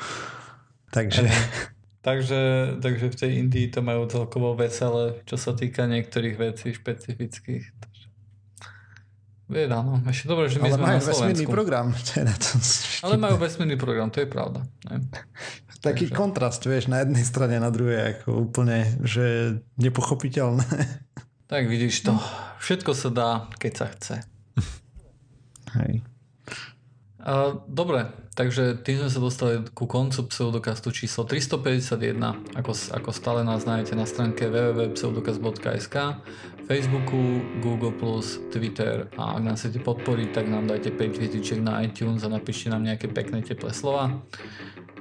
Takže... 0.88 1.28
Takže, 2.02 2.74
takže 2.82 3.06
v 3.14 3.16
tej 3.16 3.30
Indii 3.46 3.70
to 3.70 3.78
majú 3.78 4.10
celkovo 4.10 4.58
veselé, 4.58 5.22
čo 5.22 5.38
sa 5.38 5.54
týka 5.54 5.86
niektorých 5.86 6.34
vecí 6.34 6.74
špecifických. 6.74 7.62
Vieda, 9.46 9.86
no. 9.86 10.02
Ešte 10.10 10.26
dobré, 10.26 10.50
že 10.50 10.58
my 10.58 10.66
Ale 10.66 10.74
sme 10.74 10.82
majú 10.82 10.98
na 10.98 11.06
vesmírny 11.06 11.46
program. 11.46 11.86
Ale 13.06 13.14
majú 13.20 13.36
vesmírny 13.38 13.76
program, 13.78 14.10
to 14.10 14.18
je 14.24 14.26
pravda. 14.26 14.66
Ne? 14.90 14.98
Taký 15.78 16.10
takže... 16.10 16.18
kontrast, 16.18 16.62
vieš, 16.66 16.90
na 16.90 17.06
jednej 17.06 17.22
strane, 17.22 17.62
na 17.62 17.70
druhej, 17.70 18.18
ako 18.18 18.50
úplne, 18.50 18.98
že 19.06 19.58
nepochopiteľné. 19.78 20.66
Tak 21.52 21.68
vidíš 21.68 22.08
to. 22.08 22.16
Všetko 22.64 22.90
sa 22.96 23.08
dá, 23.12 23.30
keď 23.60 23.72
sa 23.76 23.86
chce. 23.92 24.16
Hej. 25.76 26.00
Dobre, 27.70 28.10
takže 28.34 28.82
tým 28.82 29.06
sme 29.06 29.10
sa 29.10 29.20
dostali 29.22 29.54
ku 29.70 29.86
koncu 29.86 30.26
pseudokastu 30.26 30.90
číslo 30.90 31.22
351. 31.22 32.58
Ako, 32.58 32.72
ako 32.98 33.10
stále 33.14 33.46
nás 33.46 33.62
nájdete 33.62 33.94
na 33.94 34.06
stránke 34.10 34.50
www.pseudokast.sk 34.50 35.96
Facebooku, 36.66 37.42
Google+, 37.62 37.94
Twitter 38.50 39.06
a 39.18 39.38
ak 39.38 39.42
nás 39.42 39.62
chcete 39.62 39.82
podporiť, 39.86 40.28
tak 40.34 40.46
nám 40.50 40.66
dajte 40.66 40.94
5 40.94 41.18
hviezdičiek 41.18 41.60
na 41.62 41.82
iTunes 41.86 42.26
a 42.26 42.30
napíšte 42.30 42.70
nám 42.74 42.86
nejaké 42.86 43.06
pekné 43.06 43.46
teplé 43.46 43.70
slova. 43.70 44.18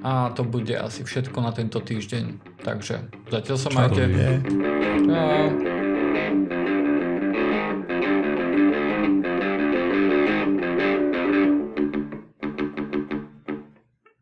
A 0.02 0.34
to 0.34 0.42
bude 0.42 0.74
asi 0.74 1.06
všetko 1.06 1.42
na 1.42 1.54
tento 1.54 1.78
týždeň. 1.78 2.58
Takže 2.66 3.10
zatiaľ 3.30 3.58
sa 3.58 3.70
majte. 3.70 4.10
Čau. 5.06 5.81